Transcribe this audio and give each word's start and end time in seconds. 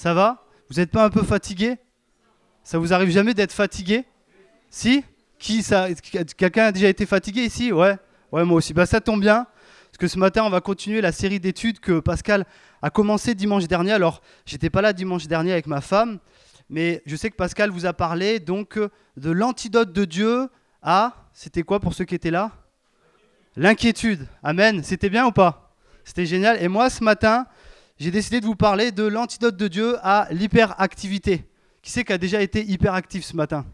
Ça 0.00 0.14
va? 0.14 0.46
Vous 0.70 0.76
n'êtes 0.80 0.90
pas 0.90 1.04
un 1.04 1.10
peu 1.10 1.22
fatigué? 1.22 1.76
Ça 2.64 2.78
vous 2.78 2.94
arrive 2.94 3.10
jamais 3.10 3.34
d'être 3.34 3.52
fatigué? 3.52 4.06
Si? 4.70 5.04
Qui 5.38 5.62
ça 5.62 5.88
Quelqu'un 6.38 6.68
a 6.68 6.72
déjà 6.72 6.88
été 6.88 7.04
fatigué 7.04 7.42
ici? 7.42 7.70
Ouais. 7.70 7.98
Ouais, 8.32 8.46
moi 8.46 8.56
aussi. 8.56 8.72
Bah 8.72 8.86
ça 8.86 9.02
tombe 9.02 9.20
bien 9.20 9.46
parce 9.90 9.98
que 9.98 10.08
ce 10.08 10.18
matin, 10.18 10.42
on 10.44 10.48
va 10.48 10.62
continuer 10.62 11.02
la 11.02 11.12
série 11.12 11.38
d'études 11.38 11.80
que 11.80 12.00
Pascal 12.00 12.46
a 12.80 12.88
commencé 12.88 13.34
dimanche 13.34 13.68
dernier. 13.68 13.92
Alors, 13.92 14.22
j'étais 14.46 14.70
pas 14.70 14.80
là 14.80 14.94
dimanche 14.94 15.26
dernier 15.26 15.52
avec 15.52 15.66
ma 15.66 15.82
femme, 15.82 16.18
mais 16.70 17.02
je 17.04 17.14
sais 17.14 17.28
que 17.28 17.36
Pascal 17.36 17.68
vous 17.68 17.84
a 17.84 17.92
parlé 17.92 18.40
donc 18.40 18.78
de 19.18 19.30
l'antidote 19.30 19.92
de 19.92 20.06
Dieu 20.06 20.48
à 20.80 21.28
c'était 21.34 21.62
quoi 21.62 21.78
pour 21.78 21.92
ceux 21.92 22.06
qui 22.06 22.14
étaient 22.14 22.30
là? 22.30 22.52
L'inquiétude. 23.54 24.26
Amen. 24.42 24.82
C'était 24.82 25.10
bien 25.10 25.26
ou 25.26 25.32
pas? 25.32 25.74
C'était 26.04 26.24
génial. 26.24 26.56
Et 26.62 26.68
moi, 26.68 26.88
ce 26.88 27.04
matin, 27.04 27.46
j'ai 28.00 28.10
décidé 28.10 28.40
de 28.40 28.46
vous 28.46 28.56
parler 28.56 28.92
de 28.92 29.02
l'antidote 29.02 29.58
de 29.58 29.68
Dieu 29.68 29.98
à 30.02 30.26
l'hyperactivité. 30.30 31.44
Qui 31.82 31.90
c'est 31.90 32.02
qui 32.02 32.14
a 32.14 32.18
déjà 32.18 32.40
été 32.40 32.64
hyperactif 32.64 33.22
ce 33.26 33.36
matin? 33.36 33.66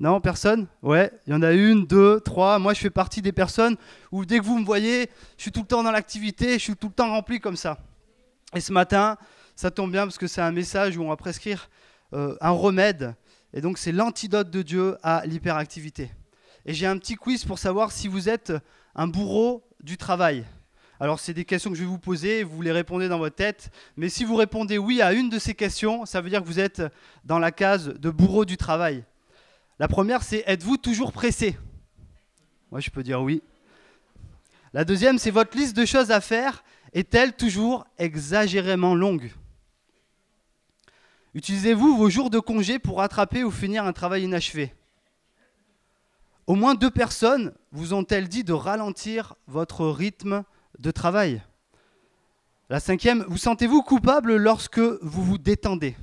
Non, 0.00 0.22
personne? 0.22 0.68
Ouais, 0.80 1.12
il 1.26 1.34
y 1.34 1.36
en 1.36 1.42
a 1.42 1.52
une, 1.52 1.86
deux, 1.86 2.18
trois. 2.20 2.58
Moi, 2.58 2.72
je 2.72 2.80
fais 2.80 2.88
partie 2.88 3.20
des 3.20 3.30
personnes 3.30 3.76
où 4.10 4.24
dès 4.24 4.38
que 4.38 4.44
vous 4.44 4.58
me 4.58 4.64
voyez, 4.64 5.10
je 5.36 5.42
suis 5.42 5.52
tout 5.52 5.60
le 5.60 5.66
temps 5.66 5.82
dans 5.82 5.90
l'activité, 5.90 6.54
je 6.54 6.60
suis 6.60 6.76
tout 6.76 6.88
le 6.88 6.94
temps 6.94 7.10
rempli 7.10 7.40
comme 7.40 7.56
ça. 7.56 7.78
Et 8.54 8.60
ce 8.60 8.72
matin, 8.72 9.18
ça 9.54 9.70
tombe 9.70 9.92
bien 9.92 10.04
parce 10.04 10.16
que 10.16 10.26
c'est 10.26 10.40
un 10.40 10.50
message 10.50 10.96
où 10.96 11.02
on 11.02 11.10
va 11.10 11.16
prescrire 11.16 11.68
euh, 12.14 12.34
un 12.40 12.50
remède. 12.52 13.14
Et 13.52 13.60
donc, 13.60 13.76
c'est 13.76 13.92
l'antidote 13.92 14.48
de 14.48 14.62
Dieu 14.62 14.96
à 15.02 15.26
l'hyperactivité. 15.26 16.10
Et 16.64 16.72
j'ai 16.72 16.86
un 16.86 16.96
petit 16.96 17.16
quiz 17.16 17.44
pour 17.44 17.58
savoir 17.58 17.92
si 17.92 18.08
vous 18.08 18.30
êtes 18.30 18.54
un 18.94 19.08
bourreau 19.08 19.62
du 19.82 19.98
travail. 19.98 20.46
Alors, 21.02 21.18
c'est 21.18 21.34
des 21.34 21.44
questions 21.44 21.68
que 21.68 21.76
je 21.76 21.82
vais 21.82 21.88
vous 21.88 21.98
poser, 21.98 22.44
vous 22.44 22.62
les 22.62 22.70
répondez 22.70 23.08
dans 23.08 23.18
votre 23.18 23.34
tête. 23.34 23.72
Mais 23.96 24.08
si 24.08 24.22
vous 24.22 24.36
répondez 24.36 24.78
oui 24.78 25.02
à 25.02 25.12
une 25.12 25.30
de 25.30 25.38
ces 25.40 25.52
questions, 25.52 26.06
ça 26.06 26.20
veut 26.20 26.30
dire 26.30 26.40
que 26.40 26.46
vous 26.46 26.60
êtes 26.60 26.80
dans 27.24 27.40
la 27.40 27.50
case 27.50 27.88
de 27.88 28.08
bourreau 28.08 28.44
du 28.44 28.56
travail. 28.56 29.04
La 29.80 29.88
première, 29.88 30.22
c'est 30.22 30.44
êtes-vous 30.46 30.76
toujours 30.76 31.10
pressé? 31.10 31.58
Moi, 32.70 32.78
je 32.78 32.88
peux 32.88 33.02
dire 33.02 33.20
oui. 33.20 33.42
La 34.72 34.84
deuxième, 34.84 35.18
c'est 35.18 35.32
votre 35.32 35.58
liste 35.58 35.76
de 35.76 35.84
choses 35.84 36.12
à 36.12 36.20
faire 36.20 36.62
est-elle 36.92 37.34
toujours 37.34 37.84
exagérément 37.98 38.94
longue? 38.94 39.32
Utilisez-vous 41.34 41.96
vos 41.96 42.10
jours 42.10 42.30
de 42.30 42.38
congé 42.38 42.78
pour 42.78 42.98
rattraper 42.98 43.42
ou 43.42 43.50
finir 43.50 43.84
un 43.84 43.92
travail 43.92 44.22
inachevé? 44.22 44.72
Au 46.46 46.54
moins 46.54 46.76
deux 46.76 46.92
personnes 46.92 47.52
vous 47.72 47.92
ont-elles 47.92 48.28
dit 48.28 48.44
de 48.44 48.52
ralentir 48.52 49.34
votre 49.48 49.88
rythme 49.88 50.44
de 50.82 50.90
travail. 50.90 51.40
La 52.68 52.80
cinquième, 52.80 53.24
vous 53.28 53.38
sentez-vous 53.38 53.82
coupable 53.82 54.36
lorsque 54.36 54.80
vous 54.80 55.24
vous 55.24 55.38
détendez? 55.38 55.96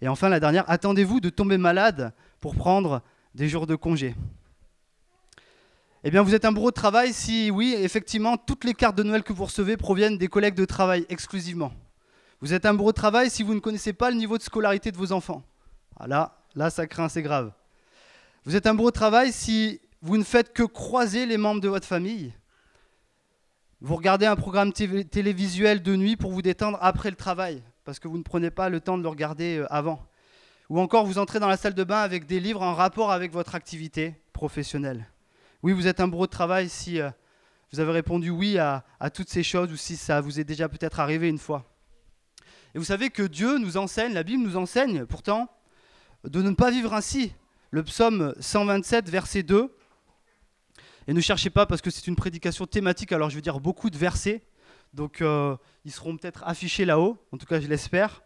Et 0.00 0.08
enfin, 0.08 0.28
la 0.28 0.38
dernière, 0.38 0.64
attendez-vous 0.70 1.20
de 1.20 1.28
tomber 1.28 1.58
malade 1.58 2.14
pour 2.40 2.54
prendre 2.54 3.02
des 3.34 3.48
jours 3.48 3.66
de 3.66 3.74
congé? 3.74 4.14
Eh 6.04 6.10
bien, 6.10 6.22
vous 6.22 6.34
êtes 6.34 6.44
un 6.44 6.52
bourreau 6.52 6.70
de 6.70 6.74
travail 6.74 7.12
si, 7.12 7.50
oui, 7.50 7.74
effectivement, 7.76 8.36
toutes 8.36 8.64
les 8.64 8.74
cartes 8.74 8.96
de 8.96 9.02
Noël 9.02 9.24
que 9.24 9.32
vous 9.32 9.44
recevez 9.44 9.76
proviennent 9.76 10.16
des 10.16 10.28
collègues 10.28 10.54
de 10.54 10.64
travail 10.64 11.04
exclusivement. 11.08 11.72
Vous 12.40 12.54
êtes 12.54 12.66
un 12.66 12.74
bourreau 12.74 12.92
de 12.92 12.96
travail 12.96 13.30
si 13.30 13.42
vous 13.42 13.54
ne 13.54 13.58
connaissez 13.58 13.92
pas 13.92 14.10
le 14.10 14.16
niveau 14.16 14.38
de 14.38 14.42
scolarité 14.44 14.92
de 14.92 14.96
vos 14.96 15.10
enfants. 15.10 15.42
Ah 15.98 16.06
là, 16.06 16.38
là, 16.54 16.70
ça 16.70 16.86
craint, 16.86 17.08
c'est 17.08 17.22
grave. 17.22 17.52
Vous 18.44 18.54
êtes 18.54 18.68
un 18.68 18.74
bourreau 18.74 18.90
de 18.90 18.94
travail 18.94 19.32
si 19.32 19.80
vous 20.00 20.16
ne 20.16 20.22
faites 20.22 20.52
que 20.52 20.62
croiser 20.62 21.26
les 21.26 21.36
membres 21.36 21.60
de 21.60 21.68
votre 21.68 21.86
famille 21.86 22.32
vous 23.80 23.94
regardez 23.94 24.26
un 24.26 24.34
programme 24.34 24.72
télévisuel 24.72 25.82
de 25.82 25.94
nuit 25.94 26.16
pour 26.16 26.32
vous 26.32 26.42
détendre 26.42 26.78
après 26.80 27.10
le 27.10 27.16
travail, 27.16 27.62
parce 27.84 28.00
que 28.00 28.08
vous 28.08 28.18
ne 28.18 28.24
prenez 28.24 28.50
pas 28.50 28.68
le 28.68 28.80
temps 28.80 28.98
de 28.98 29.02
le 29.02 29.08
regarder 29.08 29.58
euh, 29.58 29.72
avant. 29.72 30.04
Ou 30.68 30.80
encore, 30.80 31.06
vous 31.06 31.18
entrez 31.18 31.38
dans 31.38 31.48
la 31.48 31.56
salle 31.56 31.74
de 31.74 31.84
bain 31.84 32.00
avec 32.00 32.26
des 32.26 32.40
livres 32.40 32.62
en 32.62 32.74
rapport 32.74 33.12
avec 33.12 33.32
votre 33.32 33.54
activité 33.54 34.20
professionnelle. 34.32 35.06
Oui, 35.62 35.72
vous 35.72 35.86
êtes 35.86 36.00
un 36.00 36.08
bourreau 36.08 36.26
de 36.26 36.32
travail 36.32 36.68
si 36.68 37.00
euh, 37.00 37.08
vous 37.72 37.78
avez 37.78 37.92
répondu 37.92 38.30
oui 38.30 38.58
à, 38.58 38.84
à 38.98 39.10
toutes 39.10 39.28
ces 39.28 39.44
choses 39.44 39.70
ou 39.70 39.76
si 39.76 39.96
ça 39.96 40.20
vous 40.20 40.40
est 40.40 40.44
déjà 40.44 40.68
peut-être 40.68 40.98
arrivé 40.98 41.28
une 41.28 41.38
fois. 41.38 41.64
Et 42.74 42.78
vous 42.78 42.84
savez 42.84 43.10
que 43.10 43.22
Dieu 43.22 43.58
nous 43.58 43.76
enseigne, 43.76 44.12
la 44.12 44.24
Bible 44.24 44.42
nous 44.42 44.56
enseigne 44.56 45.06
pourtant, 45.06 45.48
de 46.24 46.42
ne 46.42 46.50
pas 46.50 46.70
vivre 46.70 46.94
ainsi. 46.94 47.32
Le 47.70 47.84
psaume 47.84 48.34
127, 48.40 49.08
verset 49.08 49.42
2, 49.44 49.72
et 51.08 51.14
ne 51.14 51.20
cherchez 51.22 51.48
pas 51.48 51.64
parce 51.64 51.80
que 51.80 51.90
c'est 51.90 52.06
une 52.06 52.16
prédication 52.16 52.66
thématique, 52.66 53.12
alors 53.12 53.30
je 53.30 53.34
veux 53.34 53.40
dire 53.40 53.60
beaucoup 53.60 53.88
de 53.88 53.96
versets. 53.96 54.42
Donc 54.92 55.22
euh, 55.22 55.56
ils 55.86 55.90
seront 55.90 56.16
peut-être 56.18 56.44
affichés 56.46 56.84
là-haut, 56.84 57.16
en 57.32 57.38
tout 57.38 57.46
cas 57.46 57.60
je 57.60 57.66
l'espère. 57.66 58.22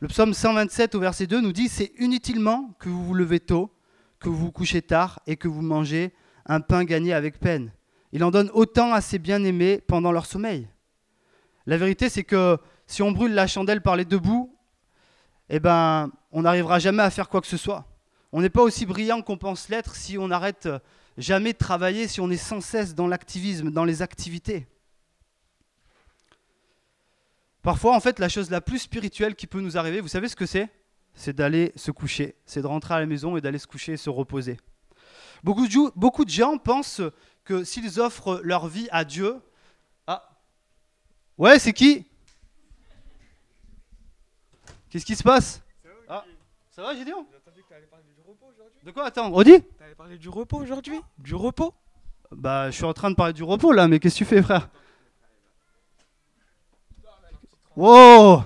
Le 0.00 0.08
psaume 0.08 0.34
127 0.34 0.96
au 0.96 1.00
verset 1.00 1.28
2 1.28 1.40
nous 1.40 1.52
dit 1.52 1.68
C'est 1.68 1.92
inutilement 1.98 2.74
que 2.80 2.88
vous 2.88 3.04
vous 3.04 3.14
levez 3.14 3.38
tôt, 3.38 3.72
que 4.18 4.28
vous 4.28 4.36
vous 4.36 4.50
couchez 4.50 4.82
tard 4.82 5.20
et 5.28 5.36
que 5.36 5.46
vous 5.46 5.62
mangez 5.62 6.12
un 6.46 6.60
pain 6.60 6.82
gagné 6.82 7.12
avec 7.12 7.38
peine. 7.38 7.72
Il 8.10 8.24
en 8.24 8.32
donne 8.32 8.50
autant 8.52 8.92
à 8.92 9.00
ses 9.00 9.20
bien-aimés 9.20 9.80
pendant 9.86 10.10
leur 10.10 10.26
sommeil. 10.26 10.68
La 11.66 11.76
vérité, 11.76 12.08
c'est 12.08 12.24
que 12.24 12.58
si 12.88 13.00
on 13.02 13.12
brûle 13.12 13.34
la 13.34 13.46
chandelle 13.46 13.80
par 13.80 13.94
les 13.94 14.04
deux 14.04 14.18
bouts, 14.18 14.52
eh 15.50 15.60
ben, 15.60 16.10
on 16.32 16.42
n'arrivera 16.42 16.80
jamais 16.80 17.04
à 17.04 17.10
faire 17.10 17.28
quoi 17.28 17.40
que 17.40 17.46
ce 17.46 17.56
soit. 17.56 17.84
On 18.32 18.40
n'est 18.40 18.50
pas 18.50 18.62
aussi 18.62 18.86
brillant 18.86 19.22
qu'on 19.22 19.36
pense 19.36 19.68
l'être 19.68 19.94
si 19.94 20.18
on 20.18 20.32
arrête 20.32 20.68
jamais 21.18 21.52
travailler 21.52 22.08
si 22.08 22.20
on 22.20 22.30
est 22.30 22.36
sans 22.36 22.60
cesse 22.60 22.94
dans 22.94 23.08
l'activisme, 23.08 23.70
dans 23.70 23.84
les 23.84 24.00
activités. 24.00 24.66
Parfois, 27.62 27.94
en 27.94 28.00
fait, 28.00 28.18
la 28.18 28.28
chose 28.28 28.50
la 28.50 28.60
plus 28.60 28.78
spirituelle 28.78 29.34
qui 29.34 29.46
peut 29.46 29.60
nous 29.60 29.76
arriver, 29.76 30.00
vous 30.00 30.08
savez 30.08 30.28
ce 30.28 30.36
que 30.36 30.46
c'est? 30.46 30.68
C'est 31.14 31.34
d'aller 31.34 31.72
se 31.74 31.90
coucher, 31.90 32.36
c'est 32.46 32.62
de 32.62 32.66
rentrer 32.66 32.94
à 32.94 33.00
la 33.00 33.06
maison 33.06 33.36
et 33.36 33.40
d'aller 33.40 33.58
se 33.58 33.66
coucher 33.66 33.94
et 33.94 33.96
se 33.96 34.08
reposer. 34.08 34.56
Beaucoup 35.42 36.24
de, 36.24 36.30
gens 36.30 36.56
pensent 36.58 37.02
que 37.44 37.64
s'ils 37.64 38.00
offrent 38.00 38.40
leur 38.42 38.68
vie 38.68 38.88
à 38.90 39.04
Dieu... 39.04 39.40
Ah 40.06 40.28
Ouais, 41.36 41.58
c'est 41.58 41.72
qui? 41.72 42.06
Qu'est-ce 44.90 45.04
qui 45.04 45.16
se 45.16 45.22
passe? 45.22 45.60
Ah. 46.08 46.24
Ça 46.70 46.82
va, 46.82 46.94
Gideon 47.68 48.36
de 48.84 48.90
quoi 48.90 49.06
Attends, 49.06 49.30
redis 49.30 49.62
T'allais 49.78 49.94
parler 49.94 50.16
du 50.16 50.28
repos 50.28 50.58
aujourd'hui 50.58 50.98
Du 51.18 51.34
repos 51.34 51.74
Bah, 52.32 52.70
je 52.70 52.76
suis 52.76 52.84
en 52.84 52.94
train 52.94 53.10
de 53.10 53.14
parler 53.14 53.32
du 53.34 53.42
repos 53.42 53.72
là, 53.72 53.88
mais 53.88 53.98
qu'est-ce 53.98 54.14
que 54.14 54.18
tu 54.18 54.24
fais, 54.24 54.42
frère 54.42 54.68
Wow 57.76 58.42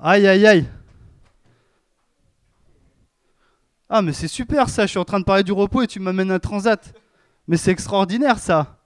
Aïe, 0.00 0.28
aïe, 0.28 0.46
aïe. 0.46 0.68
Ah, 3.90 4.00
mais 4.02 4.12
c'est 4.12 4.28
super 4.28 4.68
ça, 4.68 4.82
je 4.86 4.90
suis 4.90 4.98
en 4.98 5.04
train 5.04 5.18
de 5.18 5.24
parler 5.24 5.42
du 5.42 5.52
repos 5.52 5.82
et 5.82 5.88
tu 5.88 5.98
m'amènes 5.98 6.30
un 6.30 6.38
transat. 6.38 6.94
Mais 7.48 7.56
c'est 7.56 7.72
extraordinaire 7.72 8.38
ça. 8.38 8.78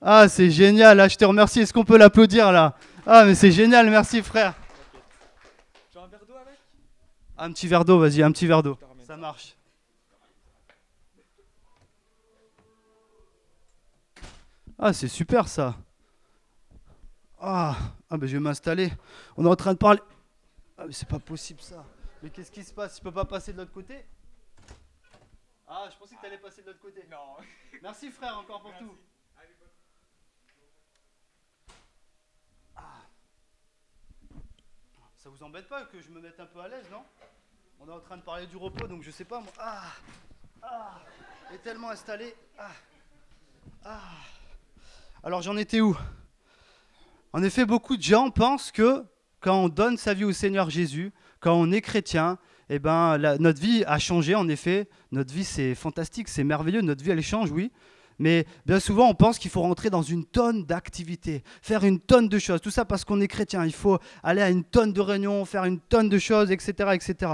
Ah, 0.00 0.28
c'est 0.28 0.50
génial, 0.50 0.96
là, 0.96 1.08
je 1.08 1.16
te 1.16 1.24
remercie. 1.24 1.60
Est-ce 1.60 1.72
qu'on 1.72 1.84
peut 1.84 1.98
l'applaudir 1.98 2.50
là? 2.50 2.76
Ah, 3.06 3.24
mais 3.24 3.34
c'est 3.34 3.52
génial, 3.52 3.90
merci 3.90 4.22
frère. 4.22 4.54
Un 7.38 7.52
petit 7.52 7.66
verre 7.66 7.84
d'eau, 7.84 7.98
vas-y, 7.98 8.22
un 8.22 8.30
petit 8.30 8.46
verre 8.46 8.62
d'eau. 8.62 8.78
Ça 9.06 9.16
marche. 9.16 9.56
Ah, 14.78 14.92
c'est 14.92 15.08
super 15.08 15.48
ça. 15.48 15.76
Ah, 17.40 17.76
ah 18.10 18.16
ben 18.16 18.26
je 18.26 18.36
vais 18.36 18.42
m'installer. 18.42 18.92
On 19.36 19.44
est 19.44 19.48
en 19.48 19.56
train 19.56 19.72
de 19.72 19.78
parler. 19.78 20.00
Ah, 20.78 20.84
mais 20.86 20.92
c'est 20.92 21.08
pas 21.08 21.18
possible 21.18 21.60
ça. 21.60 21.84
Mais 22.22 22.30
qu'est-ce 22.30 22.50
qui 22.50 22.62
se 22.62 22.72
passe? 22.72 22.96
Tu 22.96 23.02
peux 23.02 23.12
pas 23.12 23.24
passer 23.24 23.52
de 23.52 23.58
l'autre 23.58 23.72
côté? 23.72 24.04
Ah, 25.66 25.88
je 25.90 25.96
pensais 25.96 26.14
que 26.14 26.20
tu 26.20 26.26
allais 26.26 26.38
passer 26.38 26.62
de 26.62 26.68
l'autre 26.68 26.80
côté. 26.80 27.06
Non. 27.10 27.36
Merci 27.82 28.10
frère 28.10 28.38
encore 28.38 28.62
pour 28.62 28.76
tout. 28.76 28.96
Ça 35.16 35.30
vous 35.30 35.42
embête 35.44 35.68
pas 35.68 35.84
que 35.84 36.00
je 36.00 36.10
me 36.10 36.20
mette 36.20 36.40
un 36.40 36.46
peu 36.46 36.58
à 36.60 36.66
l'aise, 36.66 36.90
non? 36.90 37.04
On 37.84 37.90
est 37.90 37.94
en 37.94 37.98
train 37.98 38.16
de 38.16 38.22
parler 38.22 38.46
du 38.46 38.56
repos, 38.56 38.86
donc 38.86 39.02
je 39.02 39.10
sais 39.10 39.24
pas 39.24 39.40
moi. 39.40 39.50
Ah 39.58 39.82
Ah 40.62 41.00
Est 41.52 41.58
tellement 41.64 41.90
installé. 41.90 42.32
Ah 42.56 42.70
Ah 43.84 44.00
Alors 45.24 45.42
j'en 45.42 45.56
étais 45.56 45.80
où? 45.80 45.96
En 47.32 47.42
effet, 47.42 47.64
beaucoup 47.64 47.96
de 47.96 48.02
gens 48.02 48.30
pensent 48.30 48.70
que 48.70 49.04
quand 49.40 49.64
on 49.64 49.68
donne 49.68 49.96
sa 49.96 50.14
vie 50.14 50.22
au 50.22 50.32
Seigneur 50.32 50.70
Jésus, 50.70 51.12
quand 51.40 51.54
on 51.54 51.72
est 51.72 51.80
chrétien, 51.80 52.38
eh 52.68 52.78
ben, 52.78 53.18
notre 53.40 53.60
vie 53.60 53.82
a 53.84 53.98
changé, 53.98 54.36
en 54.36 54.48
effet. 54.48 54.88
Notre 55.10 55.34
vie, 55.34 55.44
c'est 55.44 55.74
fantastique, 55.74 56.28
c'est 56.28 56.44
merveilleux. 56.44 56.82
Notre 56.82 57.02
vie, 57.02 57.10
elle 57.10 57.20
change, 57.20 57.50
oui. 57.50 57.72
Mais 58.20 58.46
bien 58.64 58.78
souvent, 58.78 59.08
on 59.08 59.14
pense 59.14 59.40
qu'il 59.40 59.50
faut 59.50 59.62
rentrer 59.62 59.90
dans 59.90 60.02
une 60.02 60.24
tonne 60.24 60.64
d'activités, 60.64 61.42
faire 61.60 61.82
une 61.82 61.98
tonne 61.98 62.28
de 62.28 62.38
choses. 62.38 62.60
Tout 62.60 62.70
ça 62.70 62.84
parce 62.84 63.04
qu'on 63.04 63.20
est 63.20 63.26
chrétien. 63.26 63.64
Il 63.64 63.72
faut 63.72 63.98
aller 64.22 64.42
à 64.42 64.50
une 64.50 64.62
tonne 64.62 64.92
de 64.92 65.00
réunions, 65.00 65.44
faire 65.44 65.64
une 65.64 65.80
tonne 65.80 66.08
de 66.08 66.18
choses, 66.20 66.52
etc. 66.52 66.90
etc. 66.92 67.32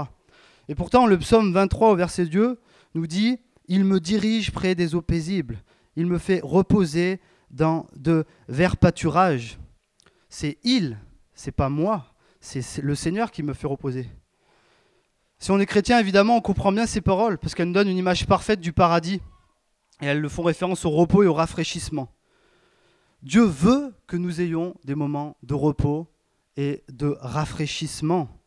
Et 0.69 0.75
pourtant, 0.75 1.07
le 1.07 1.17
psaume 1.17 1.51
23 1.51 1.91
au 1.91 1.95
verset 1.95 2.27
2 2.27 2.59
nous 2.93 3.07
dit 3.07 3.39
Il 3.67 3.83
me 3.83 3.99
dirige 3.99 4.51
près 4.51 4.75
des 4.75 4.93
eaux 4.95 5.01
paisibles. 5.01 5.61
Il 5.95 6.05
me 6.05 6.19
fait 6.19 6.39
reposer 6.43 7.19
dans 7.49 7.87
de 7.95 8.23
verts 8.47 8.77
pâturages. 8.77 9.57
C'est 10.29 10.59
il, 10.63 10.97
C'est 11.33 11.51
pas 11.51 11.69
moi, 11.69 12.13
c'est 12.39 12.83
le 12.83 12.93
Seigneur 12.93 13.31
qui 13.31 13.41
me 13.41 13.53
fait 13.53 13.65
reposer. 13.65 14.07
Si 15.39 15.49
on 15.51 15.59
est 15.59 15.65
chrétien, 15.65 15.99
évidemment, 15.99 16.37
on 16.37 16.41
comprend 16.41 16.71
bien 16.71 16.85
ces 16.85 17.01
paroles 17.01 17.39
parce 17.39 17.55
qu'elles 17.55 17.67
nous 17.67 17.73
donnent 17.73 17.89
une 17.89 17.97
image 17.97 18.27
parfaite 18.27 18.59
du 18.59 18.71
paradis 18.71 19.21
et 20.01 20.05
elles 20.05 20.29
font 20.29 20.43
référence 20.43 20.85
au 20.85 20.91
repos 20.91 21.23
et 21.23 21.27
au 21.27 21.33
rafraîchissement. 21.33 22.13
Dieu 23.23 23.43
veut 23.43 23.93
que 24.05 24.17
nous 24.17 24.39
ayons 24.39 24.75
des 24.83 24.95
moments 24.95 25.35
de 25.41 25.55
repos 25.55 26.07
et 26.57 26.83
de 26.89 27.17
rafraîchissement. 27.19 28.38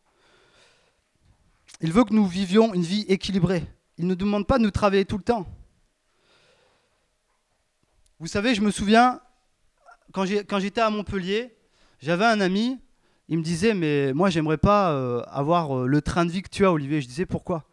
Il 1.83 1.91
veut 1.91 2.05
que 2.05 2.13
nous 2.13 2.25
vivions 2.25 2.73
une 2.73 2.81
vie 2.81 3.05
équilibrée. 3.09 3.67
Il 3.97 4.07
ne 4.07 4.15
demande 4.15 4.47
pas 4.47 4.57
de 4.57 4.63
nous 4.63 4.71
travailler 4.71 5.03
tout 5.03 5.17
le 5.17 5.23
temps. 5.23 5.45
Vous 8.19 8.27
savez, 8.27 8.55
je 8.55 8.61
me 8.61 8.71
souviens, 8.71 9.19
quand 10.13 10.25
j'étais 10.25 10.79
à 10.79 10.89
Montpellier, 10.89 11.53
j'avais 11.99 12.25
un 12.25 12.39
ami, 12.39 12.79
il 13.27 13.37
me 13.37 13.43
disait, 13.43 13.73
mais 13.73 14.13
moi, 14.13 14.29
j'aimerais 14.29 14.57
pas 14.57 14.93
euh, 14.93 15.23
avoir 15.27 15.77
euh, 15.77 15.85
le 15.85 16.01
train 16.01 16.25
de 16.25 16.31
vie 16.31 16.41
que 16.41 16.49
tu 16.49 16.65
as, 16.65 16.71
Olivier. 16.71 17.01
Je 17.01 17.07
disais, 17.07 17.25
pourquoi? 17.25 17.65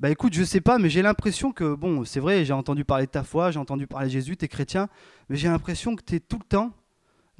Bah 0.00 0.10
écoute, 0.10 0.34
je 0.34 0.44
sais 0.44 0.60
pas, 0.60 0.78
mais 0.78 0.90
j'ai 0.90 1.00
l'impression 1.00 1.52
que, 1.52 1.74
bon, 1.74 2.04
c'est 2.04 2.20
vrai, 2.20 2.44
j'ai 2.44 2.52
entendu 2.52 2.84
parler 2.84 3.06
de 3.06 3.10
ta 3.10 3.24
foi, 3.24 3.50
j'ai 3.50 3.58
entendu 3.58 3.86
parler 3.86 4.08
de 4.08 4.12
Jésus, 4.12 4.36
tu 4.36 4.44
es 4.44 4.48
chrétien, 4.48 4.90
mais 5.30 5.36
j'ai 5.36 5.48
l'impression 5.48 5.96
que 5.96 6.02
tu 6.02 6.16
es 6.16 6.20
tout 6.20 6.38
le 6.38 6.44
temps 6.44 6.72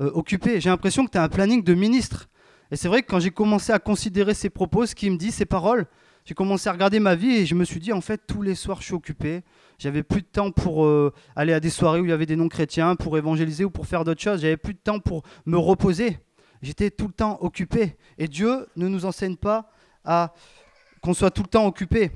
euh, 0.01 0.11
occupé. 0.15 0.63
J'ai 0.63 0.71
l'impression 0.71 1.05
que 1.05 1.11
tu 1.11 1.19
as 1.19 1.23
un 1.23 1.29
planning 1.29 1.63
de 1.63 1.75
ministre. 1.75 2.29
Et 2.71 2.77
c'est 2.77 2.89
vrai 2.89 3.03
que 3.03 3.09
quand 3.09 3.21
j'ai 3.21 3.31
commencé 3.31 3.73
à 3.73 3.79
considérer 3.79 4.35
ses 4.35 4.51
propos, 4.51 4.87
ce 4.87 4.95
qu'il 4.95 5.13
me 5.13 5.17
dit, 5.17 5.31
ses 5.31 5.47
paroles, 5.47 5.87
j'ai 6.25 6.35
commencé 6.35 6.69
à 6.69 6.73
regarder 6.73 6.99
ma 6.99 7.15
vie 7.15 7.31
et 7.37 7.47
je 7.47 7.55
me 7.55 7.65
suis 7.65 7.79
dit, 7.79 7.93
en 7.93 8.01
fait, 8.01 8.23
tous 8.27 8.43
les 8.43 8.57
soirs, 8.57 8.81
je 8.81 8.87
suis 8.87 8.95
occupé. 8.95 9.43
J'avais 9.79 10.03
plus 10.03 10.23
de 10.23 10.27
temps 10.27 10.51
pour 10.51 10.85
euh, 10.85 11.13
aller 11.37 11.53
à 11.53 11.61
des 11.61 11.71
soirées 11.71 12.01
où 12.01 12.05
il 12.05 12.11
y 12.11 12.13
avait 12.13 12.27
des 12.27 12.35
non-chrétiens, 12.35 12.97
pour 12.97 13.17
évangéliser 13.17 13.65
ou 13.65 13.71
pour 13.71 13.87
faire 13.87 14.03
d'autres 14.03 14.23
choses. 14.23 14.41
J'avais 14.41 14.57
plus 14.57 14.75
de 14.75 14.81
temps 14.81 14.99
pour 14.99 15.23
me 15.45 15.57
reposer. 15.57 16.19
J'étais 16.63 16.91
tout 16.91 17.07
le 17.07 17.13
temps 17.13 17.39
occupé. 17.43 17.97
Et 18.19 18.27
Dieu 18.27 18.67
ne 18.75 18.89
nous 18.89 19.05
enseigne 19.05 19.37
pas 19.37 19.71
à 20.05 20.35
qu'on 21.01 21.15
soit 21.15 21.31
tout 21.31 21.43
le 21.43 21.49
temps 21.49 21.67
occupé. 21.67 22.11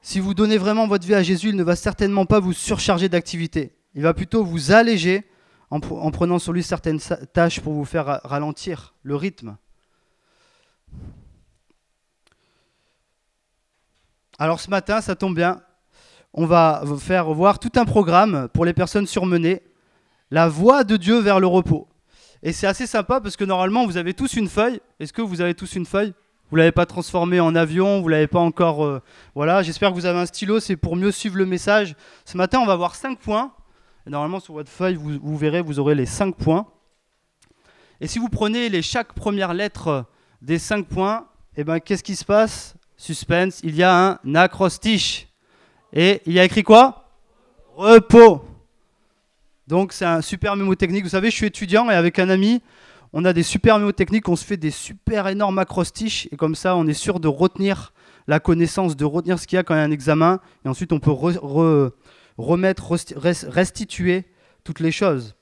Si 0.00 0.18
vous 0.20 0.32
donnez 0.32 0.56
vraiment 0.56 0.86
votre 0.86 1.06
vie 1.06 1.14
à 1.14 1.22
Jésus, 1.22 1.50
il 1.50 1.56
ne 1.56 1.62
va 1.62 1.76
certainement 1.76 2.24
pas 2.24 2.40
vous 2.40 2.54
surcharger 2.54 3.10
d'activités. 3.10 3.74
Il 3.94 4.02
va 4.02 4.14
plutôt 4.14 4.42
vous 4.42 4.72
alléger 4.72 5.26
en, 5.70 5.78
en, 5.78 6.10
prenant 6.10 6.38
sur 6.38 6.52
lui 6.52 6.62
certaines 6.62 7.00
tâches 7.32 7.60
pour 7.60 7.72
vous 7.72 7.84
faire 7.84 8.20
ralentir 8.24 8.94
le 9.02 9.16
rythme. 9.16 9.56
Alors 14.38 14.60
ce 14.60 14.70
matin, 14.70 15.00
ça 15.00 15.14
tombe 15.16 15.34
bien, 15.34 15.60
on 16.32 16.46
va 16.46 16.82
vous 16.84 16.98
faire 16.98 17.32
voir 17.32 17.58
tout 17.58 17.72
un 17.76 17.84
programme 17.84 18.48
pour 18.54 18.64
les 18.64 18.72
personnes 18.72 19.06
surmenées, 19.06 19.62
la 20.30 20.48
voie 20.48 20.84
de 20.84 20.96
Dieu 20.96 21.18
vers 21.18 21.40
le 21.40 21.46
repos. 21.46 21.88
Et 22.42 22.52
c'est 22.52 22.66
assez 22.66 22.86
sympa 22.86 23.20
parce 23.20 23.36
que 23.36 23.44
normalement, 23.44 23.84
vous 23.84 23.96
avez 23.96 24.14
tous 24.14 24.34
une 24.34 24.48
feuille. 24.48 24.80
Est-ce 24.98 25.12
que 25.12 25.22
vous 25.22 25.40
avez 25.40 25.54
tous 25.54 25.74
une 25.74 25.84
feuille? 25.84 26.14
Vous 26.50 26.56
l'avez 26.56 26.72
pas 26.72 26.86
transformée 26.86 27.38
en 27.38 27.54
avion, 27.54 28.00
vous 28.00 28.08
l'avez 28.08 28.26
pas 28.26 28.40
encore... 28.40 28.84
Euh, 28.84 29.02
voilà, 29.34 29.62
j'espère 29.62 29.90
que 29.90 29.94
vous 29.94 30.06
avez 30.06 30.18
un 30.18 30.26
stylo, 30.26 30.58
c'est 30.58 30.76
pour 30.76 30.96
mieux 30.96 31.12
suivre 31.12 31.36
le 31.36 31.46
message. 31.46 31.94
Ce 32.24 32.36
matin, 32.36 32.60
on 32.60 32.66
va 32.66 32.76
voir 32.76 32.94
cinq 32.94 33.18
points. 33.18 33.52
Normalement, 34.06 34.40
sur 34.40 34.54
votre 34.54 34.70
feuille, 34.70 34.94
vous, 34.94 35.36
verrez, 35.36 35.60
vous 35.60 35.78
aurez 35.78 35.94
les 35.94 36.06
cinq 36.06 36.36
points. 36.36 36.66
Et 38.00 38.06
si 38.06 38.18
vous 38.18 38.28
prenez 38.28 38.68
les 38.68 38.82
chaque 38.82 39.12
première 39.12 39.52
lettre 39.52 40.06
des 40.40 40.58
cinq 40.58 40.86
points, 40.86 41.26
eh 41.56 41.64
ben, 41.64 41.80
qu'est-ce 41.80 42.02
qui 42.02 42.16
se 42.16 42.24
passe? 42.24 42.74
Suspense, 42.96 43.60
il 43.62 43.76
y 43.76 43.82
a 43.82 44.18
un 44.24 44.34
acrostiche. 44.34 45.28
Et 45.92 46.22
il 46.26 46.32
y 46.32 46.40
a 46.40 46.44
écrit 46.44 46.62
quoi? 46.62 47.10
Repos. 47.76 48.44
Donc 49.66 49.92
c'est 49.92 50.04
un 50.04 50.20
super 50.20 50.56
mémotechnique. 50.56 51.04
Vous 51.04 51.10
savez, 51.10 51.30
je 51.30 51.36
suis 51.36 51.46
étudiant 51.46 51.88
et 51.90 51.94
avec 51.94 52.18
un 52.18 52.28
ami, 52.28 52.60
on 53.12 53.24
a 53.24 53.32
des 53.32 53.42
super 53.42 53.78
mémotechniques, 53.78 54.28
on 54.28 54.36
se 54.36 54.44
fait 54.44 54.56
des 54.56 54.70
super 54.70 55.28
énormes 55.28 55.58
acrostiches 55.58 56.28
et 56.32 56.36
comme 56.36 56.54
ça, 56.54 56.76
on 56.76 56.86
est 56.86 56.94
sûr 56.94 57.20
de 57.20 57.28
retenir 57.28 57.92
la 58.26 58.40
connaissance, 58.40 58.96
de 58.96 59.04
retenir 59.04 59.38
ce 59.38 59.46
qu'il 59.46 59.56
y 59.56 59.58
a 59.58 59.62
quand 59.62 59.74
il 59.74 59.78
y 59.78 59.80
a 59.80 59.84
un 59.84 59.90
examen 59.90 60.40
et 60.64 60.68
ensuite 60.68 60.92
on 60.92 61.00
peut 61.00 61.12
remettre, 62.40 62.96
restituer 63.48 64.24
toutes 64.64 64.80
les 64.80 64.92
choses. 64.92 65.36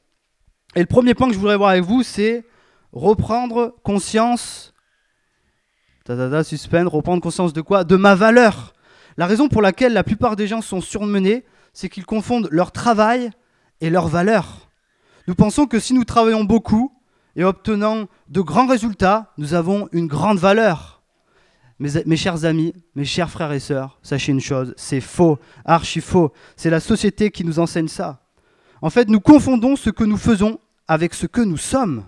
Et 0.75 0.81
le 0.81 0.87
premier 0.87 1.15
point 1.15 1.29
que 1.29 1.35
je 1.35 1.39
voudrais 1.39 1.57
voir 1.57 1.71
avec 1.71 1.85
vous, 1.85 2.03
c'est 2.03 2.45
reprendre 2.93 3.75
conscience 3.83 4.75
ta, 6.17 6.45
suspendre, 6.45 6.93
reprendre 6.93 7.23
conscience 7.23 7.53
de 7.53 7.61
quoi? 7.61 7.85
De 7.85 7.97
ma 7.97 8.15
valeur. 8.15 8.73
La 9.17 9.27
raison 9.27 9.49
pour 9.49 9.61
laquelle 9.61 9.93
la 9.93 10.05
plupart 10.05 10.37
des 10.37 10.47
gens 10.47 10.63
sont 10.63 10.81
surmenés, 10.81 11.45
c'est 11.73 11.89
qu'ils 11.89 12.07
confondent 12.07 12.49
leur 12.51 12.73
travail 12.73 13.31
et 13.81 13.91
leur 13.91 14.09
valeur. 14.09 14.71
Nous 15.27 15.35
pensons 15.35 15.67
que 15.67 15.79
si 15.79 15.93
nous 15.93 16.05
travaillons 16.05 16.45
beaucoup 16.45 16.93
et 17.37 17.45
obtenant 17.45 18.07
de 18.29 18.41
grands 18.41 18.67
résultats, 18.67 19.33
nous 19.37 19.55
avons 19.55 19.89
une 19.93 20.07
grande 20.07 20.39
valeur. 20.39 20.98
Mes, 21.81 22.17
chers 22.17 22.45
amis, 22.45 22.75
mes 22.97 23.05
chers 23.05 23.31
frères 23.31 23.53
et 23.53 23.61
sœurs, 23.61 24.01
sachez 24.03 24.33
une 24.33 24.41
chose, 24.41 24.75
c'est 24.77 25.01
faux, 25.01 25.39
archi 25.65 26.01
faux. 26.01 26.33
C'est 26.57 26.71
la 26.71 26.81
société 26.81 27.31
qui 27.31 27.45
nous 27.45 27.61
enseigne 27.61 27.87
ça. 27.87 28.21
En 28.83 28.91
fait, 28.91 29.09
nous 29.09 29.21
confondons 29.21 29.77
ce 29.77 29.91
que 29.91 30.03
nous 30.03 30.17
faisons 30.17 30.59
avec 30.89 31.15
ce 31.15 31.27
que 31.27 31.41
nous 31.41 31.57
sommes. 31.57 32.05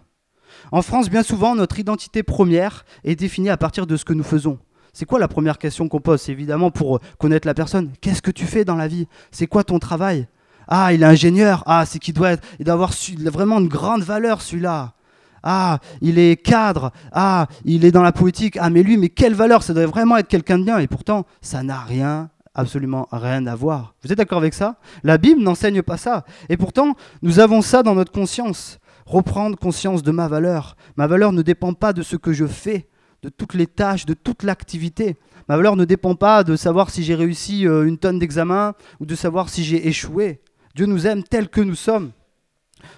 En 0.73 0.83
France, 0.83 1.09
bien 1.09 1.23
souvent, 1.23 1.55
notre 1.55 1.79
identité 1.79 2.25
première 2.25 2.85
est 3.05 3.15
définie 3.15 3.49
à 3.51 3.57
partir 3.57 3.87
de 3.87 3.97
ce 3.97 4.05
que 4.05 4.13
nous 4.13 4.25
faisons. 4.25 4.59
C'est 4.93 5.05
quoi 5.05 5.21
la 5.21 5.29
première 5.29 5.59
question 5.59 5.89
qu'on 5.89 6.01
pose? 6.01 6.21
C'est 6.21 6.33
évidemment 6.33 6.73
pour 6.73 6.97
euh, 6.97 7.01
connaître 7.19 7.47
la 7.47 7.55
personne. 7.55 7.93
Qu'est-ce 8.01 8.23
que 8.23 8.33
tu 8.33 8.47
fais 8.47 8.65
dans 8.65 8.75
la 8.75 8.89
vie? 8.89 9.07
C'est 9.31 9.47
quoi 9.47 9.63
ton 9.63 9.79
travail? 9.79 10.27
Ah, 10.67 10.93
il 10.93 11.03
est 11.03 11.07
ingénieur. 11.07 11.63
Ah, 11.67 11.87
c'est 11.87 12.01
qu'il 12.01 12.15
doit, 12.15 12.33
être, 12.33 12.47
il 12.59 12.65
doit 12.65 12.75
avoir 12.75 12.93
vraiment 13.27 13.61
une 13.61 13.69
grande 13.69 14.03
valeur 14.03 14.43
celui-là. 14.43 14.95
Ah, 15.43 15.79
il 16.01 16.19
est 16.19 16.37
cadre. 16.37 16.93
Ah, 17.13 17.47
il 17.65 17.85
est 17.85 17.93
dans 17.93 18.03
la 18.03 18.13
politique. 18.13 18.59
Ah, 18.61 18.71
mais 18.71 18.83
lui, 18.83 18.97
mais 18.97 19.09
quelle 19.09 19.35
valeur 19.35 19.63
Ça 19.63 19.75
doit 19.75 19.87
vraiment 19.87 20.17
être 20.17 20.29
quelqu'un 20.29 20.59
de 20.59 20.65
bien. 20.65 20.79
Et 20.79 20.87
pourtant, 20.87 21.27
ça 21.41 21.63
n'a 21.63 21.81
rien, 21.81 22.31
absolument 22.55 23.09
rien 23.13 23.47
à 23.47 23.55
voir. 23.55 23.95
Vous 24.03 24.13
êtes 24.13 24.19
d'accord 24.19 24.39
avec 24.39 24.55
ça? 24.55 24.77
La 25.03 25.19
Bible 25.19 25.43
n'enseigne 25.43 25.83
pas 25.83 25.97
ça. 25.97 26.25
Et 26.49 26.57
pourtant, 26.57 26.95
nous 27.23 27.41
avons 27.41 27.63
ça 27.63 27.83
dans 27.83 27.95
notre 27.95 28.13
conscience 28.13 28.81
reprendre 29.11 29.59
conscience 29.59 30.03
de 30.05 30.13
ma 30.13 30.29
valeur. 30.29 30.77
Ma 30.97 31.09
valeur 31.09 31.33
ne 31.33 31.43
dépend 31.43 31.75
pas 31.75 31.93
de 31.93 32.03
ce 32.03 32.15
que 32.15 32.33
je 32.33 32.47
fais, 32.47 32.89
de 33.23 33.29
toutes 33.29 33.55
les 33.55 33.67
tâches, 33.67 34.07
de 34.07 34.15
toute 34.15 34.45
l'activité. 34.45 35.17
Ma 35.49 35.57
valeur 35.57 35.75
ne 35.75 35.85
dépend 35.85 36.15
pas 36.15 36.45
de 36.45 36.55
savoir 36.55 36.91
si 36.91 37.03
j'ai 37.03 37.17
réussi 37.17 37.67
euh, 37.67 37.87
une 37.87 37.99
tonne 37.99 38.21
d'examen 38.21 38.75
ou 39.01 39.07
de 39.07 39.17
savoir 39.17 39.49
si 39.49 39.65
j'ai 39.65 39.89
échoué. 39.89 40.41
Dieu 40.77 40.87
nous 40.87 41.09
aime 41.09 41.25
tel 41.25 41.49
que 41.49 41.61
nous 41.61 41.75
sommes. 41.75 42.13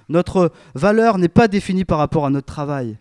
Notre 0.08 0.52
valeur 0.74 1.18
n'est 1.18 1.28
pas 1.28 1.48
définie 1.48 1.84
par 1.84 1.98
rapport 1.98 2.26
à 2.26 2.30
notre 2.30 2.46
travail. 2.46 2.98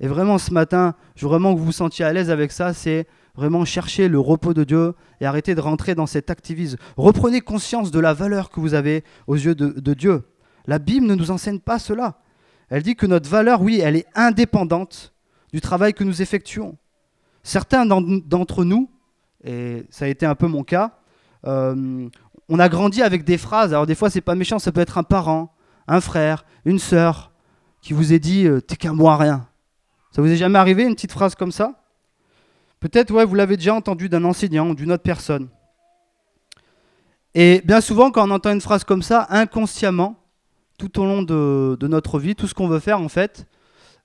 Et 0.00 0.08
vraiment 0.08 0.38
ce 0.38 0.52
matin, 0.52 0.94
je 1.14 1.26
veux 1.26 1.30
vraiment 1.30 1.54
que 1.54 1.58
vous 1.58 1.66
vous 1.66 1.72
sentiez 1.72 2.04
à 2.04 2.12
l'aise 2.12 2.30
avec 2.30 2.52
ça, 2.52 2.72
c'est 2.72 3.06
vraiment 3.36 3.64
chercher 3.64 4.08
le 4.08 4.18
repos 4.18 4.54
de 4.54 4.64
Dieu 4.64 4.94
et 5.20 5.26
arrêter 5.26 5.54
de 5.54 5.60
rentrer 5.60 5.94
dans 5.94 6.06
cet 6.06 6.30
activisme. 6.30 6.78
Reprenez 6.96 7.40
conscience 7.40 7.90
de 7.90 8.00
la 8.00 8.14
valeur 8.14 8.50
que 8.50 8.60
vous 8.60 8.74
avez 8.74 9.04
aux 9.26 9.34
yeux 9.34 9.54
de, 9.54 9.94
Dieu. 9.94 10.24
La 10.66 10.78
Bible 10.78 11.06
ne 11.06 11.14
nous 11.14 11.30
enseigne 11.30 11.58
pas 11.58 11.78
cela. 11.78 12.18
Elle 12.70 12.82
dit 12.82 12.96
que 12.96 13.06
notre 13.06 13.28
valeur, 13.28 13.62
oui, 13.62 13.80
elle 13.82 13.96
est 13.96 14.06
indépendante 14.14 15.12
du 15.52 15.60
travail 15.60 15.92
que 15.92 16.04
nous 16.04 16.22
effectuons. 16.22 16.76
Certains 17.42 17.86
d'entre 17.86 18.64
nous, 18.64 18.90
et 19.44 19.84
ça 19.90 20.04
a 20.04 20.08
été 20.08 20.26
un 20.26 20.34
peu 20.34 20.46
mon 20.46 20.62
cas, 20.62 20.98
euh, 21.46 22.08
on 22.48 22.58
a 22.58 22.68
grandi 22.68 23.02
avec 23.02 23.24
des 23.24 23.38
phrases. 23.38 23.72
Alors 23.72 23.86
des 23.86 23.94
fois, 23.94 24.10
c'est 24.10 24.20
pas 24.20 24.34
méchant, 24.34 24.58
ça 24.58 24.72
peut 24.72 24.80
être 24.80 24.98
un 24.98 25.02
parent, 25.02 25.54
un 25.90 26.00
frère, 26.00 26.44
une 26.64 26.78
sœur 26.78 27.32
qui 27.82 27.92
vous 27.92 28.12
ait 28.12 28.18
dit 28.18 28.46
euh, 28.46 28.60
T'es 28.60 28.76
qu'un 28.76 28.94
moi 28.94 29.16
rien. 29.16 29.46
Ça 30.12 30.22
vous 30.22 30.28
est 30.28 30.36
jamais 30.36 30.58
arrivé 30.58 30.84
une 30.84 30.94
petite 30.94 31.12
phrase 31.12 31.34
comme 31.34 31.52
ça? 31.52 31.82
Peut-être, 32.78 33.12
ouais, 33.12 33.24
vous 33.24 33.34
l'avez 33.34 33.56
déjà 33.56 33.74
entendu 33.74 34.08
d'un 34.08 34.24
enseignant 34.24 34.70
ou 34.70 34.74
d'une 34.74 34.92
autre 34.92 35.02
personne. 35.02 35.48
Et 37.34 37.60
bien 37.64 37.80
souvent, 37.80 38.10
quand 38.10 38.26
on 38.26 38.30
entend 38.30 38.52
une 38.52 38.60
phrase 38.60 38.84
comme 38.84 39.02
ça, 39.02 39.26
inconsciemment, 39.30 40.16
tout 40.78 40.98
au 41.00 41.04
long 41.04 41.22
de, 41.22 41.76
notre 41.82 42.18
vie, 42.18 42.34
tout 42.34 42.46
ce 42.46 42.54
qu'on 42.54 42.68
veut 42.68 42.80
faire 42.80 43.00
en 43.00 43.08
fait, 43.08 43.46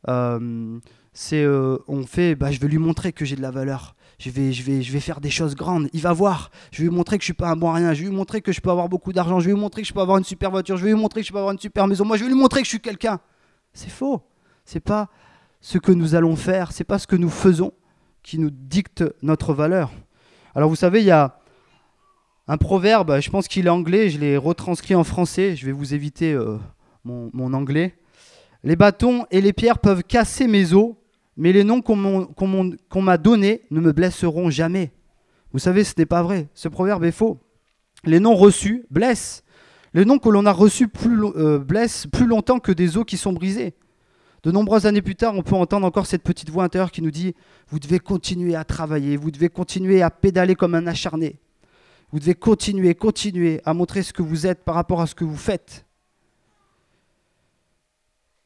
euh, 0.10 0.80
c'est 1.14 1.44
euh, 1.44 1.78
on 1.88 2.06
fait, 2.06 2.36
bah, 2.36 2.52
je 2.52 2.60
vais 2.60 2.68
lui 2.68 2.78
montrer 2.78 3.14
que 3.14 3.24
j'ai 3.26 3.36
de 3.36 3.42
la 3.42 3.52
valeur. 3.52 3.95
Je 4.18 4.30
vais, 4.30 4.54
je, 4.54 4.64
vais, 4.64 4.82
je 4.82 4.92
vais 4.92 5.00
faire 5.00 5.20
des 5.20 5.30
choses 5.30 5.56
grandes. 5.56 5.90
Il 5.94 6.02
va 6.02 6.14
voir. 6.14 6.52
Je 6.72 6.82
vais 6.82 6.90
lui 6.90 6.96
montrer 6.96 7.18
que 7.18 7.22
je 7.22 7.26
suis 7.26 7.34
pas 7.34 7.50
un 7.50 7.56
bon 7.56 7.72
rien. 7.72 7.94
Je 7.94 8.04
vais 8.04 8.10
lui 8.10 8.16
montrer 8.16 8.42
que 8.42 8.52
je 8.52 8.62
peux 8.62 8.70
avoir 8.70 8.90
beaucoup 8.90 9.14
d'argent. 9.14 9.40
Je 9.40 9.46
vais 9.46 9.54
lui 9.54 9.60
montrer 9.60 9.82
que 9.82 9.88
je 9.88 9.94
peux 9.94 10.02
avoir 10.02 10.18
une 10.18 10.24
super 10.24 10.52
voiture. 10.52 10.78
Je 10.78 10.84
vais 10.84 10.92
lui 10.92 11.00
montrer 11.00 11.22
que 11.22 11.28
je 11.28 11.32
peux 11.32 11.40
avoir 11.40 11.54
une 11.54 11.60
super 11.60 11.88
maison. 11.88 12.06
Moi, 12.06 12.18
je 12.18 12.24
vais 12.24 12.30
lui 12.30 12.38
montrer 12.38 12.62
que 12.62 12.66
je 12.66 12.70
suis 12.70 12.80
quelqu'un. 12.80 13.20
C'est 13.74 13.90
faux. 13.90 14.22
C'est 14.64 14.80
pas 14.80 15.10
ce 15.62 15.78
que 15.78 15.92
nous 15.92 16.16
allons 16.16 16.36
faire. 16.36 16.72
C'est 16.72 16.84
pas 16.84 17.00
ce 17.00 17.08
que 17.08 17.16
nous 17.16 17.30
faisons 17.30 17.72
qui 18.24 18.40
nous 18.40 18.50
dicte 18.50 19.04
notre 19.22 19.54
valeur. 19.54 19.92
Alors, 20.56 20.70
vous 20.70 20.76
savez, 20.76 21.02
il 21.02 21.06
y 21.06 21.12
a 21.12 21.38
un 22.48 22.58
proverbe, 22.58 23.20
je 23.22 23.30
pense 23.30 23.48
qu'il 23.48 23.68
est 23.68 23.70
anglais, 23.70 24.10
je 24.10 24.20
l'ai 24.20 24.38
retranscrit 24.38 24.96
en 24.96 25.04
français, 25.04 25.56
je 25.56 25.66
vais 25.66 25.72
vous 25.72 25.94
éviter 25.94 26.34
euh, 26.34 26.58
mon, 27.04 27.54
anglais. 27.54 27.96
Les 28.64 28.76
bâtons 28.76 29.26
et 29.32 29.42
les 29.42 29.54
pierres 29.54 29.80
peuvent 29.80 30.04
casser 30.04 30.48
mes 30.48 30.74
os, 30.74 30.94
mais 31.38 31.52
les 31.52 31.64
noms 31.64 31.82
qu'on 31.82 33.02
m'a 33.02 33.18
donnés 33.18 33.64
ne 33.72 33.80
me 33.80 33.92
blesseront 33.92 34.50
jamais. 34.50 34.92
Vous 35.52 35.60
savez, 35.60 35.84
ce 35.84 35.94
n'est 35.98 36.06
pas 36.06 36.24
vrai, 36.24 36.48
ce 36.54 36.68
proverbe 36.68 37.04
est 37.04 37.12
faux. 37.12 37.40
Les 38.04 38.20
noms 38.20 38.36
reçus 38.36 38.86
blessent. 38.90 39.44
Les 39.94 40.06
noms 40.06 40.20
que 40.20 40.30
l'on 40.30 40.46
a 40.46 40.52
reçus 40.52 40.90
euh, 41.06 41.60
blessent 41.60 42.08
plus 42.08 42.28
longtemps 42.28 42.60
que 42.60 42.72
des 42.72 42.98
os 42.98 43.06
qui 43.06 43.18
sont 43.18 43.34
brisés. 43.34 43.74
De 44.44 44.52
nombreuses 44.52 44.86
années 44.86 45.02
plus 45.02 45.16
tard, 45.16 45.34
on 45.36 45.42
peut 45.42 45.56
entendre 45.56 45.88
encore 45.88 46.06
cette 46.06 46.22
petite 46.22 46.50
voix 46.50 46.64
intérieure 46.66 46.92
qui 46.92 47.02
nous 47.02 47.12
dit 47.12 47.34
Vous 47.70 47.80
devez 47.80 48.00
continuer 48.00 48.56
à 48.56 48.64
travailler, 48.64 49.18
vous 49.18 49.32
devez 49.32 49.50
continuer 49.50 50.02
à 50.02 50.12
pédaler 50.12 50.56
comme 50.56 50.76
un 50.76 50.86
acharné. 50.86 51.40
Vous 52.12 52.20
devez 52.20 52.36
continuer, 52.36 52.94
continuer 52.94 53.62
à 53.66 53.74
montrer 53.74 54.04
ce 54.04 54.14
que 54.14 54.22
vous 54.22 54.46
êtes 54.46 54.64
par 54.64 54.76
rapport 54.76 55.02
à 55.02 55.08
ce 55.08 55.16
que 55.16 55.24
vous 55.24 55.38
faites. 55.38 55.86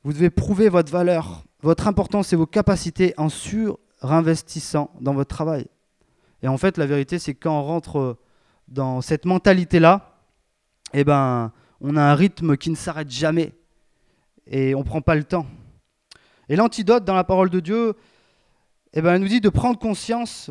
Vous 0.04 0.14
devez 0.14 0.30
prouver 0.30 0.70
votre 0.70 0.92
valeur, 0.92 1.44
votre 1.62 1.88
importance 1.88 2.34
et 2.34 2.36
vos 2.36 2.46
capacités 2.46 3.14
en 3.18 3.30
surinvestissant 3.30 4.92
dans 5.02 5.14
votre 5.14 5.34
travail. 5.34 5.68
Et 6.42 6.48
en 6.48 6.58
fait, 6.58 6.78
la 6.78 6.86
vérité, 6.86 7.20
c'est 7.20 7.34
quand 7.34 7.60
on 7.60 7.64
rentre 7.64 8.18
dans 8.68 9.02
cette 9.02 9.26
mentalité-là, 9.26 10.16
eh 10.94 11.04
ben, 11.04 11.52
on 11.82 11.96
a 11.96 12.02
un 12.02 12.16
rythme 12.16 12.56
qui 12.56 12.70
ne 12.70 12.76
s'arrête 12.76 13.12
jamais 13.12 13.54
et 14.48 14.74
on 14.76 14.80
ne 14.80 14.84
prend 14.84 15.02
pas 15.02 15.16
le 15.16 15.24
temps. 15.24 15.46
Et 16.48 16.56
l'antidote 16.56 17.04
dans 17.04 17.14
la 17.16 17.24
parole 17.24 17.50
de 17.50 17.60
Dieu, 17.60 17.94
eh 18.94 19.02
ben, 19.02 19.16
elle 19.16 19.22
nous 19.22 19.28
dit 19.28 19.42
de 19.42 19.50
prendre 19.50 19.78
conscience 19.78 20.50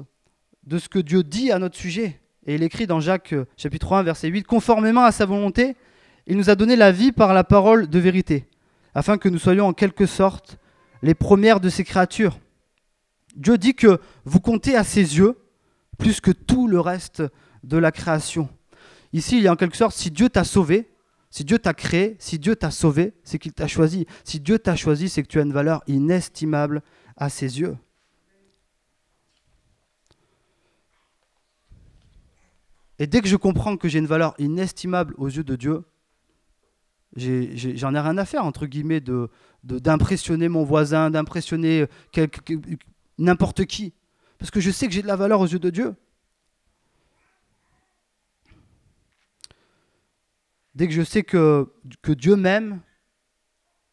de 0.65 0.79
ce 0.79 0.89
que 0.89 0.99
Dieu 0.99 1.23
dit 1.23 1.51
à 1.51 1.59
notre 1.59 1.77
sujet. 1.77 2.21
Et 2.47 2.55
il 2.55 2.63
écrit 2.63 2.87
dans 2.87 3.01
Jacques 3.01 3.35
chapitre 3.57 3.93
1, 3.93 4.03
verset 4.03 4.29
8, 4.29 4.45
Conformément 4.45 5.05
à 5.05 5.13
sa 5.13 5.27
volonté, 5.27 5.77
il 6.27 6.37
nous 6.37 6.51
a 6.51 6.55
donné 6.55 6.77
la 6.77 6.93
vie 6.93 7.13
par 7.13 7.33
la 7.35 7.43
parole 7.43 7.89
de 7.89 7.99
vérité, 7.99 8.47
afin 8.95 9.17
que 9.19 9.29
nous 9.29 9.39
soyons 9.39 9.67
en 9.67 9.73
quelque 9.73 10.07
sorte 10.07 10.59
les 11.03 11.15
premières 11.15 11.61
de 11.61 11.69
ses 11.69 11.85
créatures. 11.85 12.39
Dieu 13.37 13.59
dit 13.59 13.75
que 13.75 14.01
vous 14.25 14.41
comptez 14.41 14.77
à 14.77 14.85
ses 14.85 15.19
yeux 15.19 15.37
plus 15.99 16.21
que 16.21 16.31
tout 16.31 16.69
le 16.69 16.81
reste 16.81 17.23
de 17.65 17.77
la 17.77 17.93
création. 17.93 18.49
Ici, 19.13 19.39
il 19.39 19.45
y 19.45 19.49
a 19.49 19.53
en 19.53 19.57
quelque 19.57 19.77
sorte, 19.77 19.97
si 19.97 20.11
Dieu 20.11 20.29
t'a 20.29 20.45
sauvé, 20.45 20.91
si 21.31 21.45
Dieu 21.45 21.59
t'a 21.59 21.75
créé, 21.75 22.17
si 22.19 22.39
Dieu 22.39 22.57
t'a 22.57 22.71
sauvé, 22.71 23.15
c'est 23.23 23.39
qu'il 23.39 23.53
t'a 23.53 23.67
choisi. 23.67 24.07
Si 24.25 24.41
Dieu 24.41 24.59
t'a 24.59 24.77
choisi, 24.77 25.09
c'est 25.09 25.23
que 25.23 25.29
tu 25.29 25.39
as 25.39 25.43
une 25.43 25.53
valeur 25.53 25.83
inestimable 25.87 26.83
à 27.17 27.29
ses 27.29 27.61
yeux. 27.61 27.77
Et 32.99 33.07
dès 33.07 33.21
que 33.21 33.29
je 33.29 33.37
comprends 33.37 33.77
que 33.77 33.89
j'ai 33.89 33.99
une 33.99 34.07
valeur 34.07 34.35
inestimable 34.39 35.15
aux 35.19 35.29
yeux 35.29 35.45
de 35.45 35.55
Dieu, 35.55 35.85
j'en 37.17 37.95
ai, 37.95 38.01
rien 38.01 38.19
à 38.19 38.25
faire, 38.25 38.45
entre 38.45 38.67
guillemets, 38.67 39.01
de, 39.01 39.31
d'impressionner 39.65 40.49
mon 40.49 40.65
voisin, 40.65 41.11
d'impressionner 41.11 41.87
n'importe 43.19 43.65
qui. 43.67 43.93
Parce 44.39 44.51
que 44.51 44.61
je 44.61 44.71
sais 44.71 44.87
que 44.87 44.93
j'ai 44.93 45.03
de 45.03 45.07
la 45.07 45.17
valeur 45.17 45.41
aux 45.41 45.47
yeux 45.47 45.59
de 45.59 45.71
Dieu. 45.71 45.95
dès 50.79 50.87
que 50.87 50.95
je 50.95 51.03
sais 51.03 51.25
que, 51.25 51.69
Dieu 52.07 52.37
m'aime 52.37 52.81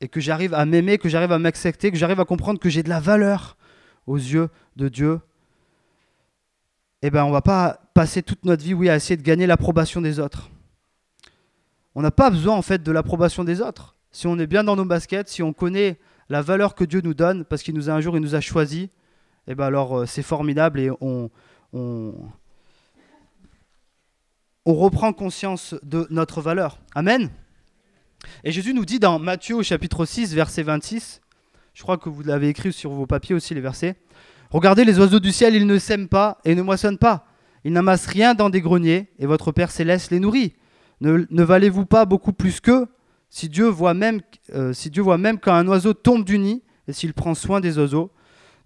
et 0.01 0.07
que 0.07 0.19
j'arrive 0.19 0.53
à 0.53 0.65
m'aimer, 0.65 1.00
que 1.00 1.10
j'arrive 1.10 1.31
à 1.31 1.39
m'accepter, 1.39 1.89
que 1.89 1.98
j'arrive 1.98 2.19
à 2.19 2.25
comprendre 2.25 2.60
que 2.60 2.69
j'ai 2.69 2.84
de 2.84 2.89
la 2.89 3.00
valeur 3.00 3.57
aux 4.05 4.17
yeux 4.17 4.50
de 4.75 4.88
Dieu, 4.88 5.19
eh 7.01 7.10
ben, 7.10 7.24
on 7.24 7.29
ne 7.29 7.34
va 7.34 7.41
pas 7.41 7.79
passer 7.95 8.22
toute 8.22 8.45
notre 8.45 8.63
vie 8.63 8.88
à 8.88 8.95
essayer 8.95 9.17
de 9.17 9.24
gagner 9.24 9.48
l'approbation 9.48 10.00
des 10.00 10.19
autres. 10.19 10.51
On 11.95 12.03
n'a 12.03 12.12
pas 12.12 12.29
besoin 12.29 12.55
en 12.55 12.62
fait 12.62 12.84
de 12.84 12.91
l'approbation 12.91 13.43
des 13.43 13.62
autres. 13.62 13.94
Si 14.15 14.27
on 14.27 14.39
est 14.39 14.48
bien 14.48 14.63
dans 14.63 14.77
nos 14.77 14.86
baskets, 14.86 15.27
si 15.27 15.43
on 15.43 15.51
connaît 15.51 16.00
la 16.29 16.41
valeur 16.41 16.74
que 16.74 16.86
Dieu 16.86 17.01
nous 17.03 17.13
donne, 17.13 17.43
parce 17.43 17.63
qu'il 17.63 17.75
nous 17.75 17.89
a 17.89 17.93
un 17.93 18.00
jour, 18.00 18.15
il 18.15 18.22
nous 18.22 18.34
a 18.34 18.39
choisi, 18.39 18.89
eh 19.45 19.55
ben 19.55 19.65
alors 19.65 20.00
euh, 20.00 20.05
c'est 20.05 20.24
formidable 20.24 20.79
et 20.79 20.89
on, 21.01 21.29
on, 21.74 22.13
on 24.63 24.74
reprend 24.74 25.12
conscience 25.12 25.75
de 25.84 26.07
notre 26.12 26.39
valeur. 26.39 26.79
Amen. 26.95 27.29
Et 28.45 28.53
Jésus 28.53 28.74
nous 28.74 28.86
dit 28.86 29.00
dans 29.00 29.19
Matthieu 29.19 29.62
chapitre 29.63 30.05
6, 30.05 30.34
verset 30.34 30.63
26, 30.63 31.19
je 31.74 31.84
crois 31.84 31.98
que 31.98 32.07
vous 32.07 32.24
l'avez 32.24 32.48
écrit 32.48 32.72
sur 32.72 32.91
vos 32.91 33.07
papiers 33.07 33.36
aussi 33.36 33.53
les 33.53 33.60
versets, 33.60 33.98
Regardez 34.50 34.86
les 34.86 34.98
oiseaux 34.98 35.19
du 35.19 35.34
ciel, 35.34 35.55
ils 35.55 35.67
ne 35.67 35.77
sèment 35.77 36.07
pas 36.07 36.38
et 36.45 36.55
ne 36.55 36.62
moissonnent 36.62 36.98
pas. 36.98 37.27
Ils 37.65 37.74
n'amassent 37.74 38.07
rien 38.07 38.34
dans 38.34 38.50
des 38.50 38.62
greniers 38.62 39.10
et 39.19 39.25
votre 39.25 39.51
Père 39.51 39.72
céleste 39.72 40.10
les 40.12 40.22
nourrit. 40.22 40.53
Ne, 41.01 41.43
valez-vous 41.43 41.86
pas 41.86 42.05
beaucoup 42.05 42.31
plus 42.31 42.62
qu'eux? 42.62 42.88
Si 43.35 43.49
Dieu 43.49 43.67
voit 43.67 43.93
même, 43.93 44.21
euh, 44.53 44.71
quand 45.41 45.53
un 45.53 45.67
oiseau 45.67 45.93
tombe 45.93 46.23
du 46.23 46.39
nid 46.39 46.63
et 46.87 46.93
s'il 46.93 47.13
prend 47.13 47.35
soin 47.35 47.59
des 47.59 47.77
oiseaux, 47.77 48.09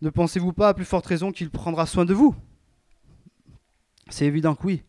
ne 0.03 0.11
pensez-vous 0.11 0.53
pas 0.53 0.69
à 0.69 0.73
plus 0.75 0.85
forte 0.85 1.07
raison 1.07 1.31
qu'il 1.31 1.49
prendra 1.49 1.88
soin 1.88 2.05
de 2.05 2.13
vous? 2.13 2.35
C'est 4.09 4.27
évident 4.27 4.53
que 4.53 4.67
oui. 4.67 4.83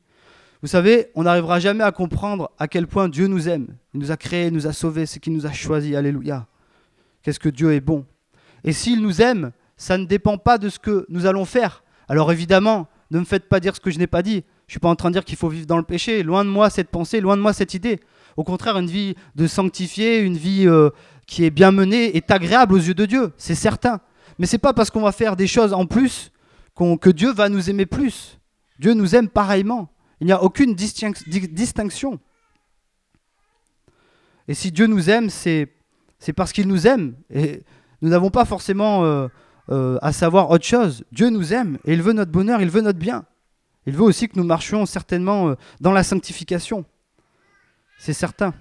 Vous 0.60 0.68
savez, 0.68 1.06
on 1.14 1.22
n'arrivera 1.22 1.60
jamais 1.60 1.82
à 1.82 1.92
comprendre 1.92 2.50
à 2.58 2.68
quel 2.68 2.86
point 2.88 3.08
Dieu 3.08 3.26
nous 3.26 3.48
aime. 3.48 3.74
Il 3.94 4.00
nous 4.00 4.10
a 4.10 4.18
créés, 4.18 4.48
il 4.48 4.52
nous 4.52 4.66
a 4.66 4.74
sauvés, 4.74 5.06
c'est 5.06 5.18
qu'il 5.18 5.32
nous 5.32 5.46
a 5.46 5.52
choisis. 5.52 5.96
Alléluia. 5.96 6.46
Qu'est-ce 7.22 7.40
que 7.40 7.48
Dieu 7.48 7.72
est 7.72 7.80
bon? 7.80 8.04
Et 8.64 8.74
s'il 8.74 9.00
nous 9.00 9.22
aime, 9.22 9.50
ça 9.78 9.96
ne 9.96 10.04
dépend 10.04 10.36
pas 10.36 10.58
de 10.58 10.68
ce 10.68 10.78
que 10.78 11.06
nous 11.08 11.24
allons 11.24 11.46
faire. 11.46 11.84
Alors 12.06 12.30
évidemment, 12.30 12.86
ne 13.10 13.18
me 13.18 13.24
faites 13.24 13.48
pas 13.48 13.60
dire 13.60 13.74
ce 13.74 13.80
que 13.80 13.90
je 13.90 13.98
n'ai 13.98 14.06
pas 14.06 14.20
dit. 14.20 14.44
Je 14.66 14.72
ne 14.72 14.72
suis 14.72 14.78
pas 14.78 14.90
en 14.90 14.96
train 14.96 15.08
de 15.08 15.14
dire 15.14 15.24
qu'il 15.24 15.38
faut 15.38 15.48
vivre 15.48 15.66
dans 15.66 15.78
le 15.78 15.84
péché. 15.84 16.22
Loin 16.22 16.44
de 16.44 16.50
moi 16.50 16.68
cette 16.68 16.90
pensée, 16.90 17.22
loin 17.22 17.38
de 17.38 17.40
moi 17.40 17.54
cette 17.54 17.72
idée. 17.72 17.98
Au 18.36 18.44
contraire, 18.44 18.78
une 18.78 18.90
vie 18.90 19.14
de 19.34 19.46
sanctifié, 19.46 20.20
une 20.20 20.36
vie 20.36 20.66
euh, 20.66 20.90
qui 21.26 21.44
est 21.44 21.50
bien 21.50 21.70
menée, 21.70 22.16
est 22.16 22.30
agréable 22.30 22.74
aux 22.74 22.78
yeux 22.78 22.94
de 22.94 23.06
Dieu, 23.06 23.32
c'est 23.36 23.54
certain. 23.54 24.00
Mais 24.38 24.46
c'est 24.46 24.58
pas 24.58 24.72
parce 24.72 24.90
qu'on 24.90 25.02
va 25.02 25.12
faire 25.12 25.36
des 25.36 25.46
choses 25.46 25.72
en 25.72 25.86
plus 25.86 26.32
que 27.00 27.10
Dieu 27.10 27.32
va 27.32 27.48
nous 27.48 27.68
aimer 27.70 27.86
plus. 27.86 28.38
Dieu 28.78 28.94
nous 28.94 29.14
aime 29.14 29.28
pareillement. 29.28 29.90
Il 30.20 30.26
n'y 30.26 30.32
a 30.32 30.42
aucune 30.42 30.74
distinction. 30.74 32.18
Et 34.48 34.54
si 34.54 34.72
Dieu 34.72 34.86
nous 34.86 35.10
aime, 35.10 35.30
c'est 35.30 35.68
parce 36.34 36.52
qu'il 36.52 36.68
nous 36.68 36.86
aime. 36.86 37.14
Et 37.30 37.62
nous 38.02 38.08
n'avons 38.08 38.30
pas 38.30 38.44
forcément 38.44 39.04
euh, 39.04 39.28
euh, 39.70 39.98
à 40.02 40.12
savoir 40.12 40.50
autre 40.50 40.64
chose. 40.64 41.04
Dieu 41.12 41.28
nous 41.28 41.52
aime 41.52 41.78
et 41.84 41.92
il 41.92 42.02
veut 42.02 42.12
notre 42.12 42.32
bonheur, 42.32 42.62
il 42.62 42.70
veut 42.70 42.80
notre 42.80 42.98
bien. 42.98 43.24
Il 43.86 43.94
veut 43.94 44.02
aussi 44.02 44.28
que 44.28 44.38
nous 44.38 44.44
marchions 44.44 44.86
certainement 44.86 45.54
dans 45.80 45.92
la 45.92 46.02
sanctification. 46.02 46.84
C'est 48.00 48.14
certain. 48.14 48.54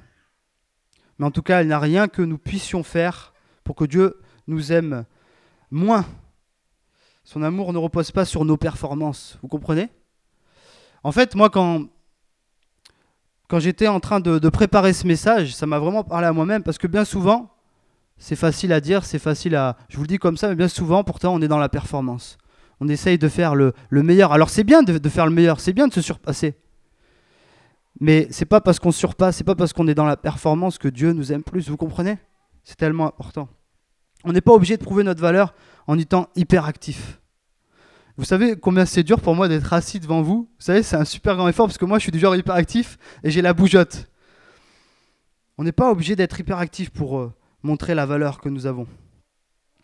Mais 1.17 1.25
en 1.25 1.31
tout 1.31 1.41
cas, 1.41 1.62
il 1.62 1.67
n'y 1.67 1.74
a 1.74 1.79
rien 1.79 2.10
que 2.10 2.22
nous 2.22 2.38
puissions 2.38 2.84
faire 2.84 3.34
pour 3.63 3.77
que 3.77 3.86
Dieu 3.86 4.19
nous 4.48 4.74
aime 4.74 5.05
moins. 5.72 6.05
Son 7.24 7.41
amour 7.41 7.72
ne 7.72 7.77
repose 7.77 8.12
pas 8.12 8.25
sur 8.25 8.43
nos 8.43 8.58
performances. 8.58 9.39
Vous 9.41 9.48
comprenez? 9.48 9.88
En 11.03 11.13
fait, 11.13 11.36
moi, 11.36 11.50
quand, 11.50 11.86
quand 13.48 13.62
j'étais 13.62 13.88
en 13.88 14.01
train 14.01 14.19
de, 14.19 14.50
préparer 14.50 14.91
ce 14.91 15.08
message, 15.08 15.55
ça 15.55 15.65
m'a 15.65 15.79
vraiment 15.79 16.03
parlé 16.03 16.27
à 16.27 16.34
moi-même 16.34 16.62
parce 16.62 16.77
que 16.77 16.88
bien 16.88 17.05
souvent, 17.05 17.50
c'est 18.17 18.36
facile 18.36 18.74
à 18.74 18.81
dire, 18.81 19.05
c'est 19.05 19.19
facile 19.19 19.55
à. 19.55 19.77
Je 19.88 19.96
vous 19.96 20.03
le 20.03 20.10
dis 20.10 20.17
comme 20.17 20.36
ça, 20.36 20.50
mais 20.50 20.55
bien 20.55 20.67
souvent, 20.67 21.05
pourtant, 21.05 21.34
on 21.34 21.41
est 21.41 21.48
dans 21.48 21.60
la 21.60 21.69
performance. 21.69 22.38
On 22.81 22.89
essaye 22.89 23.17
de 23.17 23.29
faire 23.29 23.55
le, 23.55 23.74
meilleur. 23.89 24.34
Alors, 24.34 24.50
c'est 24.50 24.65
bien 24.65 24.84
de, 24.84 25.08
faire 25.08 25.27
le 25.27 25.31
meilleur, 25.31 25.62
c'est 25.62 25.72
bien 25.72 25.88
de 25.88 25.93
se 25.93 26.01
surpasser. 26.01 26.58
Mais 28.00 28.27
c'est 28.32 28.46
pas 28.46 28.62
parce 28.62 28.79
qu'on 28.79 28.91
surpasse, 28.91 29.38
c'est 29.38 29.44
pas 29.44 29.56
parce 29.56 29.74
qu'on 29.74 29.88
est 29.88 29.96
dans 29.96 30.06
la 30.06 30.18
performance 30.18 30.77
que 30.77 30.88
Dieu 30.88 31.12
nous 31.12 31.32
aime 31.34 31.44
plus. 31.44 31.70
Vous 31.70 31.77
comprenez? 31.77 32.18
C'est 32.63 32.77
tellement 32.77 33.08
important. 33.08 33.50
On 34.24 34.32
n'est 34.32 34.41
pas 34.41 34.53
obligé 34.53 34.77
de 34.77 34.84
prouver 34.84 35.03
notre 35.03 35.22
valeur 35.22 35.53
en 35.88 35.98
étant 35.98 36.29
hyper 36.36 36.65
actif. 36.65 37.20
Vous 38.18 38.25
savez 38.25 38.58
combien 38.58 38.86
c'est 38.86 39.03
dur 39.03 39.22
pour 39.22 39.36
moi 39.36 39.48
d'être 39.48 39.72
assis 39.72 40.00
devant 40.00 40.22
vous? 40.22 40.50
Vous 40.60 40.65
savez, 40.65 40.84
c'est 40.84 40.98
un 40.98 41.06
super 41.06 41.36
grand 41.36 41.48
effort 41.48 41.68
parce 41.68 41.77
que 41.77 41.86
moi, 41.86 42.00
je 42.00 42.03
suis 42.03 42.12
du 42.12 42.20
genre 42.20 42.36
hyperactif 42.36 42.98
et 43.24 43.32
j'ai 43.32 43.41
la 43.41 43.53
bougeotte. 43.53 44.10
On 45.58 45.63
n'est 45.63 45.72
pas 45.72 45.91
obligé 45.91 46.15
d'être 46.15 46.39
hyperactif 46.39 46.89
pour 46.89 47.20
euh, 47.20 47.34
montrer 47.63 47.96
la 47.96 48.06
valeur 48.06 48.39
que 48.39 48.50
nous 48.50 48.65
avons. 48.65 48.88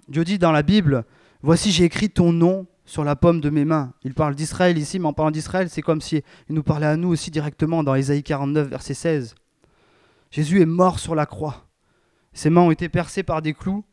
Dieu 0.08 0.24
dit 0.24 0.38
dans 0.38 0.52
la 0.52 0.64
Bible 0.64 1.06
Voici, 1.42 1.72
j'ai 1.72 1.84
écrit 1.84 2.10
ton 2.10 2.32
nom 2.32 2.66
sur 2.86 3.04
la 3.04 3.16
paume 3.16 3.42
de 3.42 3.50
mes 3.50 3.66
mains. 3.66 3.94
Il 4.04 4.14
parle 4.14 4.36
d'Israël 4.36 4.78
ici, 4.78 5.00
mais 5.00 5.08
en 5.08 5.14
parlant 5.14 5.32
d'Israël, 5.32 5.70
c'est 5.70 5.82
comme 5.82 6.02
si 6.02 6.22
il 6.50 6.56
nous 6.56 6.64
parlait 6.64 6.86
à 6.86 6.98
nous 6.98 7.10
aussi 7.10 7.32
directement 7.32 7.84
dans 7.84 7.96
Ésaïe 7.96 8.24
49, 8.24 8.68
verset 8.68 8.94
16. 8.94 9.36
Jésus 10.32 10.62
est 10.62 10.66
mort 10.66 11.00
sur 11.00 11.16
la 11.16 11.26
croix. 11.26 11.68
Ses 12.34 12.50
mains 12.50 12.62
ont 12.62 12.72
été 12.72 12.90
percées 12.90 13.24
par 13.24 13.42
des 13.42 13.54
clous 13.54 13.84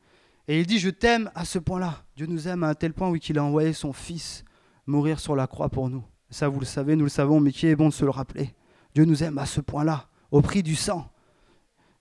et 0.49 0.61
il 0.61 0.67
dit, 0.67 0.79
je 0.79 0.91
t'aime 0.91 1.31
à 1.35 1.45
ce 1.45 1.59
point-là. 1.59 2.05
Dieu 2.17 2.27
nous 2.27 2.49
aime 2.49 2.65
à 2.65 2.69
un 2.69 2.75
tel 2.75 2.93
point, 2.93 3.09
oui, 3.09 3.21
qu'il 3.21 3.39
a 3.39 3.45
envoyé 3.45 3.73
son 3.73 3.93
Fils 3.93 4.45
mourir 4.87 5.21
sur 5.21 5.37
la 5.37 5.47
croix 5.47 5.69
pour 5.69 5.89
nous. 5.89 6.05
Ça, 6.31 6.49
vous 6.49 6.61
le 6.61 6.67
savez, 6.67 6.97
nous 6.97 7.05
le 7.05 7.11
savons, 7.11 7.41
mais 7.41 7.53
qui 7.53 7.67
est 7.67 7.77
bon 7.77 7.89
de 7.89 7.95
se 7.95 8.05
le 8.05 8.11
rappeler? 8.11 8.55
Dieu 8.95 9.05
nous 9.05 9.23
aime 9.23 9.39
à 9.39 9.47
ce 9.47 9.61
point-là, 9.61 10.09
au 10.31 10.43
prix 10.43 10.63
du 10.63 10.75
sang. 10.75 11.11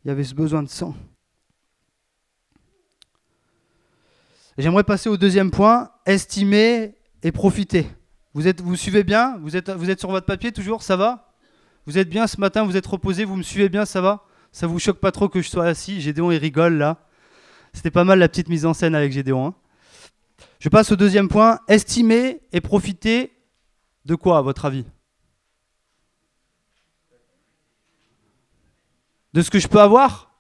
Il 0.03 0.07
y 0.07 0.12
avait 0.12 0.24
ce 0.24 0.33
besoin 0.33 0.63
de 0.63 0.69
sang. 0.69 0.95
J'aimerais 4.57 4.83
passer 4.83 5.10
au 5.10 5.17
deuxième 5.17 5.51
point, 5.51 5.90
estimer 6.05 6.96
et 7.24 7.31
profiter. 7.31 7.88
Vous, 8.34 8.48
êtes, 8.48 8.62
vous 8.62 8.75
suivez 8.75 9.03
bien? 9.03 9.38
Vous 9.39 9.55
êtes, 9.55 10.00
sur 10.00 10.10
votre 10.10 10.25
papier 10.25 10.51
toujours? 10.51 10.84
Ça 10.84 10.96
va? 10.96 11.34
Vous 11.86 11.98
êtes 11.98 12.10
bien 12.10 12.27
ce 12.27 12.39
matin? 12.39 12.63
Vous 12.63 12.77
êtes 12.77 12.88
reposé? 12.88 13.25
Vous 13.25 13.36
me 13.36 13.43
suivez 13.43 13.70
bien? 13.70 13.86
Ça 13.86 14.01
va? 14.01 14.25
Ça 14.51 14.67
vous 14.67 14.79
choque 14.79 15.00
pas 15.00 15.12
trop 15.12 15.29
que 15.29 15.41
je 15.41 15.50
sois 15.50 15.65
assis? 15.65 16.01
Gédéon, 16.01 16.31
il 16.31 16.38
rigole 16.38 16.75
là. 16.75 17.08
C'était 17.74 17.91
pas 17.91 18.03
mal 18.03 18.20
la 18.20 18.27
petite 18.27 18.50
mise 18.50 18.65
en 18.65 18.74
scène 18.74 18.96
avec 18.96 19.12
Gédéon. 19.12 19.48
Hein. 19.48 19.55
Je 20.60 20.70
passe 20.70 20.91
au 20.91 20.96
deuxième 20.96 21.27
point. 21.27 21.60
Estimer 21.67 22.41
et 22.51 22.62
profiter 22.62 23.31
de 24.05 24.15
quoi, 24.15 24.38
à 24.38 24.41
votre 24.41 24.65
avis? 24.65 24.86
De 29.34 29.41
ce 29.41 29.50
que 29.50 29.60
je 29.60 29.67
peux 29.67 29.79
avoir? 29.79 30.34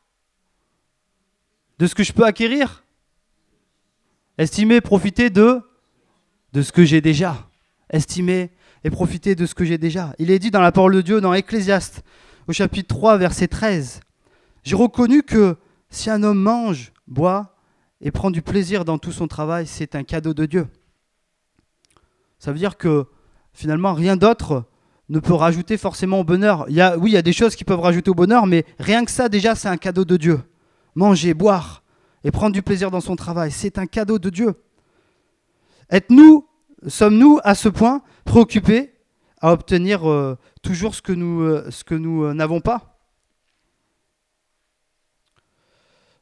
De 1.79 1.87
ce 1.87 1.95
que 1.95 2.03
je 2.03 2.11
peux 2.11 2.25
acquérir? 2.25 2.83
Estimer, 4.37 4.81
profiter 4.81 5.29
de 5.29 5.61
ce 6.53 6.71
que 6.71 6.85
j'ai 6.85 7.01
déjà. 7.01 7.47
Estimer 7.89 8.51
et 8.83 8.89
profiter 8.89 9.35
de 9.35 9.45
ce 9.45 9.53
que 9.53 9.65
j'ai 9.65 9.77
déjà. 9.77 10.13
Il 10.19 10.31
est 10.31 10.39
dit 10.39 10.51
dans 10.51 10.61
la 10.61 10.71
parole 10.71 10.95
de 10.95 11.01
Dieu 11.01 11.21
dans 11.21 11.33
Ecclésiaste 11.33 12.03
au 12.47 12.53
chapitre 12.53 12.87
3 12.87 13.17
verset 13.17 13.47
13. 13.47 13.99
J'ai 14.63 14.75
reconnu 14.75 15.23
que 15.23 15.57
si 15.89 16.09
un 16.09 16.23
homme 16.23 16.39
mange, 16.39 16.93
boit 17.07 17.55
et 17.99 18.11
prend 18.11 18.31
du 18.31 18.41
plaisir 18.41 18.85
dans 18.85 18.97
tout 18.97 19.11
son 19.11 19.27
travail, 19.27 19.67
c'est 19.67 19.95
un 19.95 20.03
cadeau 20.03 20.33
de 20.33 20.45
Dieu. 20.45 20.67
Ça 22.39 22.51
veut 22.51 22.57
dire 22.57 22.77
que 22.77 23.05
finalement 23.53 23.93
rien 23.93 24.15
d'autre 24.15 24.63
ne 25.09 25.19
peut 25.19 25.33
rajouter 25.33 25.77
forcément 25.77 26.21
au 26.21 26.23
bonheur. 26.23 26.65
Il 26.69 26.81
oui, 26.97 27.11
il 27.11 27.13
y 27.13 27.17
a 27.17 27.21
des 27.21 27.33
choses 27.33 27.55
qui 27.55 27.65
peuvent 27.65 27.81
rajouter 27.81 28.09
au 28.09 28.15
bonheur, 28.15 28.47
mais 28.47 28.65
rien 28.79 29.03
que 29.03 29.11
ça 29.11 29.29
déjà 29.29 29.55
c'est 29.55 29.67
un 29.67 29.77
cadeau 29.77 30.05
de 30.05 30.17
Dieu. 30.17 30.41
Manger, 30.95 31.33
boire 31.33 31.80
et 32.23 32.31
prendre 32.31 32.53
du 32.53 32.61
plaisir 32.61 32.91
dans 32.91 33.01
son 33.01 33.15
travail, 33.15 33.51
c'est 33.51 33.77
un 33.77 33.87
cadeau 33.87 34.19
de 34.19 34.29
Dieu. 34.29 34.55
Êtes-nous, 35.89 36.47
sommes-nous 36.87 37.39
à 37.43 37.55
ce 37.55 37.69
point 37.69 38.01
préoccupés 38.25 38.93
à 39.41 39.51
obtenir 39.51 40.09
euh, 40.09 40.37
toujours 40.61 40.95
ce 40.95 41.01
que 41.01 41.11
nous, 41.11 41.41
euh, 41.41 41.69
euh, 41.91 42.33
n'avons 42.33 42.61
pas? 42.61 42.99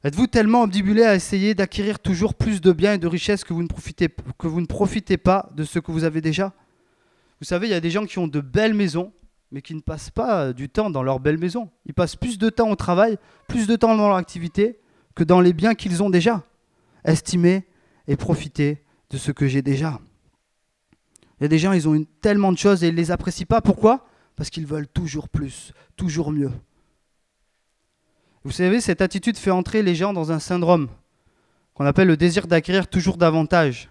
Êtes-vous 0.04 0.28
tellement 0.28 0.64
obdibulé 0.64 1.04
à 1.04 1.14
essayer 1.14 1.54
d'acquérir 1.54 2.00
toujours 2.00 2.34
plus 2.34 2.62
de 2.62 2.72
biens 2.72 2.94
et 2.94 2.98
de 2.98 3.08
richesses 3.08 3.44
que 3.44 3.54
vous, 3.54 3.62
ne 3.62 3.68
profitez, 3.68 4.08
que 4.38 4.48
vous 4.48 4.62
ne 4.62 4.66
profitez 4.66 5.18
pas 5.18 5.50
de 5.54 5.66
ce 5.66 5.80
que 5.80 5.92
vous 5.92 6.06
avez 6.06 6.22
déjà? 6.22 6.54
Vous 7.42 7.46
savez, 7.46 7.68
il 7.68 7.72
y 7.72 7.76
a 7.76 7.82
des 7.82 7.92
gens 7.92 8.06
qui 8.06 8.18
ont 8.18 8.28
de 8.28 8.40
belles 8.40 8.74
maisons, 8.74 9.12
mais 9.52 9.62
qui 9.62 9.76
ne 9.76 9.82
passent 9.82 10.10
pas 10.10 10.54
du 10.54 10.70
temps 10.70 10.90
dans 10.90 11.04
leur 11.04 11.20
belle 11.20 11.38
maison. 11.38 11.70
Ils 11.86 11.94
passent 11.94 12.16
plus 12.16 12.38
de 12.38 12.50
temps 12.50 12.70
au 12.70 12.76
travail, 12.78 13.18
plus 13.50 13.68
de 13.68 13.76
temps 13.76 13.96
dans 13.98 14.08
leur 14.08 14.18
activité, 14.18 14.79
dans 15.24 15.42
les 15.42 15.54
biens 15.54 15.76
qu'ils 15.76 16.04
ont 16.04 16.10
déjà. 16.10 16.44
Estimer 17.04 17.68
et 18.08 18.16
profiter 18.16 18.84
de 19.10 19.18
ce 19.18 19.32
que 19.32 19.48
j'ai 19.48 19.62
déjà. 19.62 20.00
Il 21.40 21.44
y 21.44 21.46
a 21.46 21.48
des 21.48 21.60
gens, 21.60 21.72
ils 21.72 21.88
ont 21.88 22.06
tellement 22.22 22.52
de 22.52 22.58
choses 22.58 22.84
et 22.84 22.88
ils 22.88 22.94
ne 22.94 22.98
les 22.98 23.12
apprécient 23.12 23.46
pas. 23.46 23.62
Pourquoi? 23.62 24.06
Parce 24.36 24.50
qu'ils 24.50 24.66
veulent 24.66 24.88
toujours 24.88 25.30
plus, 25.30 25.74
toujours 25.96 26.32
mieux. 26.32 26.52
Vous 28.44 28.52
savez, 28.52 28.82
cette 28.82 29.02
attitude 29.02 29.38
fait 29.38 29.52
entrer 29.52 29.84
les 29.84 29.96
gens 29.96 30.14
dans 30.14 30.32
un 30.32 30.40
syndrome 30.40 30.90
qu'on 31.74 31.86
appelle 31.86 32.08
le 32.08 32.18
désir 32.18 32.48
d'acquérir 32.48 32.88
toujours 32.88 33.18
davantage. 33.18 33.90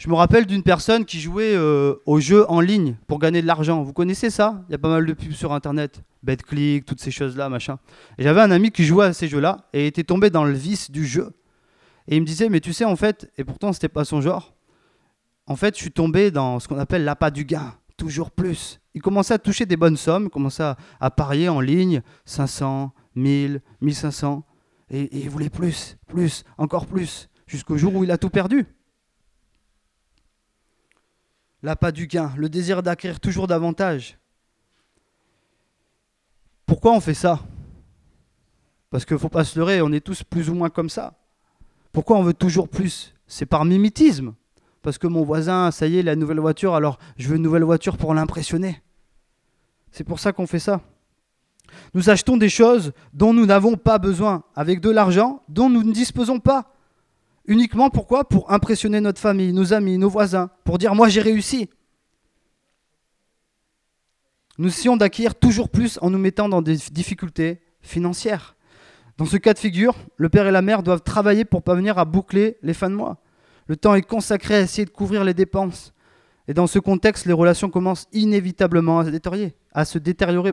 Je 0.00 0.08
me 0.08 0.14
rappelle 0.14 0.46
d'une 0.46 0.62
personne 0.62 1.04
qui 1.04 1.20
jouait 1.20 1.54
euh, 1.54 1.96
au 2.06 2.20
jeu 2.20 2.50
en 2.50 2.60
ligne 2.60 2.96
pour 3.06 3.18
gagner 3.18 3.42
de 3.42 3.46
l'argent. 3.46 3.82
Vous 3.82 3.92
connaissez 3.92 4.30
ça? 4.30 4.64
Il 4.66 4.72
y 4.72 4.74
a 4.74 4.78
pas 4.78 4.88
mal 4.88 5.04
de 5.04 5.12
pubs 5.12 5.32
sur 5.32 5.52
Internet. 5.52 6.02
BetClick, 6.22 6.86
toutes 6.86 7.02
ces 7.02 7.10
choses-là, 7.10 7.50
machin. 7.50 7.78
J'avais 8.18 8.40
un 8.40 8.50
ami 8.50 8.70
qui 8.70 8.84
jouait 8.84 9.04
à 9.04 9.12
ces 9.12 9.28
jeux-là 9.28 9.68
et 9.74 9.86
était 9.86 10.02
tombé 10.02 10.30
dans 10.30 10.44
le 10.44 10.54
vice 10.54 10.90
du 10.90 11.04
jeu. 11.06 11.32
Et 12.08 12.16
il 12.16 12.22
me 12.22 12.26
disait, 12.26 12.48
mais 12.48 12.60
tu 12.60 12.72
sais, 12.72 12.86
en 12.86 12.96
fait, 12.96 13.30
et 13.36 13.44
pourtant, 13.44 13.74
c'était 13.74 13.90
pas 13.90 14.06
son 14.06 14.22
genre, 14.22 14.54
en 15.46 15.54
fait, 15.54 15.76
je 15.76 15.82
suis 15.82 15.92
tombé 15.92 16.30
dans 16.30 16.60
ce 16.60 16.68
qu'on 16.68 16.78
appelle 16.78 17.04
l'appât 17.04 17.30
du 17.30 17.44
gain 17.44 17.74
toujours 17.98 18.30
plus. 18.30 18.80
Il 18.94 19.02
commençait 19.02 19.34
à 19.34 19.38
toucher 19.38 19.66
des 19.66 19.76
bonnes 19.76 19.98
sommes, 19.98 20.24
il 20.24 20.30
commençait 20.30 20.72
à, 20.98 21.10
parier 21.10 21.50
en 21.50 21.60
ligne, 21.60 22.00
500, 22.24 22.94
1000, 23.16 23.60
1500, 23.82 24.46
et, 24.88 25.02
et 25.02 25.18
il 25.18 25.28
voulait 25.28 25.50
plus, 25.50 25.98
plus, 26.06 26.44
encore 26.56 26.86
plus, 26.86 27.28
jusqu'au 27.46 27.76
jour 27.76 27.94
où 27.94 28.02
il 28.02 28.10
a 28.10 28.16
tout 28.16 28.30
perdu. 28.30 28.66
L'appât 31.62 31.92
du 31.92 32.06
gain, 32.06 32.32
le 32.36 32.48
désir 32.48 32.82
d'acquérir 32.82 33.20
toujours 33.20 33.46
davantage. 33.46 34.18
Pourquoi 36.66 36.92
on 36.92 37.00
fait 37.00 37.14
ça? 37.14 37.40
Parce 38.90 39.04
qu'il 39.04 39.14
ne 39.14 39.20
faut 39.20 39.28
pas 39.28 39.44
se 39.44 39.58
leurrer, 39.58 39.82
on 39.82 39.92
est 39.92 40.04
tous 40.04 40.22
plus 40.22 40.50
ou 40.50 40.54
moins 40.54 40.70
comme 40.70 40.88
ça. 40.88 41.14
Pourquoi 41.92 42.16
on 42.16 42.22
veut 42.22 42.34
toujours 42.34 42.68
plus? 42.68 43.14
C'est 43.26 43.46
par 43.46 43.64
mimétisme 43.64 44.34
parce 44.82 44.98
que 44.98 45.06
mon 45.06 45.24
voisin, 45.24 45.70
ça 45.70 45.86
y 45.86 45.98
est, 45.98 46.02
la 46.02 46.16
nouvelle 46.16 46.40
voiture, 46.40 46.74
alors 46.74 46.98
je 47.16 47.28
veux 47.28 47.36
une 47.36 47.42
nouvelle 47.42 47.64
voiture 47.64 47.98
pour 47.98 48.14
l'impressionner. 48.14 48.82
C'est 49.92 50.04
pour 50.04 50.20
ça 50.20 50.32
qu'on 50.32 50.46
fait 50.46 50.58
ça. 50.58 50.80
Nous 51.94 52.10
achetons 52.10 52.36
des 52.36 52.48
choses 52.48 52.92
dont 53.12 53.32
nous 53.32 53.46
n'avons 53.46 53.76
pas 53.76 53.98
besoin, 53.98 54.42
avec 54.54 54.80
de 54.80 54.90
l'argent 54.90 55.42
dont 55.48 55.68
nous 55.68 55.82
ne 55.82 55.92
disposons 55.92 56.40
pas. 56.40 56.74
Uniquement 57.46 57.90
pourquoi 57.90 58.28
Pour 58.28 58.50
impressionner 58.50 59.00
notre 59.00 59.20
famille, 59.20 59.52
nos 59.52 59.72
amis, 59.72 59.98
nos 59.98 60.10
voisins, 60.10 60.50
pour 60.64 60.78
dire 60.78 60.94
moi 60.94 61.08
j'ai 61.08 61.20
réussi. 61.20 61.68
Nous 64.58 64.68
essayons 64.68 64.96
d'acquérir 64.96 65.34
toujours 65.34 65.70
plus 65.70 65.98
en 66.02 66.10
nous 66.10 66.18
mettant 66.18 66.48
dans 66.48 66.60
des 66.62 66.76
difficultés 66.76 67.62
financières. 67.80 68.56
Dans 69.16 69.24
ce 69.24 69.36
cas 69.36 69.54
de 69.54 69.58
figure, 69.58 69.94
le 70.16 70.28
père 70.28 70.46
et 70.46 70.50
la 70.50 70.62
mère 70.62 70.82
doivent 70.82 71.02
travailler 71.02 71.44
pour 71.44 71.62
parvenir 71.62 71.98
à 71.98 72.04
boucler 72.04 72.58
les 72.62 72.74
fins 72.74 72.90
de 72.90 72.94
mois. 72.94 73.22
Le 73.68 73.76
temps 73.76 73.94
est 73.94 74.02
consacré 74.02 74.56
à 74.56 74.60
essayer 74.60 74.84
de 74.84 74.90
couvrir 74.90 75.24
les 75.24 75.34
dépenses. 75.34 75.92
Et 76.48 76.54
dans 76.54 76.66
ce 76.66 76.78
contexte, 76.78 77.26
les 77.26 77.32
relations 77.32 77.70
commencent 77.70 78.08
inévitablement 78.12 78.98
à 78.98 79.84
se 79.84 79.98
détériorer. 79.98 80.52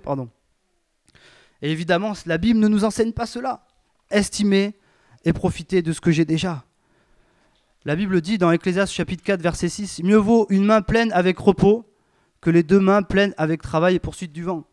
Et 1.62 1.72
évidemment, 1.72 2.14
la 2.26 2.38
Bible 2.38 2.60
ne 2.60 2.68
nous 2.68 2.84
enseigne 2.84 3.14
pas 3.14 3.26
cela. 3.26 3.66
Estimer 4.12 4.76
et 5.26 5.34
profiter 5.34 5.82
de 5.82 5.92
ce 5.92 6.00
que 6.00 6.12
j'ai 6.12 6.26
déjà. 6.26 6.67
La 7.88 7.96
Bible 7.96 8.20
dit 8.20 8.38
dans 8.38 8.52
Ecclésiaste 8.52 8.92
chapitre 8.92 9.24
4 9.24 9.42
verset 9.42 9.70
6, 9.70 10.04
Mieux 10.04 10.18
vaut 10.18 10.46
une 10.50 10.66
main 10.66 10.82
pleine 10.82 11.10
avec 11.14 11.40
repos 11.40 11.86
que 12.42 12.50
les 12.50 12.62
deux 12.62 12.82
mains 12.82 13.02
pleines 13.02 13.34
avec 13.38 13.62
travail 13.62 13.96
et 13.96 14.00
poursuite 14.00 14.34
du 14.34 14.44
vent. 14.44 14.66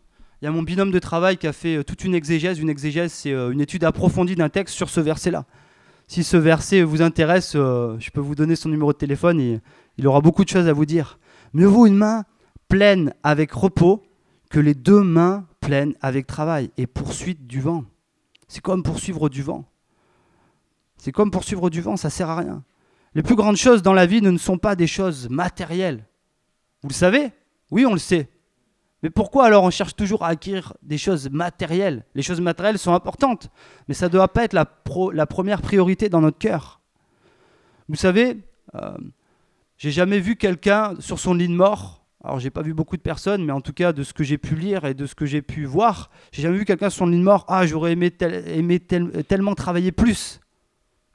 Il 0.42 0.46
y 0.46 0.48
a 0.48 0.50
mon 0.50 0.64
binôme 0.64 0.90
de 0.90 0.98
travail 0.98 1.36
qui 1.36 1.46
a 1.46 1.52
fait 1.52 1.76
euh, 1.76 1.84
toute 1.84 2.02
une 2.02 2.12
exégèse. 2.12 2.58
Une 2.58 2.68
exégèse, 2.68 3.12
c'est 3.12 3.30
euh, 3.30 3.52
une 3.52 3.60
étude 3.60 3.84
approfondie 3.84 4.34
d'un 4.34 4.48
texte 4.48 4.74
sur 4.74 4.90
ce 4.90 4.98
verset-là. 4.98 5.46
Si 6.08 6.24
ce 6.24 6.36
verset 6.36 6.82
vous 6.82 7.02
intéresse, 7.02 7.52
euh, 7.54 7.96
je 8.00 8.10
peux 8.10 8.20
vous 8.20 8.34
donner 8.34 8.56
son 8.56 8.68
numéro 8.68 8.92
de 8.92 8.98
téléphone 8.98 9.38
et 9.38 9.60
il 9.96 10.08
aura 10.08 10.20
beaucoup 10.20 10.42
de 10.42 10.48
choses 10.48 10.66
à 10.66 10.72
vous 10.72 10.84
dire. 10.84 11.20
Mieux 11.52 11.68
vaut 11.68 11.86
une 11.86 11.94
main 11.94 12.24
pleine 12.66 13.14
avec 13.22 13.52
repos 13.52 14.02
que 14.50 14.58
les 14.58 14.74
deux 14.74 15.04
mains 15.04 15.46
pleines 15.60 15.94
avec 16.00 16.26
travail 16.26 16.72
et 16.78 16.88
poursuite 16.88 17.46
du 17.46 17.60
vent. 17.60 17.84
C'est 18.48 18.60
comme 18.60 18.82
poursuivre 18.82 19.28
du 19.28 19.42
vent. 19.42 19.66
C'est 20.96 21.12
comme 21.12 21.30
poursuivre 21.30 21.70
du 21.70 21.80
vent, 21.80 21.96
ça 21.96 22.10
sert 22.10 22.28
à 22.28 22.38
rien. 22.38 22.64
Les 23.14 23.22
plus 23.22 23.36
grandes 23.36 23.56
choses 23.56 23.82
dans 23.82 23.92
la 23.92 24.06
vie 24.06 24.20
ne 24.20 24.36
sont 24.36 24.58
pas 24.58 24.74
des 24.74 24.86
choses 24.86 25.28
matérielles. 25.30 26.04
Vous 26.82 26.88
le 26.88 26.94
savez? 26.94 27.30
Oui, 27.70 27.86
on 27.86 27.92
le 27.92 27.98
sait. 27.98 28.28
Mais 29.02 29.10
pourquoi 29.10 29.44
alors 29.44 29.64
on 29.64 29.70
cherche 29.70 29.94
toujours 29.94 30.24
à 30.24 30.28
acquérir 30.28 30.72
des 30.82 30.98
choses 30.98 31.30
matérielles? 31.30 32.04
Les 32.14 32.22
choses 32.22 32.40
matérielles 32.40 32.78
sont 32.78 32.94
importantes, 32.94 33.50
mais 33.86 33.94
ça 33.94 34.06
ne 34.06 34.12
doit 34.12 34.28
pas 34.28 34.44
être 34.44 34.54
la, 34.54 34.64
première 35.26 35.60
priorité 35.60 36.08
dans 36.08 36.22
notre 36.22 36.38
cœur. 36.38 36.80
Vous 37.88 37.96
savez, 37.96 38.38
euh, 38.74 38.96
j'ai 39.76 39.90
jamais 39.90 40.18
vu 40.18 40.36
quelqu'un 40.36 40.94
sur 41.00 41.18
son 41.18 41.34
lit 41.34 41.48
de 41.48 41.52
mort. 41.52 42.06
Alors 42.24 42.40
j'ai 42.40 42.48
pas 42.48 42.62
vu 42.62 42.72
beaucoup 42.72 42.96
de 42.96 43.02
personnes, 43.02 43.44
mais 43.44 43.52
en 43.52 43.60
tout 43.60 43.74
cas 43.74 43.92
de 43.92 44.02
ce 44.02 44.14
que 44.14 44.24
j'ai 44.24 44.38
pu 44.38 44.54
lire 44.56 44.86
et 44.86 44.94
de 44.94 45.04
ce 45.04 45.14
que 45.14 45.26
j'ai 45.26 45.42
pu 45.42 45.66
voir, 45.66 46.10
j'ai 46.32 46.40
jamais 46.40 46.56
vu 46.56 46.64
quelqu'un 46.64 46.88
sur 46.88 47.00
son 47.00 47.06
lit 47.06 47.18
de 47.18 47.22
mort. 47.22 47.44
Ah, 47.48 47.66
j'aurais 47.66 47.92
aimé 47.92 48.80
tellement 48.80 49.54
travailler 49.54 49.92
plus. 49.92 50.40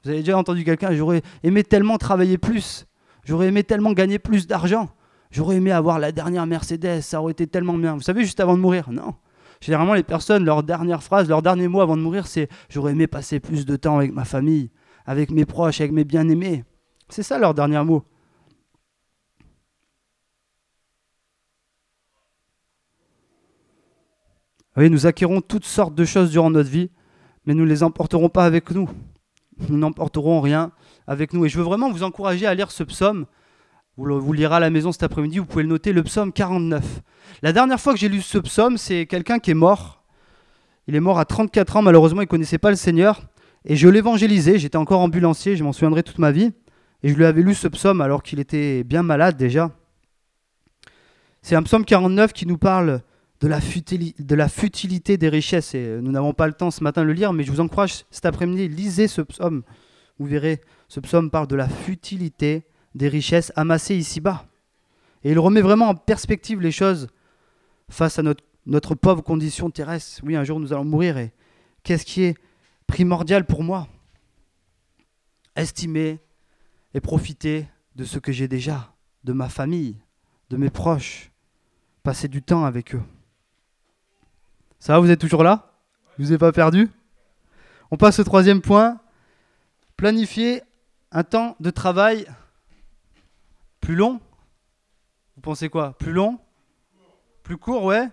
Vous 0.02 0.10
avez 0.10 0.20
déjà 0.20 0.38
entendu 0.38 0.64
quelqu'un 0.64 0.92
J'aurais 0.92 1.22
aimé 1.42 1.62
tellement 1.62 1.98
travailler 1.98 2.38
plus. 2.38 2.86
J'aurais 3.24 3.48
aimé 3.48 3.64
tellement 3.64 3.92
gagner 3.92 4.18
plus 4.18 4.46
d'argent. 4.46 4.88
J'aurais 5.30 5.56
aimé 5.56 5.70
avoir 5.70 5.98
la 5.98 6.10
dernière 6.10 6.46
Mercedes, 6.46 7.02
ça 7.02 7.20
aurait 7.20 7.32
été 7.32 7.46
tellement 7.46 7.74
bien. 7.74 7.94
Vous 7.94 8.00
savez, 8.00 8.22
juste 8.22 8.40
avant 8.40 8.56
de 8.56 8.60
mourir, 8.60 8.90
non. 8.90 9.14
Généralement, 9.60 9.94
les 9.94 10.02
personnes, 10.02 10.44
leur 10.44 10.62
dernière 10.62 11.02
phrase, 11.02 11.28
leur 11.28 11.42
dernier 11.42 11.68
mot 11.68 11.82
avant 11.82 11.96
de 11.96 12.02
mourir, 12.02 12.26
c'est 12.26 12.48
J'aurais 12.68 12.92
aimé 12.92 13.06
passer 13.06 13.38
plus 13.40 13.66
de 13.66 13.76
temps 13.76 13.98
avec 13.98 14.12
ma 14.12 14.24
famille, 14.24 14.70
avec 15.06 15.30
mes 15.30 15.44
proches, 15.44 15.80
avec 15.80 15.92
mes 15.92 16.04
bien-aimés. 16.04 16.64
C'est 17.08 17.22
ça 17.22 17.38
leur 17.38 17.54
dernier 17.54 17.82
mot. 17.84 18.04
Oui, 24.76 24.88
nous 24.88 25.06
acquérons 25.06 25.40
toutes 25.40 25.64
sortes 25.64 25.94
de 25.94 26.04
choses 26.04 26.30
durant 26.30 26.50
notre 26.50 26.70
vie, 26.70 26.90
mais 27.44 27.54
nous 27.54 27.64
ne 27.64 27.68
les 27.68 27.82
emporterons 27.82 28.28
pas 28.28 28.44
avec 28.44 28.70
nous. 28.70 28.88
Nous 29.68 29.78
n'emporterons 29.78 30.40
rien 30.40 30.72
avec 31.06 31.32
nous. 31.32 31.44
Et 31.44 31.48
je 31.48 31.58
veux 31.58 31.64
vraiment 31.64 31.90
vous 31.90 32.02
encourager 32.02 32.46
à 32.46 32.54
lire 32.54 32.70
ce 32.70 32.82
psaume 32.82 33.26
vous 34.00 34.06
le, 34.06 34.32
lirez 34.32 34.54
à 34.54 34.60
la 34.60 34.70
maison 34.70 34.92
cet 34.92 35.02
après-midi, 35.02 35.38
vous 35.38 35.44
pouvez 35.44 35.62
le 35.62 35.68
noter, 35.68 35.92
le 35.92 36.02
psaume 36.02 36.32
49. 36.32 37.02
La 37.42 37.52
dernière 37.52 37.78
fois 37.78 37.92
que 37.92 37.98
j'ai 37.98 38.08
lu 38.08 38.22
ce 38.22 38.38
psaume, 38.38 38.78
c'est 38.78 39.04
quelqu'un 39.04 39.38
qui 39.38 39.50
est 39.50 39.54
mort. 39.54 40.02
Il 40.86 40.96
est 40.96 41.00
mort 41.00 41.18
à 41.18 41.26
34 41.26 41.76
ans, 41.76 41.82
malheureusement, 41.82 42.22
il 42.22 42.24
ne 42.24 42.30
connaissait 42.30 42.56
pas 42.56 42.70
le 42.70 42.76
Seigneur. 42.76 43.20
Et 43.66 43.76
je 43.76 43.88
l'évangélisais, 43.88 44.58
j'étais 44.58 44.78
encore 44.78 45.00
ambulancier, 45.00 45.54
je 45.54 45.64
m'en 45.64 45.74
souviendrai 45.74 46.02
toute 46.02 46.18
ma 46.18 46.30
vie. 46.30 46.52
Et 47.02 47.10
je 47.10 47.14
lui 47.14 47.26
avais 47.26 47.42
lu 47.42 47.54
ce 47.54 47.68
psaume 47.68 48.00
alors 48.00 48.22
qu'il 48.22 48.40
était 48.40 48.84
bien 48.84 49.02
malade 49.02 49.36
déjà. 49.36 49.70
C'est 51.42 51.56
un 51.56 51.62
psaume 51.62 51.84
49 51.84 52.32
qui 52.32 52.46
nous 52.46 52.58
parle 52.58 53.02
de 53.40 53.48
la, 53.48 54.48
futilité 54.48 55.16
des 55.16 55.28
richesses. 55.28 55.74
Et 55.74 55.98
nous 56.00 56.12
n'avons 56.12 56.32
pas 56.32 56.46
le 56.46 56.52
temps 56.52 56.70
ce 56.70 56.84
matin 56.84 57.02
de 57.02 57.06
le 57.06 57.12
lire, 57.12 57.32
mais 57.32 57.44
je 57.44 57.50
vous 57.50 57.60
encourage 57.60 58.04
cet 58.10 58.26
après-midi, 58.26 58.68
lisez 58.68 59.08
ce 59.08 59.22
psaume. 59.22 59.62
Vous 60.18 60.26
verrez, 60.26 60.60
ce 60.88 61.00
psaume 61.00 61.30
parle 61.30 61.46
de 61.46 61.56
la 61.56 61.68
futilité 61.68 62.66
des 62.94 63.08
richesses 63.08 63.52
amassées 63.56 63.96
ici-bas. 63.96 64.46
Et 65.24 65.30
il 65.32 65.38
remet 65.38 65.62
vraiment 65.62 65.88
en 65.88 65.94
perspective 65.94 66.60
les 66.60 66.72
choses 66.72 67.08
face 67.88 68.18
à 68.18 68.22
notre 68.22 68.44
notre 68.66 68.94
pauvre 68.94 69.22
condition 69.22 69.70
terrestre. 69.70 70.20
Oui, 70.24 70.36
un 70.36 70.44
jour 70.44 70.60
nous 70.60 70.72
allons 70.72 70.84
mourir. 70.84 71.18
Et 71.18 71.32
qu'est-ce 71.82 72.04
qui 72.04 72.22
est 72.22 72.36
primordial 72.86 73.44
pour 73.46 73.62
moi? 73.62 73.88
Estimer 75.56 76.20
et 76.94 77.00
profiter 77.00 77.66
de 77.96 78.04
ce 78.04 78.18
que 78.18 78.32
j'ai 78.32 78.48
déjà, 78.48 78.94
de 79.24 79.32
ma 79.32 79.48
famille, 79.48 79.96
de 80.48 80.56
mes 80.56 80.70
proches, 80.70 81.30
passer 82.02 82.28
du 82.28 82.42
temps 82.42 82.64
avec 82.64 82.94
eux. 82.94 83.02
Ça 84.80 84.94
va, 84.94 84.98
vous 84.98 85.10
êtes 85.10 85.20
toujours 85.20 85.44
là? 85.44 85.74
Vous 86.18 86.24
n'avez 86.24 86.38
pas 86.38 86.52
perdu? 86.52 86.90
On 87.90 87.96
passe 87.96 88.18
au 88.18 88.24
troisième 88.24 88.62
point. 88.62 88.98
Planifier 89.96 90.62
un 91.12 91.22
temps 91.22 91.54
de 91.60 91.70
travail 91.70 92.26
plus 93.80 93.94
long. 93.94 94.20
Vous 95.36 95.42
pensez 95.42 95.68
quoi? 95.68 95.96
Plus 95.98 96.12
long? 96.12 96.38
Plus 97.42 97.58
court, 97.58 97.84
ouais 97.84 98.08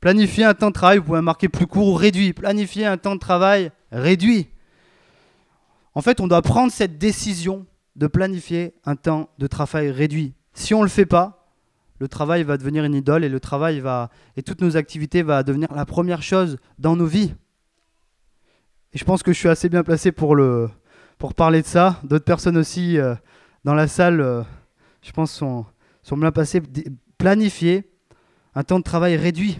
Planifier 0.00 0.44
un 0.44 0.54
temps 0.54 0.68
de 0.68 0.74
travail, 0.74 0.96
vous 0.96 1.04
pouvez 1.04 1.20
marquer 1.20 1.50
plus 1.50 1.66
court 1.66 1.88
ou 1.88 1.94
réduit. 1.94 2.32
Planifier 2.32 2.86
un 2.86 2.96
temps 2.96 3.14
de 3.14 3.20
travail 3.20 3.70
réduit. 3.92 4.48
En 5.94 6.00
fait, 6.00 6.20
on 6.20 6.26
doit 6.26 6.40
prendre 6.40 6.72
cette 6.72 6.96
décision 6.96 7.66
de 7.96 8.06
planifier 8.06 8.72
un 8.86 8.96
temps 8.96 9.28
de 9.36 9.46
travail 9.46 9.90
réduit. 9.90 10.32
Si 10.54 10.72
on 10.72 10.78
ne 10.78 10.84
le 10.84 10.90
fait 10.90 11.04
pas, 11.04 11.39
le 12.00 12.08
travail 12.08 12.42
va 12.42 12.56
devenir 12.56 12.84
une 12.84 12.94
idole 12.94 13.24
et 13.24 13.28
le 13.28 13.38
travail 13.40 13.78
va 13.78 14.10
et 14.36 14.42
toutes 14.42 14.62
nos 14.62 14.76
activités 14.76 15.22
va 15.22 15.42
devenir 15.42 15.72
la 15.74 15.84
première 15.84 16.22
chose 16.22 16.56
dans 16.78 16.96
nos 16.96 17.06
vies. 17.06 17.34
Et 18.92 18.98
je 18.98 19.04
pense 19.04 19.22
que 19.22 19.32
je 19.32 19.38
suis 19.38 19.48
assez 19.48 19.68
bien 19.68 19.84
placé 19.84 20.10
pour 20.10 20.34
le 20.34 20.70
pour 21.18 21.34
parler 21.34 21.60
de 21.60 21.66
ça. 21.66 22.00
D'autres 22.02 22.24
personnes 22.24 22.56
aussi 22.56 22.98
euh, 22.98 23.14
dans 23.64 23.74
la 23.74 23.86
salle, 23.86 24.22
euh, 24.22 24.42
je 25.02 25.12
pense, 25.12 25.30
sont, 25.30 25.66
sont 26.02 26.16
bien 26.16 26.32
placées. 26.32 26.62
Planifier 27.18 27.90
un 28.54 28.64
temps 28.64 28.78
de 28.78 28.84
travail 28.84 29.16
réduit 29.16 29.58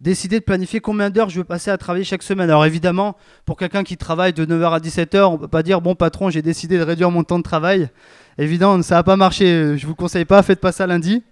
décider 0.00 0.40
de 0.40 0.44
planifier 0.44 0.80
combien 0.80 1.10
d'heures 1.10 1.28
je 1.28 1.38
veux 1.38 1.44
passer 1.44 1.70
à 1.70 1.78
travailler 1.78 2.04
chaque 2.04 2.22
semaine. 2.22 2.48
Alors 2.50 2.64
évidemment, 2.64 3.16
pour 3.44 3.56
quelqu'un 3.56 3.84
qui 3.84 3.96
travaille 3.96 4.32
de 4.32 4.44
9h 4.44 4.72
à 4.72 4.78
17h, 4.78 5.24
on 5.24 5.32
ne 5.32 5.38
peut 5.38 5.48
pas 5.48 5.62
dire 5.62 5.80
bon 5.80 5.94
patron, 5.94 6.30
j'ai 6.30 6.42
décidé 6.42 6.78
de 6.78 6.82
réduire 6.82 7.10
mon 7.10 7.22
temps 7.22 7.38
de 7.38 7.44
travail. 7.44 7.90
Évidemment, 8.38 8.82
ça 8.82 8.96
n'a 8.96 9.02
pas 9.02 9.16
marché. 9.16 9.76
Je 9.76 9.86
vous 9.86 9.94
conseille 9.94 10.24
pas, 10.24 10.42
faites 10.42 10.60
pas 10.60 10.72
ça 10.72 10.86
lundi. 10.86 11.22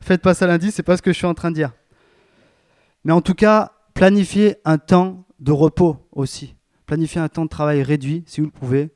Faites 0.00 0.22
pas 0.22 0.34
ça 0.34 0.46
lundi, 0.46 0.70
c'est 0.70 0.82
pas 0.82 0.96
ce 0.96 1.02
que 1.02 1.12
je 1.12 1.16
suis 1.16 1.26
en 1.26 1.34
train 1.34 1.50
de 1.50 1.56
dire. 1.56 1.72
Mais 3.04 3.12
en 3.12 3.20
tout 3.20 3.34
cas, 3.34 3.72
planifiez 3.94 4.56
un 4.64 4.78
temps 4.78 5.24
de 5.40 5.52
repos 5.52 5.96
aussi. 6.12 6.54
Planifiez 6.86 7.20
un 7.20 7.28
temps 7.28 7.44
de 7.44 7.50
travail 7.50 7.82
réduit 7.82 8.22
si 8.26 8.40
vous 8.40 8.46
le 8.46 8.52
pouvez. 8.52 8.90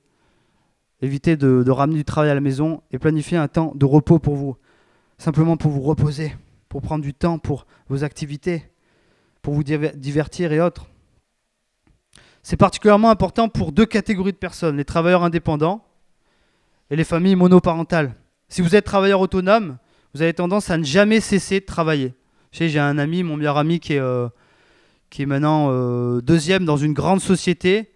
Évitez 1.03 1.37
de, 1.37 1.63
de 1.65 1.71
ramener 1.71 1.97
du 1.97 2.05
travail 2.05 2.31
à 2.31 2.35
la 2.35 2.41
maison 2.41 2.83
et 2.93 2.99
planifiez 2.99 3.37
un 3.37 3.49
temps 3.49 3.73
de 3.75 3.85
repos 3.85 4.19
pour 4.19 4.37
vous. 4.37 4.57
Simplement 5.19 5.57
pour 5.57 5.71
vous 5.71 5.81
reposer, 5.81 6.37
pour 6.69 6.83
prendre 6.83 7.03
du 7.03 7.15
temps 7.15 7.39
pour 7.39 7.67
vos 7.89 8.05
activités 8.05 8.71
pour 9.43 9.55
vous 9.55 9.65
divertir 9.65 10.53
et 10.53 10.61
autres. 10.61 10.87
C'est 12.43 12.57
particulièrement 12.57 13.11
important 13.11 13.49
pour 13.49 13.73
deux 13.73 13.87
catégories 13.87 14.33
de 14.33 14.37
personnes, 14.37 14.77
les 14.77 14.85
travailleurs 14.85 15.25
indépendants 15.25 15.85
et 16.91 16.97
les 16.97 17.05
familles 17.05 17.37
monoparentales. 17.37 18.15
Si 18.49 18.63
vous 18.63 18.75
êtes 18.75 18.85
travailleur 18.85 19.21
autonome, 19.21 19.79
vous 20.15 20.23
avez 20.23 20.35
tendance 20.35 20.71
à 20.71 20.77
ne 20.77 20.85
jamais 20.85 21.21
cesser 21.21 21.61
de 21.61 21.65
travailler. 21.65 22.15
J'ai 22.53 22.79
un 22.81 22.99
ami, 22.99 23.23
mon 23.23 23.37
meilleur 23.37 23.59
ami, 23.59 23.79
qui 23.79 23.95
est, 23.95 24.01
euh, 24.01 24.29
qui 25.09 25.23
est 25.23 25.27
maintenant 25.27 25.69
euh, 25.71 26.21
deuxième 26.21 26.65
dans 26.65 26.77
une 26.77 26.93
grande 26.93 27.21
société 27.21 27.93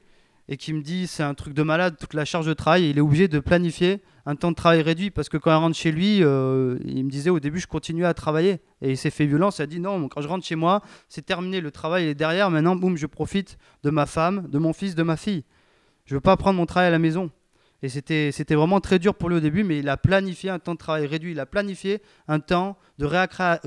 et 0.48 0.56
qui 0.56 0.72
me 0.72 0.82
dit 0.82 1.06
c'est 1.06 1.22
un 1.22 1.34
truc 1.34 1.54
de 1.54 1.62
malade, 1.62 1.96
toute 1.98 2.14
la 2.14 2.24
charge 2.24 2.46
de 2.46 2.52
travail, 2.52 2.90
il 2.90 2.98
est 2.98 3.00
obligé 3.00 3.28
de 3.28 3.40
planifier 3.40 4.00
un 4.26 4.36
temps 4.36 4.50
de 4.50 4.56
travail 4.56 4.82
réduit 4.82 5.10
parce 5.10 5.28
que 5.28 5.36
quand 5.36 5.50
il 5.50 5.56
rentre 5.56 5.76
chez 5.76 5.90
lui, 5.90 6.22
euh, 6.22 6.78
il 6.84 7.04
me 7.04 7.10
disait 7.10 7.30
au 7.30 7.40
début 7.40 7.60
je 7.60 7.66
continuais 7.66 8.06
à 8.06 8.14
travailler 8.14 8.60
et 8.80 8.90
il 8.90 8.96
s'est 8.96 9.10
fait 9.10 9.26
violence. 9.26 9.58
Il 9.58 9.62
a 9.62 9.66
dit 9.66 9.80
non, 9.80 10.08
quand 10.08 10.20
je 10.20 10.28
rentre 10.28 10.44
chez 10.44 10.56
moi, 10.56 10.82
c'est 11.08 11.24
terminé, 11.26 11.60
le 11.60 11.70
travail 11.70 12.06
est 12.06 12.14
derrière. 12.14 12.50
Maintenant, 12.50 12.76
boum, 12.76 12.96
je 12.96 13.06
profite 13.06 13.58
de 13.82 13.90
ma 13.90 14.06
femme, 14.06 14.48
de 14.48 14.58
mon 14.58 14.72
fils, 14.72 14.94
de 14.94 15.02
ma 15.02 15.16
fille. 15.16 15.44
Je 16.06 16.14
veux 16.14 16.20
pas 16.20 16.36
prendre 16.36 16.56
mon 16.56 16.66
travail 16.66 16.88
à 16.88 16.92
la 16.92 16.98
maison. 16.98 17.30
Et 17.84 17.90
c'était, 17.90 18.54
vraiment 18.54 18.80
très 18.80 18.98
dur 18.98 19.14
pour 19.14 19.28
lui 19.28 19.36
au 19.36 19.40
début, 19.40 19.62
mais 19.62 19.78
il 19.80 19.90
a 19.90 19.98
planifié 19.98 20.48
un 20.48 20.58
temps 20.58 20.72
de 20.72 20.78
travail 20.78 21.04
réduit. 21.04 21.32
Il 21.32 21.38
a 21.38 21.44
planifié 21.44 22.00
un 22.28 22.40
temps 22.40 22.78
de, 22.96 23.06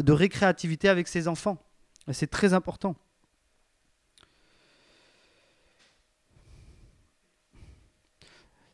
de 0.02 0.12
récréativité 0.12 0.90
avec 0.90 1.08
ses 1.08 1.28
enfants. 1.28 1.64
Et 2.08 2.14
c'est 2.14 2.26
très 2.26 2.56
important. 2.56 2.96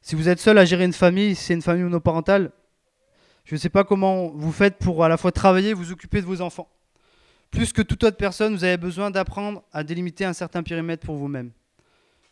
Si 0.01 0.15
vous 0.15 0.29
êtes 0.29 0.39
seul 0.39 0.57
à 0.57 0.63
gérer 0.63 0.85
une 0.85 0.93
famille, 0.93 1.35
si 1.35 1.43
c'est 1.43 1.53
une 1.55 1.61
famille 1.61 1.83
monoparentale, 1.83 2.53
je 3.43 3.55
ne 3.55 3.59
sais 3.59 3.67
pas 3.67 3.83
comment 3.83 4.29
vous 4.29 4.53
faites 4.53 4.77
pour 4.77 5.03
à 5.03 5.09
la 5.09 5.17
fois 5.17 5.33
travailler 5.33 5.71
et 5.71 5.73
vous 5.73 5.91
occuper 5.91 6.21
de 6.21 6.25
vos 6.25 6.39
enfants. 6.39 6.69
Plus 7.51 7.73
que 7.73 7.81
toute 7.81 8.01
autre 8.05 8.15
personne, 8.15 8.55
vous 8.55 8.63
avez 8.63 8.77
besoin 8.77 9.11
d'apprendre 9.11 9.61
à 9.73 9.83
délimiter 9.83 10.23
un 10.23 10.31
certain 10.31 10.63
périmètre 10.63 11.05
pour 11.05 11.17
vous-même. 11.17 11.51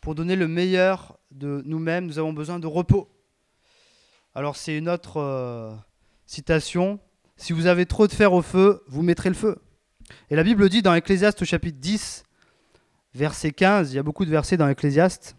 Pour 0.00 0.14
donner 0.14 0.34
le 0.34 0.48
meilleur 0.48 1.18
de 1.34 1.62
nous-mêmes, 1.64 2.06
nous 2.06 2.18
avons 2.18 2.32
besoin 2.32 2.58
de 2.58 2.66
repos. 2.66 3.08
Alors 4.34 4.56
c'est 4.56 4.76
une 4.76 4.88
autre 4.88 5.18
euh, 5.18 5.74
citation. 6.26 6.98
Si 7.36 7.52
vous 7.52 7.66
avez 7.66 7.86
trop 7.86 8.06
de 8.06 8.12
fer 8.12 8.32
au 8.32 8.42
feu, 8.42 8.82
vous 8.88 9.02
mettrez 9.02 9.28
le 9.28 9.34
feu. 9.34 9.58
Et 10.30 10.36
la 10.36 10.42
Bible 10.42 10.68
dit 10.68 10.82
dans 10.82 10.94
Ecclésiaste 10.94 11.42
au 11.42 11.44
chapitre 11.44 11.78
10, 11.80 12.24
verset 13.14 13.52
15, 13.52 13.92
il 13.92 13.96
y 13.96 13.98
a 13.98 14.02
beaucoup 14.02 14.24
de 14.24 14.30
versets 14.30 14.56
dans 14.56 14.68
Ecclésiaste, 14.68 15.36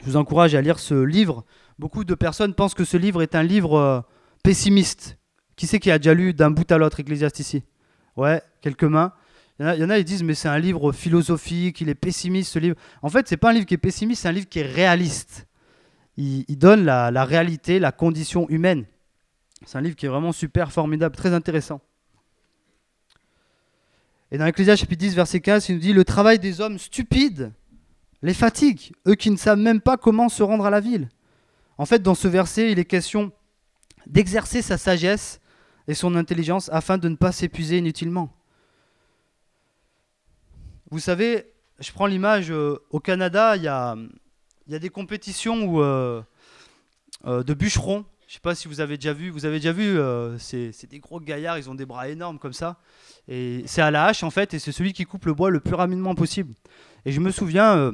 je 0.00 0.10
vous 0.10 0.16
encourage 0.16 0.54
à 0.54 0.60
lire 0.60 0.78
ce 0.78 0.94
livre. 0.94 1.44
Beaucoup 1.78 2.04
de 2.04 2.14
personnes 2.14 2.54
pensent 2.54 2.74
que 2.74 2.84
ce 2.84 2.96
livre 2.96 3.22
est 3.22 3.34
un 3.34 3.42
livre 3.42 3.74
euh, 3.74 4.00
pessimiste. 4.42 5.18
Qui 5.56 5.66
c'est 5.66 5.80
qui 5.80 5.90
a 5.90 5.98
déjà 5.98 6.12
lu 6.12 6.34
d'un 6.34 6.50
bout 6.50 6.70
à 6.70 6.78
l'autre 6.78 7.00
Ecclésiaste 7.00 7.40
ici? 7.40 7.64
Ouais, 8.16 8.42
quelques 8.60 8.84
mains. 8.84 9.12
Il 9.58 9.64
y, 9.64 9.84
en 9.84 9.90
a, 9.90 9.98
qui 9.98 10.04
disent 10.04 10.22
mais 10.22 10.34
c'est 10.34 10.48
un 10.48 10.58
livre 10.58 10.92
philosophique, 10.92 11.80
il 11.80 11.88
est 11.88 11.94
pessimiste 11.94 12.52
ce 12.52 12.58
livre. 12.58 12.76
En 13.00 13.08
fait, 13.08 13.26
c'est 13.26 13.38
pas 13.38 13.50
un 13.50 13.52
livre 13.54 13.64
qui 13.64 13.74
est 13.74 13.78
pessimiste, 13.78 14.22
c'est 14.22 14.28
un 14.28 14.32
livre 14.32 14.48
qui 14.48 14.58
est 14.58 14.66
réaliste. 14.66 15.46
Il, 16.18 16.44
donne 16.56 16.84
la, 16.84 17.24
réalité, 17.24 17.78
la 17.78 17.92
condition 17.92 18.48
humaine. 18.48 18.84
C'est 19.64 19.78
un 19.78 19.80
livre 19.80 19.96
qui 19.96 20.06
est 20.06 20.08
vraiment 20.08 20.32
super, 20.32 20.72
formidable, 20.72 21.14
très 21.14 21.32
intéressant. 21.32 21.80
Et 24.30 24.38
dans 24.38 24.46
Ecclésiaste 24.46 24.80
chapitre 24.80 25.00
10, 25.00 25.14
verset 25.14 25.40
15, 25.40 25.68
il 25.68 25.74
nous 25.76 25.80
dit 25.80 25.92
Le 25.92 26.04
travail 26.04 26.38
des 26.38 26.60
hommes 26.60 26.78
stupides 26.78 27.52
les 28.22 28.34
fatigues, 28.34 28.92
eux 29.06 29.14
qui 29.14 29.30
ne 29.30 29.36
savent 29.36 29.58
même 29.58 29.80
pas 29.80 29.96
comment 29.96 30.28
se 30.28 30.42
rendre 30.42 30.66
à 30.66 30.70
la 30.70 30.80
ville. 30.80 31.08
En 31.78 31.86
fait, 31.86 32.02
dans 32.02 32.14
ce 32.14 32.28
verset, 32.28 32.72
il 32.72 32.78
est 32.78 32.84
question 32.84 33.30
d'exercer 34.06 34.62
sa 34.62 34.78
sagesse 34.78 35.40
et 35.86 35.94
son 35.94 36.16
intelligence 36.16 36.68
afin 36.72 36.98
de 36.98 37.08
ne 37.08 37.16
pas 37.16 37.32
s'épuiser 37.32 37.78
inutilement. 37.78 38.32
Vous 40.90 41.00
savez, 41.00 41.52
je 41.80 41.90
prends 41.90 42.06
l'image, 42.06 42.52
euh, 42.52 42.78
au 42.90 43.00
Canada, 43.00 43.56
il 43.56 43.62
y 43.64 43.68
a, 43.68 43.96
des 44.66 44.88
compétitions 44.88 45.82
euh, 45.82 46.22
euh, 47.26 47.42
de 47.42 47.54
bûcherons. 47.54 48.04
Je 48.28 48.32
ne 48.32 48.34
sais 48.34 48.40
pas 48.40 48.54
si 48.54 48.68
vous 48.68 48.80
avez 48.80 48.96
déjà 48.96 49.12
vu. 49.12 49.30
Vous 49.30 49.46
avez 49.46 49.58
déjà 49.58 49.72
vu, 49.72 49.98
c'est 50.38 50.88
des 50.88 51.00
gros 51.00 51.20
gaillards, 51.20 51.58
ils 51.58 51.68
ont 51.70 51.74
des 51.74 51.86
bras 51.86 52.08
énormes 52.08 52.38
comme 52.38 52.52
ça. 52.52 52.76
Et 53.28 53.64
c'est 53.66 53.82
à 53.82 53.90
la 53.90 54.06
hache 54.06 54.22
en 54.22 54.30
fait, 54.30 54.54
et 54.54 54.58
c'est 54.58 54.72
celui 54.72 54.92
qui 54.92 55.04
coupe 55.04 55.26
le 55.26 55.34
bois 55.34 55.50
le 55.50 55.60
plus 55.60 55.74
rapidement 55.74 56.14
possible. 56.14 56.54
Et 57.04 57.12
je 57.12 57.20
me 57.20 57.30
souviens, 57.30 57.92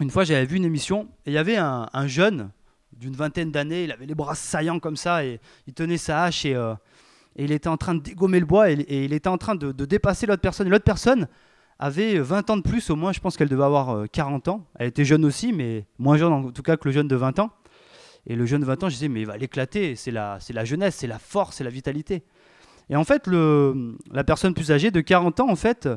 une 0.00 0.10
fois 0.10 0.24
j'avais 0.24 0.46
vu 0.46 0.56
une 0.56 0.64
émission, 0.64 1.08
et 1.26 1.30
il 1.30 1.34
y 1.34 1.38
avait 1.38 1.56
un, 1.56 2.06
jeune 2.06 2.50
d'une 2.92 3.14
vingtaine 3.14 3.52
d'années, 3.52 3.84
il 3.84 3.92
avait 3.92 4.06
les 4.06 4.16
bras 4.16 4.34
saillants 4.34 4.80
comme 4.80 4.96
ça, 4.96 5.24
et 5.24 5.40
il 5.68 5.74
tenait 5.74 5.96
sa 5.96 6.24
hache, 6.24 6.44
et, 6.44 6.56
il 7.36 7.52
était 7.52 7.68
en 7.68 7.76
train 7.76 7.94
de 7.94 8.00
dégommer 8.00 8.40
le 8.40 8.46
bois, 8.46 8.70
et, 8.70 9.04
il 9.04 9.12
était 9.12 9.28
en 9.28 9.38
train 9.38 9.54
de, 9.54 9.70
dépasser 9.84 10.26
l'autre 10.26 10.42
personne. 10.42 10.66
Et 10.66 10.70
l'autre 10.70 10.84
personne 10.84 11.28
avait 11.82 12.18
20 12.20 12.50
ans 12.50 12.56
de 12.56 12.62
plus 12.62 12.90
au 12.90 12.96
moins, 12.96 13.12
je 13.12 13.18
pense 13.18 13.36
qu'elle 13.36 13.48
devait 13.48 13.64
avoir 13.64 14.08
40 14.08 14.46
euh, 14.46 14.50
ans. 14.52 14.66
Elle 14.78 14.86
était 14.86 15.04
jeune 15.04 15.24
aussi, 15.24 15.52
mais 15.52 15.86
moins 15.98 16.16
jeune 16.16 16.32
en 16.32 16.52
tout 16.52 16.62
cas 16.62 16.76
que 16.76 16.86
le 16.88 16.92
jeune 16.92 17.08
de 17.08 17.16
20 17.16 17.40
ans. 17.40 17.50
Et 18.26 18.36
le 18.36 18.46
jeune 18.46 18.60
de 18.60 18.66
20 18.66 18.84
ans, 18.84 18.88
je 18.88 18.94
disais, 18.94 19.08
mais 19.08 19.22
il 19.22 19.26
va 19.26 19.36
l'éclater, 19.36 19.96
c'est 19.96 20.12
la, 20.12 20.38
la 20.50 20.64
jeunesse, 20.64 20.94
c'est 20.96 21.08
la 21.08 21.18
force, 21.18 21.56
c'est 21.56 21.64
la 21.64 21.70
vitalité. 21.70 22.22
Et 22.88 22.94
en 22.94 23.02
fait, 23.02 23.26
le, 23.26 23.96
la 24.12 24.22
personne 24.22 24.54
plus 24.54 24.70
âgée 24.70 24.92
de 24.92 25.00
40 25.00 25.40
ans, 25.40 25.50
en 25.50 25.56
fait, 25.56 25.88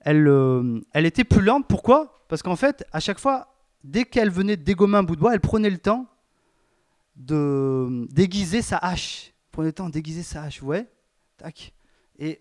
elle, 0.00 0.26
euh, 0.26 0.80
elle 0.94 1.04
était 1.04 1.24
plus 1.24 1.42
lente. 1.42 1.66
Pourquoi? 1.68 2.24
Parce 2.28 2.42
qu'en 2.42 2.56
fait, 2.56 2.86
à 2.90 3.00
chaque 3.00 3.18
fois, 3.18 3.54
dès 3.84 4.06
qu'elle 4.06 4.30
venait 4.30 4.56
de 4.56 4.62
dégommer 4.62 4.96
un 4.96 5.02
bout 5.02 5.16
de 5.16 5.20
bois, 5.20 5.34
elle 5.34 5.40
prenait 5.40 5.68
le 5.68 5.78
temps 5.78 6.06
de 7.16 8.06
déguiser 8.10 8.62
sa 8.62 8.78
hache. 8.78 9.34
prenait 9.52 9.68
le 9.68 9.74
temps 9.74 9.88
de 9.88 9.92
déguiser 9.92 10.22
sa 10.22 10.44
hache, 10.44 10.62
ouais 10.62 10.88
Tac. 11.36 11.74
Et, 12.18 12.40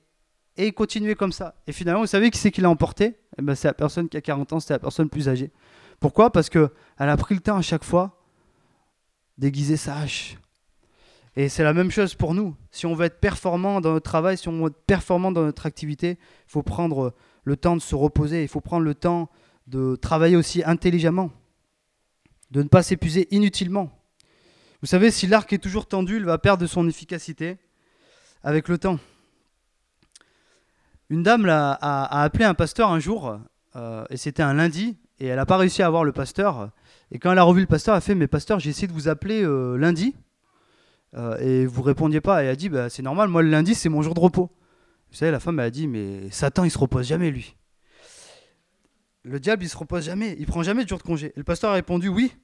et 0.60 0.72
continuait 0.74 1.16
comme 1.16 1.32
ça. 1.32 1.56
Et 1.68 1.72
finalement, 1.72 2.02
vous 2.02 2.08
savez 2.08 2.30
qui 2.30 2.38
c'est 2.38 2.52
qui 2.52 2.62
l'a 2.62 2.70
emporté? 2.70 3.16
Eh 3.38 3.42
ben, 3.42 3.56
C'est 3.56 3.68
la 3.68 3.74
personne 3.74 4.10
qui 4.10 4.18
a 4.18 4.22
40 4.22 4.54
ans, 4.54 4.60
c'était 4.60 4.74
la 4.74 4.80
personne 4.80 5.10
plus 5.10 5.30
âgée. 5.30 5.52
Pourquoi? 6.00 6.32
Parce 6.32 6.50
qu'elle 6.50 6.70
a 6.98 7.18
pris 7.18 7.36
le 7.36 7.42
temps 7.42 7.58
à 7.58 7.62
chaque 7.62 7.84
fois 7.84 8.22
d'aiguiser 9.38 9.78
sa 9.78 9.98
hache. 9.98 10.38
Et 11.36 11.48
c'est 11.48 11.64
la 11.64 11.74
même 11.74 11.92
chose 11.92 12.16
pour 12.16 12.34
nous. 12.34 12.56
Si 12.72 12.86
on 12.86 12.94
veut 12.94 13.06
être 13.06 13.20
performant 13.20 13.80
dans 13.80 13.94
notre 13.94 14.10
travail, 14.10 14.38
si 14.38 14.50
on 14.50 14.60
veut 14.60 14.68
être 14.68 14.84
performant 14.86 15.32
dans 15.32 15.44
notre 15.44 15.66
activité, 15.66 16.18
il 16.20 16.52
faut 16.52 16.64
prendre 16.64 17.14
le 17.44 17.56
temps 17.56 17.78
de 17.78 17.82
se 17.82 17.96
reposer, 17.96 18.42
il 18.42 18.50
faut 18.50 18.60
prendre 18.62 18.84
le 18.84 18.96
temps 18.96 19.30
de 19.68 19.96
travailler 19.96 20.36
aussi 20.36 20.64
intelligemment, 20.66 21.32
de 22.52 22.64
ne 22.64 22.68
pas 22.68 22.84
s'épuiser 22.84 23.34
inutilement. 23.34 23.90
Vous 24.82 24.88
savez, 24.88 25.12
si 25.12 25.28
l'arc 25.28 25.52
est 25.54 25.60
toujours 25.60 25.88
tendu, 25.88 26.18
il 26.18 26.26
va 26.26 26.38
perdre 26.38 26.66
son 26.66 26.88
efficacité 26.88 27.58
avec 28.44 28.68
le 28.68 28.78
temps. 28.78 29.00
Une 31.10 31.24
dame 31.24 31.48
a, 31.50 32.22
appelé 32.22 32.46
un 32.46 32.54
pasteur 32.54 32.92
un 32.92 33.00
jour, 33.00 33.40
euh, 33.76 34.06
et 34.10 34.18
c'était 34.18 34.44
un 34.44 34.54
lundi, 34.54 34.98
et 35.20 35.28
elle 35.28 35.38
n'a 35.38 35.46
pas 35.46 35.58
réussi 35.58 35.82
à 35.82 35.88
avoir 35.88 36.04
le 36.04 36.12
pasteur. 36.12 36.70
Et 37.12 37.18
quand 37.18 37.32
elle 37.32 37.40
a 37.40 37.44
revu 37.44 37.62
le 37.62 37.68
pasteur, 37.68 37.96
elle 37.96 37.98
a 37.98 38.02
fait 38.02 38.16
Mais 38.16 38.28
pasteur, 38.28 38.60
j'ai 38.60 38.70
essayé 38.70 38.88
de 38.88 38.94
vous 38.94 39.08
appeler 39.08 39.44
euh, 39.44 39.76
lundi, 39.76 40.16
euh, 41.16 41.38
et 41.40 41.66
vous 41.66 41.82
répondiez 41.82 42.22
pas. 42.22 42.44
Et 42.44 42.46
elle 42.46 42.52
a 42.52 42.56
dit 42.56 42.70
bah, 42.70 42.90
C'est 42.90 43.02
normal, 43.02 43.30
moi 43.30 43.42
le 43.42 43.50
lundi, 43.50 43.74
c'est 43.74 43.90
mon 43.90 44.04
jour 44.04 44.14
de 44.14 44.20
repos. 44.20 44.52
Vous 45.10 45.18
savez, 45.18 45.32
la 45.32 45.40
femme 45.40 45.60
elle 45.60 45.66
a 45.66 45.72
dit 45.72 45.88
Mais 45.88 46.30
Satan, 46.30 46.64
il 46.64 46.70
se 46.70 46.78
repose 46.78 47.08
jamais, 47.08 47.32
lui. 47.32 47.56
Le 49.24 49.40
diable, 49.40 49.64
il 49.64 49.70
se 49.70 49.78
repose 49.78 50.06
jamais, 50.06 50.36
il 50.40 50.46
prend 50.46 50.62
jamais 50.62 50.84
de 50.84 50.90
jour 50.90 51.00
de 51.00 51.04
congé. 51.04 51.28
Et 51.28 51.38
le 51.40 51.44
pasteur 51.44 51.72
a 51.72 51.74
répondu 51.74 52.08
Oui. 52.08 52.36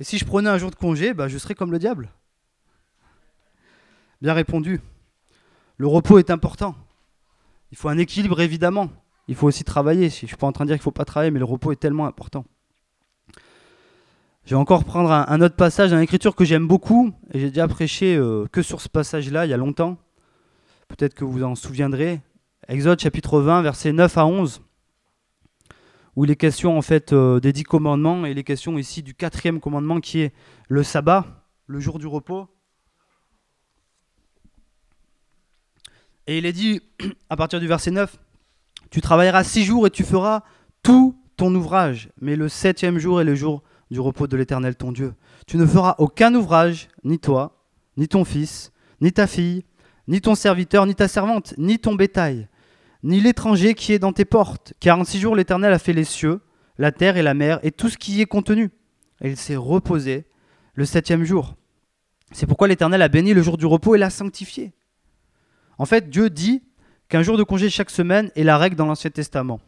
Et 0.00 0.04
si 0.04 0.16
je 0.16 0.24
prenais 0.24 0.48
un 0.48 0.58
jour 0.58 0.70
de 0.70 0.76
congé, 0.76 1.12
bah, 1.12 1.28
je 1.28 1.36
serais 1.36 1.54
comme 1.54 1.72
le 1.72 1.78
diable. 1.78 2.10
Bien 4.22 4.32
répondu. 4.32 4.80
Le 5.76 5.86
repos 5.86 6.18
est 6.18 6.30
important. 6.30 6.74
Il 7.70 7.76
faut 7.76 7.88
un 7.88 7.98
équilibre, 7.98 8.40
évidemment. 8.40 8.88
Il 9.28 9.34
faut 9.34 9.46
aussi 9.46 9.64
travailler. 9.64 10.08
Je 10.08 10.24
ne 10.24 10.28
suis 10.28 10.36
pas 10.36 10.46
en 10.46 10.52
train 10.52 10.64
de 10.64 10.70
dire 10.70 10.76
qu'il 10.76 10.80
ne 10.80 10.84
faut 10.84 10.90
pas 10.90 11.04
travailler, 11.04 11.30
mais 11.30 11.38
le 11.38 11.44
repos 11.44 11.72
est 11.72 11.76
tellement 11.76 12.06
important. 12.06 12.44
Je 14.48 14.54
vais 14.54 14.60
encore 14.60 14.84
prendre 14.84 15.10
un, 15.12 15.40
autre 15.42 15.56
passage 15.56 15.90
dans 15.90 15.98
l'écriture 15.98 16.34
que 16.34 16.46
j'aime 16.46 16.66
beaucoup, 16.66 17.12
et 17.34 17.38
j'ai 17.38 17.48
déjà 17.50 17.68
prêché 17.68 18.16
euh, 18.16 18.46
que 18.50 18.62
sur 18.62 18.80
ce 18.80 18.88
passage-là 18.88 19.44
il 19.44 19.50
y 19.50 19.52
a 19.52 19.58
longtemps. 19.58 19.98
Peut-être 20.88 21.12
que 21.12 21.26
vous 21.26 21.44
en 21.44 21.54
souviendrez. 21.54 22.22
Exode 22.66 22.98
chapitre 22.98 23.40
20, 23.40 23.60
versets 23.60 23.92
9 23.92 24.16
à 24.16 24.24
11, 24.24 24.62
où 26.16 26.24
il 26.24 26.30
est 26.30 26.36
question 26.36 26.78
en 26.78 26.80
fait 26.80 27.12
euh, 27.12 27.40
des 27.40 27.52
dix 27.52 27.64
commandements, 27.64 28.24
et 28.24 28.30
il 28.30 28.38
est 28.38 28.42
question 28.42 28.78
ici 28.78 29.02
du 29.02 29.12
quatrième 29.12 29.60
commandement 29.60 30.00
qui 30.00 30.20
est 30.20 30.32
le 30.68 30.82
sabbat, 30.82 31.26
le 31.66 31.78
jour 31.78 31.98
du 31.98 32.06
repos. 32.06 32.48
Et 36.28 36.36
il 36.36 36.46
est 36.46 36.52
dit, 36.52 36.82
à 37.30 37.36
partir 37.36 37.58
du 37.58 37.66
verset 37.66 37.90
9, 37.90 38.16
Tu 38.90 39.00
travailleras 39.00 39.42
six 39.42 39.64
jours 39.64 39.86
et 39.86 39.90
tu 39.90 40.04
feras 40.04 40.42
tout 40.82 41.16
ton 41.36 41.54
ouvrage, 41.54 42.10
mais 42.20 42.36
le 42.36 42.48
septième 42.48 42.98
jour 42.98 43.20
est 43.20 43.24
le 43.24 43.34
jour 43.34 43.62
du 43.90 43.98
repos 43.98 44.26
de 44.26 44.36
l'Éternel 44.36 44.76
ton 44.76 44.92
Dieu. 44.92 45.14
Tu 45.46 45.56
ne 45.56 45.66
feras 45.66 45.94
aucun 45.98 46.34
ouvrage, 46.34 46.88
ni 47.04 47.18
toi, 47.18 47.64
ni 47.96 48.08
ton 48.08 48.24
fils, 48.24 48.72
ni 49.00 49.12
ta 49.12 49.26
fille, 49.26 49.64
ni 50.06 50.20
ton 50.20 50.34
serviteur, 50.34 50.84
ni 50.84 50.94
ta 50.94 51.08
servante, 51.08 51.54
ni 51.56 51.78
ton 51.78 51.94
bétail, 51.94 52.48
ni 53.02 53.20
l'étranger 53.20 53.74
qui 53.74 53.92
est 53.92 53.98
dans 53.98 54.12
tes 54.12 54.24
portes. 54.24 54.74
Car 54.80 54.98
en 54.98 55.04
six 55.04 55.20
jours 55.20 55.34
l'Éternel 55.34 55.72
a 55.72 55.78
fait 55.78 55.94
les 55.94 56.04
cieux, 56.04 56.40
la 56.76 56.92
terre 56.92 57.16
et 57.16 57.22
la 57.22 57.34
mer, 57.34 57.58
et 57.62 57.70
tout 57.70 57.88
ce 57.88 57.96
qui 57.96 58.12
y 58.12 58.20
est 58.20 58.26
contenu. 58.26 58.70
Et 59.22 59.30
il 59.30 59.36
s'est 59.36 59.56
reposé 59.56 60.26
le 60.74 60.84
septième 60.84 61.24
jour. 61.24 61.54
C'est 62.32 62.46
pourquoi 62.46 62.68
l'Éternel 62.68 63.00
a 63.00 63.08
béni 63.08 63.32
le 63.32 63.42
jour 63.42 63.56
du 63.56 63.64
repos 63.64 63.94
et 63.94 63.98
l'a 63.98 64.10
sanctifié. 64.10 64.72
En 65.78 65.86
fait, 65.86 66.10
Dieu 66.10 66.28
dit 66.28 66.62
qu'un 67.08 67.22
jour 67.22 67.38
de 67.38 67.42
congé 67.42 67.70
chaque 67.70 67.90
semaine 67.90 68.30
est 68.36 68.44
la 68.44 68.58
règle 68.58 68.76
dans 68.76 68.86
l'Ancien 68.86 69.10
Testament. 69.10 69.60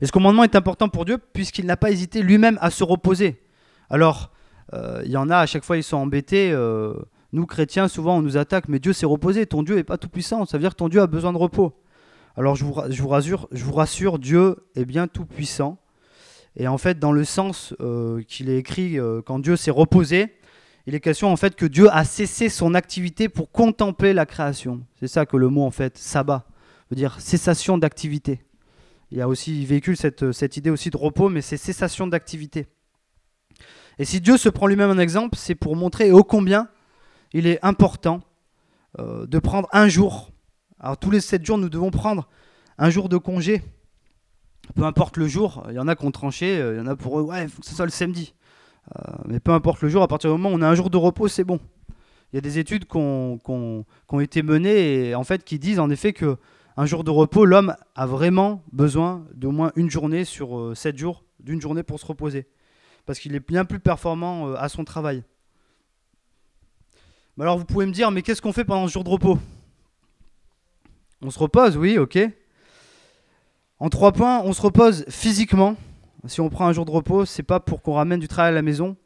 Et 0.00 0.06
ce 0.06 0.12
commandement 0.12 0.44
est 0.44 0.54
important 0.54 0.88
pour 0.88 1.04
Dieu 1.04 1.18
puisqu'il 1.18 1.66
n'a 1.66 1.76
pas 1.76 1.90
hésité 1.90 2.22
lui-même 2.22 2.58
à 2.60 2.70
se 2.70 2.84
reposer. 2.84 3.42
Alors, 3.90 4.32
euh, 4.74 5.02
il 5.04 5.10
y 5.10 5.16
en 5.16 5.30
a, 5.30 5.38
à 5.38 5.46
chaque 5.46 5.64
fois, 5.64 5.76
ils 5.76 5.82
sont 5.82 5.96
embêtés. 5.96 6.50
Euh, 6.52 6.94
nous, 7.32 7.46
chrétiens, 7.46 7.88
souvent, 7.88 8.16
on 8.16 8.22
nous 8.22 8.36
attaque, 8.36 8.68
mais 8.68 8.78
Dieu 8.78 8.92
s'est 8.92 9.06
reposé. 9.06 9.46
Ton 9.46 9.62
Dieu 9.62 9.76
n'est 9.76 9.84
pas 9.84 9.98
tout 9.98 10.08
puissant. 10.08 10.44
Ça 10.44 10.56
veut 10.56 10.62
dire 10.62 10.70
que 10.70 10.76
ton 10.76 10.88
Dieu 10.88 11.00
a 11.00 11.06
besoin 11.06 11.32
de 11.32 11.38
repos. 11.38 11.74
Alors, 12.36 12.54
je 12.54 12.64
vous, 12.64 12.72
rassure, 13.08 13.48
je 13.50 13.64
vous 13.64 13.72
rassure, 13.72 14.18
Dieu 14.18 14.56
est 14.74 14.84
bien 14.84 15.08
tout 15.08 15.24
puissant. 15.24 15.78
Et 16.54 16.68
en 16.68 16.78
fait, 16.78 16.98
dans 16.98 17.12
le 17.12 17.24
sens 17.24 17.74
euh, 17.80 18.22
qu'il 18.22 18.50
est 18.50 18.58
écrit, 18.58 18.98
quand 19.24 19.38
Dieu 19.38 19.56
s'est 19.56 19.70
reposé, 19.70 20.34
il 20.86 20.94
est 20.94 21.00
question 21.00 21.32
en 21.32 21.36
fait 21.36 21.56
que 21.56 21.66
Dieu 21.66 21.88
a 21.90 22.04
cessé 22.04 22.48
son 22.48 22.74
activité 22.74 23.28
pour 23.28 23.50
contempler 23.50 24.12
la 24.12 24.24
création. 24.24 24.82
C'est 25.00 25.08
ça 25.08 25.26
que 25.26 25.36
le 25.36 25.48
mot 25.48 25.64
en 25.64 25.72
fait 25.72 25.98
sabbat 25.98 26.46
veut 26.90 26.96
dire 26.96 27.20
cessation 27.20 27.76
d'activité. 27.76 28.44
Il 29.10 29.18
y 29.18 29.20
a 29.20 29.28
aussi 29.28 29.60
il 29.60 29.66
véhicule 29.66 29.96
cette, 29.96 30.56
idée 30.56 30.70
aussi 30.70 30.90
de 30.90 30.96
repos, 30.96 31.28
mais 31.28 31.42
c'est 31.42 31.56
cessation 31.56 32.06
d'activité. 32.06 32.66
Et 33.98 34.04
si 34.04 34.20
Dieu 34.20 34.36
se 34.36 34.48
prend 34.48 34.66
lui-même 34.68 34.90
un 34.90 34.98
exemple, 34.98 35.36
c'est 35.36 35.54
pour 35.54 35.74
montrer 35.74 36.12
ô 36.12 36.22
combien 36.22 36.68
il 37.32 37.48
est 37.48 37.58
important 37.64 38.20
euh, 39.00 39.26
de 39.26 39.38
prendre 39.40 39.68
un 39.72 39.88
jour. 39.88 40.30
Alors 40.78 40.98
tous 40.98 41.10
les 41.10 41.20
sept 41.20 41.44
jours, 41.44 41.58
nous 41.58 41.68
devons 41.68 41.90
prendre 41.90 42.28
un 42.78 42.90
jour 42.90 43.08
de 43.08 43.16
congé. 43.16 43.62
Peu 44.74 44.84
importe 44.84 45.16
le 45.16 45.26
jour, 45.26 45.64
il 45.68 45.74
y 45.74 45.78
en 45.78 45.88
a 45.88 45.96
qui 45.96 46.04
ont 46.04 46.10
tranché, 46.10 46.60
euh, 46.60 46.74
il 46.74 46.78
y 46.78 46.80
en 46.80 46.86
a 46.86 46.96
pour 46.96 47.18
eux, 47.18 47.22
ouais, 47.22 47.44
il 47.44 47.48
faut 47.48 47.60
que 47.60 47.66
ce 47.66 47.74
soit 47.74 47.86
le 47.86 47.90
samedi. 47.90 48.34
Euh, 48.94 49.12
mais 49.26 49.40
peu 49.40 49.52
importe 49.52 49.82
le 49.82 49.88
jour, 49.88 50.02
à 50.02 50.08
partir 50.08 50.30
du 50.30 50.40
moment 50.40 50.54
où 50.54 50.58
on 50.58 50.62
a 50.62 50.68
un 50.68 50.74
jour 50.74 50.90
de 50.90 50.96
repos, 50.96 51.28
c'est 51.28 51.44
bon. 51.44 51.60
Il 52.32 52.36
y 52.36 52.38
a 52.38 52.40
des 52.40 52.58
études 52.58 52.86
qui 52.86 52.96
ont, 52.96 53.84
été 54.20 54.42
menées 54.42 55.08
et 55.08 55.14
en 55.14 55.24
fait 55.24 55.44
qui 55.44 55.58
disent 55.58 55.78
en 55.78 55.90
effet 55.90 56.12
que 56.12 56.36
un 56.76 56.84
jour 56.84 57.04
de 57.04 57.10
repos, 57.10 57.46
l'homme 57.46 57.74
a 57.94 58.06
vraiment 58.06 58.62
besoin 58.70 59.24
d'au 59.34 59.50
moins 59.50 59.72
une 59.76 59.88
journée 59.88 60.24
sur 60.24 60.58
euh, 60.58 60.74
sept 60.74 60.98
jours, 60.98 61.24
d'une 61.40 61.60
journée 61.60 61.82
pour 61.82 61.98
se 61.98 62.04
reposer. 62.04 62.46
Parce 63.06 63.18
qu'il 63.18 63.34
est 63.34 63.46
bien 63.46 63.64
plus 63.64 63.78
performant 63.78 64.48
euh, 64.48 64.56
à 64.58 64.68
son 64.68 64.84
travail. 64.84 65.24
alors 67.40 67.56
vous 67.56 67.64
pouvez 67.64 67.86
me 67.86 67.92
dire, 67.92 68.10
mais 68.10 68.20
qu'est-ce 68.20 68.42
qu'on 68.42 68.52
fait 68.52 68.64
pendant 68.64 68.86
ce 68.88 68.92
jour 68.92 69.04
de 69.04 69.08
repos? 69.08 69.38
On 71.22 71.30
se 71.30 71.38
repose, 71.38 71.78
oui, 71.78 71.96
ok. 71.96 72.18
En 73.78 73.88
trois 73.88 74.12
points, 74.12 74.42
on 74.44 74.52
se 74.52 74.60
repose 74.60 75.06
physiquement. 75.08 75.76
Si 76.28 76.40
on 76.40 76.48
prend 76.48 76.66
un 76.66 76.72
jour 76.72 76.84
de 76.84 76.90
repos, 76.90 77.24
c'est 77.24 77.42
pas 77.42 77.60
pour 77.60 77.82
qu'on 77.82 77.94
ramène 77.94 78.20
du 78.20 78.28
travail 78.28 78.52
à 78.52 78.54
la 78.54 78.62
maison, 78.62 78.96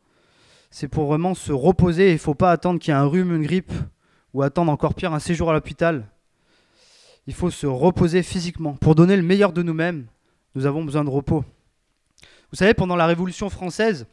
c'est 0.70 0.88
pour 0.88 1.06
vraiment 1.06 1.34
se 1.34 1.52
reposer. 1.52 2.10
Il 2.10 2.14
ne 2.14 2.18
faut 2.18 2.34
pas 2.34 2.52
attendre 2.52 2.78
qu'il 2.78 2.92
y 2.92 2.96
ait 2.96 3.00
un 3.00 3.06
rhume, 3.06 3.34
une 3.34 3.42
grippe, 3.42 3.72
ou 4.32 4.42
attendre 4.42 4.70
encore 4.70 4.94
pire 4.94 5.12
un 5.12 5.18
séjour 5.18 5.50
à 5.50 5.52
l'hôpital. 5.52 6.06
Il 7.26 7.34
faut 7.34 7.50
se 7.50 7.66
reposer 7.66 8.22
physiquement. 8.22 8.74
Pour 8.74 8.94
donner 8.94 9.16
le 9.16 9.22
meilleur 9.22 9.52
de 9.52 9.62
nous-mêmes, 9.62 10.06
nous 10.54 10.66
avons 10.66 10.84
besoin 10.84 11.04
de 11.04 11.10
repos. 11.10 11.44
Vous 12.50 12.56
savez, 12.56 12.74
pendant 12.74 12.96
la 12.96 13.06
Révolution 13.06 13.50
française, 13.50 14.06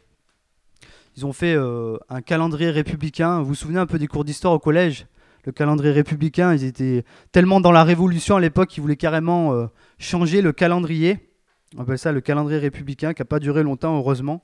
ils 1.15 1.25
ont 1.25 1.33
fait 1.33 1.55
euh, 1.55 1.97
un 2.09 2.21
calendrier 2.21 2.69
républicain. 2.69 3.39
Vous 3.39 3.47
vous 3.47 3.55
souvenez 3.55 3.79
un 3.79 3.87
peu 3.87 3.97
des 3.97 4.07
cours 4.07 4.23
d'histoire 4.23 4.53
au 4.53 4.59
collège? 4.59 5.07
Le 5.45 5.51
calendrier 5.51 5.93
républicain, 5.93 6.53
ils 6.53 6.63
étaient 6.63 7.05
tellement 7.31 7.61
dans 7.61 7.71
la 7.71 7.83
Révolution 7.83 8.35
à 8.35 8.39
l'époque 8.39 8.69
qu'ils 8.69 8.81
voulaient 8.81 8.97
carrément 8.97 9.53
euh, 9.53 9.67
changer 9.97 10.41
le 10.41 10.51
calendrier. 10.51 11.26
On 11.75 11.81
appelle 11.81 11.99
ça 11.99 12.11
le 12.11 12.21
calendrier 12.21 12.59
républicain, 12.59 13.13
qui 13.13 13.21
n'a 13.21 13.25
pas 13.25 13.39
duré 13.39 13.63
longtemps, 13.63 13.97
heureusement. 13.97 14.41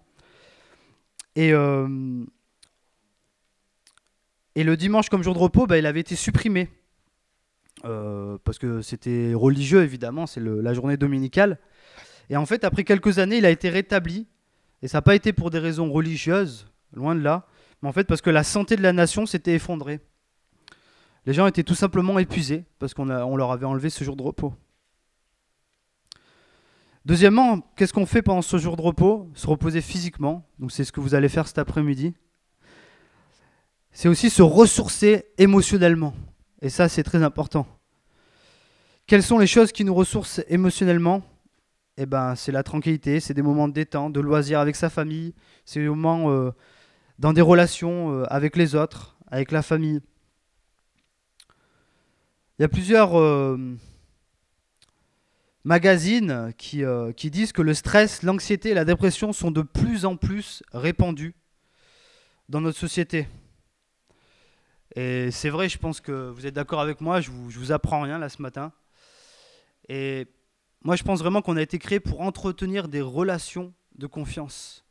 Et, 1.35 1.53
euh, 1.53 2.25
et 4.55 4.63
le 4.63 4.77
dimanche 4.77 5.09
comme 5.09 5.23
jour 5.23 5.33
de 5.33 5.39
repos, 5.39 5.65
bah, 5.65 5.77
il 5.77 5.85
avait 5.85 6.01
été 6.01 6.15
supprimé. 6.15 6.69
Euh, 7.85 8.37
parce 8.43 8.59
que 8.59 8.81
c'était 8.81 9.33
religieux, 9.33 9.83
évidemment, 9.83 10.27
c'est 10.27 10.41
la 10.41 10.73
journée 10.73 10.97
dominicale. 10.97 11.59
Et 12.29 12.37
en 12.37 12.45
fait, 12.45 12.63
après 12.63 12.83
quelques 12.83 13.19
années, 13.19 13.37
il 13.37 13.45
a 13.45 13.49
été 13.49 13.69
rétabli. 13.69 14.27
Et 14.81 14.87
ça 14.87 14.97
n'a 14.97 15.01
pas 15.01 15.15
été 15.15 15.31
pour 15.33 15.49
des 15.49 15.59
raisons 15.59 15.91
religieuses, 15.91 16.67
loin 16.93 17.15
de 17.15 17.21
là, 17.21 17.47
mais 17.81 17.89
en 17.89 17.93
fait 17.93 18.05
parce 18.05 18.21
que 18.21 18.29
la 18.29 18.43
santé 18.43 18.75
de 18.75 18.81
la 18.81 18.91
nation 18.91 19.25
s'était 19.25 19.53
effondrée. 19.53 20.01
Les 21.25 21.33
gens 21.33 21.47
étaient 21.47 21.63
tout 21.63 21.75
simplement 21.75 22.19
épuisés 22.19 22.65
parce 22.79 22.93
qu'on 22.93 23.09
on 23.09 23.37
leur 23.37 23.51
avait 23.53 23.65
enlevé 23.65 23.89
ce 23.89 24.03
jour 24.03 24.17
de 24.17 24.23
repos. 24.23 24.53
Deuxièmement, 27.05 27.59
qu'est-ce 27.75 27.91
qu'on 27.91 28.05
fait 28.05 28.21
pendant 28.21 28.41
ce 28.41 28.57
jour 28.57 28.77
de 28.77 28.81
repos? 28.81 29.29
Se 29.35 29.47
reposer 29.47 29.81
physiquement. 29.81 30.47
Donc 30.59 30.71
c'est 30.71 30.85
ce 30.85 30.91
que 30.91 31.01
vous 31.01 31.15
allez 31.15 31.29
faire 31.29 31.47
cet 31.47 31.57
après-midi. 31.57 32.13
C'est 33.91 34.07
aussi 34.07 34.29
se 34.29 34.41
ressourcer 34.41 35.25
émotionnellement. 35.37 36.13
Et 36.61 36.69
ça, 36.69 36.87
c'est 36.87 37.03
très 37.03 37.21
important. 37.21 37.67
Quelles 39.05 39.21
sont 39.21 39.37
les 39.37 39.47
choses 39.47 39.73
qui 39.73 39.83
nous 39.83 39.93
ressourcent 39.93 40.41
émotionnellement? 40.47 41.21
Eh 41.97 42.05
ben, 42.05 42.35
c'est 42.35 42.51
la 42.51 42.63
tranquillité, 42.63 43.19
c'est 43.19 43.33
des 43.33 43.41
moments 43.41 43.67
de 43.67 43.73
détente, 43.73 44.13
de 44.13 44.19
loisirs 44.19 44.59
avec 44.59 44.75
sa 44.75 44.89
famille, 44.89 45.35
c'est 45.63 45.79
des 45.79 45.89
moments 45.89 46.31
euh, 46.31 46.51
dans 47.19 47.33
des 47.33 47.41
relations 47.41 48.11
euh, 48.11 48.25
avec 48.33 48.55
les 48.55 48.73
autres, 48.73 49.15
avec 49.27 49.51
la 49.51 49.61
famille. 49.61 49.99
Il 52.57 52.63
y 52.63 52.65
a 52.65 52.69
plusieurs 52.69 53.19
euh, 53.19 53.77
magazines 55.63 56.53
qui, 56.57 56.83
euh, 56.83 57.11
qui 57.13 57.31
disent 57.31 57.51
que 57.51 57.61
le 57.61 57.73
stress, 57.73 58.23
l'anxiété 58.23 58.69
et 58.69 58.73
la 58.73 58.85
dépression 58.85 59.33
sont 59.33 59.51
de 59.51 59.61
plus 59.61 60.05
en 60.05 60.17
plus 60.17 60.63
répandus 60.73 61.35
dans 62.49 62.61
notre 62.61 62.77
société. 62.77 63.27
Et 64.95 65.31
c'est 65.31 65.49
vrai, 65.49 65.69
je 65.69 65.77
pense 65.77 66.01
que 66.01 66.29
vous 66.29 66.45
êtes 66.45 66.53
d'accord 66.53 66.81
avec 66.81 67.01
moi, 67.01 67.21
je 67.21 67.31
vous, 67.31 67.49
vous 67.49 67.71
apprends 67.71 68.01
rien 68.01 68.19
là 68.19 68.29
ce 68.29 68.41
matin. 68.41 68.71
Et 69.89 70.27
moi, 70.83 70.95
je 70.95 71.03
pense 71.03 71.19
vraiment 71.19 71.41
qu'on 71.41 71.57
a 71.57 71.61
été 71.61 71.79
créé 71.79 71.99
pour 71.99 72.21
entretenir 72.21 72.87
des 72.87 73.01
relations 73.01 73.73
de 73.95 74.05
confiance. 74.05 74.85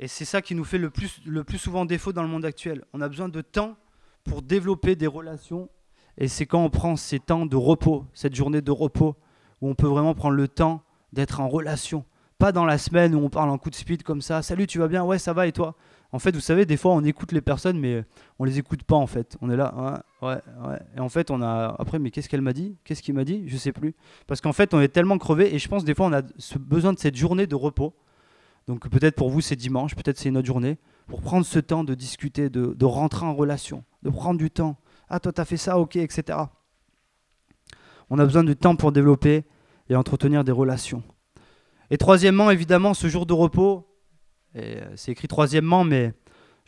Et 0.00 0.08
c'est 0.08 0.24
ça 0.24 0.42
qui 0.42 0.54
nous 0.54 0.64
fait 0.64 0.78
le 0.78 0.90
plus, 0.90 1.20
le 1.24 1.44
plus 1.44 1.58
souvent 1.58 1.84
défaut 1.84 2.12
dans 2.12 2.22
le 2.22 2.28
monde 2.28 2.44
actuel. 2.44 2.84
On 2.92 3.00
a 3.00 3.08
besoin 3.08 3.28
de 3.28 3.40
temps 3.40 3.76
pour 4.24 4.42
développer 4.42 4.96
des 4.96 5.06
relations. 5.06 5.70
Et 6.18 6.28
c'est 6.28 6.46
quand 6.46 6.64
on 6.64 6.70
prend 6.70 6.96
ces 6.96 7.20
temps 7.20 7.46
de 7.46 7.56
repos, 7.56 8.06
cette 8.12 8.34
journée 8.34 8.60
de 8.60 8.70
repos, 8.70 9.16
où 9.60 9.68
on 9.68 9.74
peut 9.74 9.86
vraiment 9.86 10.14
prendre 10.14 10.36
le 10.36 10.48
temps 10.48 10.82
d'être 11.12 11.40
en 11.40 11.48
relation, 11.48 12.04
Pas 12.40 12.52
dans 12.52 12.64
la 12.64 12.78
semaine 12.78 13.14
où 13.14 13.18
on 13.18 13.28
parle 13.28 13.50
en 13.50 13.58
coup 13.58 13.68
de 13.68 13.74
speed 13.74 14.02
comme 14.02 14.22
ça. 14.22 14.40
Salut, 14.40 14.66
tu 14.66 14.78
vas 14.78 14.88
bien? 14.88 15.04
Ouais, 15.04 15.18
ça 15.18 15.34
va 15.34 15.46
et 15.46 15.52
toi? 15.52 15.74
En 16.10 16.18
fait, 16.18 16.34
vous 16.34 16.40
savez, 16.40 16.64
des 16.64 16.78
fois, 16.78 16.92
on 16.92 17.04
écoute 17.04 17.32
les 17.32 17.42
personnes, 17.42 17.78
mais 17.78 18.02
on 18.38 18.44
les 18.44 18.58
écoute 18.58 18.82
pas 18.82 18.96
en 18.96 19.06
fait. 19.06 19.36
On 19.42 19.50
est 19.50 19.56
là, 19.56 20.02
ouais, 20.22 20.28
ouais, 20.28 20.40
ouais. 20.66 20.78
Et 20.96 21.00
en 21.00 21.10
fait, 21.10 21.30
on 21.30 21.42
a. 21.42 21.76
Après, 21.78 21.98
mais 21.98 22.10
qu'est-ce 22.10 22.30
qu'elle 22.30 22.40
m'a 22.40 22.54
dit? 22.54 22.76
Qu'est-ce 22.82 23.02
qu'il 23.02 23.12
m'a 23.14 23.24
dit? 23.24 23.44
Je 23.46 23.58
sais 23.58 23.72
plus. 23.72 23.94
Parce 24.26 24.40
qu'en 24.40 24.54
fait, 24.54 24.72
on 24.72 24.80
est 24.80 24.88
tellement 24.88 25.18
crevé 25.18 25.54
et 25.54 25.58
je 25.58 25.68
pense 25.68 25.84
des 25.84 25.94
fois, 25.94 26.06
on 26.06 26.12
a 26.14 26.22
besoin 26.58 26.94
de 26.94 26.98
cette 26.98 27.16
journée 27.16 27.46
de 27.46 27.54
repos. 27.54 27.92
Donc 28.66 28.88
peut-être 28.88 29.16
pour 29.16 29.28
vous, 29.28 29.42
c'est 29.42 29.56
dimanche, 29.56 29.94
peut-être 29.94 30.16
c'est 30.18 30.30
une 30.30 30.38
autre 30.38 30.46
journée. 30.46 30.78
Pour 31.08 31.20
prendre 31.20 31.44
ce 31.44 31.58
temps 31.58 31.84
de 31.84 31.94
discuter, 31.94 32.48
de, 32.48 32.72
de 32.72 32.84
rentrer 32.86 33.26
en 33.26 33.34
relation, 33.34 33.84
de 34.02 34.08
prendre 34.08 34.38
du 34.38 34.50
temps. 34.50 34.78
Ah, 35.10 35.20
toi, 35.20 35.32
tu 35.32 35.40
as 35.42 35.44
fait 35.44 35.58
ça, 35.58 35.78
ok, 35.78 35.96
etc. 35.96 36.38
On 38.10 38.18
a 38.18 38.24
besoin 38.24 38.44
de 38.44 38.52
temps 38.52 38.76
pour 38.76 38.92
développer 38.92 39.44
et 39.88 39.96
entretenir 39.96 40.44
des 40.44 40.52
relations. 40.52 41.02
Et 41.90 41.96
troisièmement, 41.96 42.50
évidemment, 42.50 42.94
ce 42.94 43.08
jour 43.08 43.26
de 43.26 43.32
repos, 43.32 43.88
euh, 44.56 44.80
c'est 44.96 45.12
écrit 45.12 45.28
troisièmement, 45.28 45.84
mais 45.84 46.12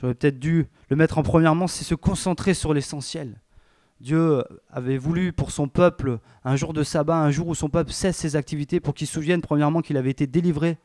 j'aurais 0.00 0.14
peut-être 0.14 0.38
dû 0.38 0.66
le 0.88 0.96
mettre 0.96 1.18
en 1.18 1.22
premièrement, 1.22 1.66
c'est 1.66 1.84
se 1.84 1.94
concentrer 1.94 2.54
sur 2.54 2.74
l'essentiel. 2.74 3.40
Dieu 4.00 4.42
avait 4.68 4.98
voulu 4.98 5.32
pour 5.32 5.52
son 5.52 5.68
peuple 5.68 6.18
un 6.44 6.56
jour 6.56 6.72
de 6.72 6.82
sabbat, 6.82 7.16
un 7.16 7.30
jour 7.30 7.46
où 7.46 7.54
son 7.54 7.68
peuple 7.68 7.92
cesse 7.92 8.16
ses 8.16 8.34
activités 8.34 8.80
pour 8.80 8.94
qu'il 8.94 9.06
souvienne 9.06 9.40
premièrement 9.40 9.80
qu'il 9.80 9.96
avait 9.96 10.10
été 10.10 10.26
délivré 10.26 10.78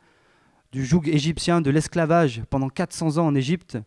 du 0.71 0.85
joug 0.85 1.07
égyptien, 1.07 1.61
de 1.61 1.71
l'esclavage 1.71 2.43
pendant 2.49 2.69
400 2.69 3.17
ans 3.17 3.25
en 3.25 3.33
Égypte, 3.33 3.79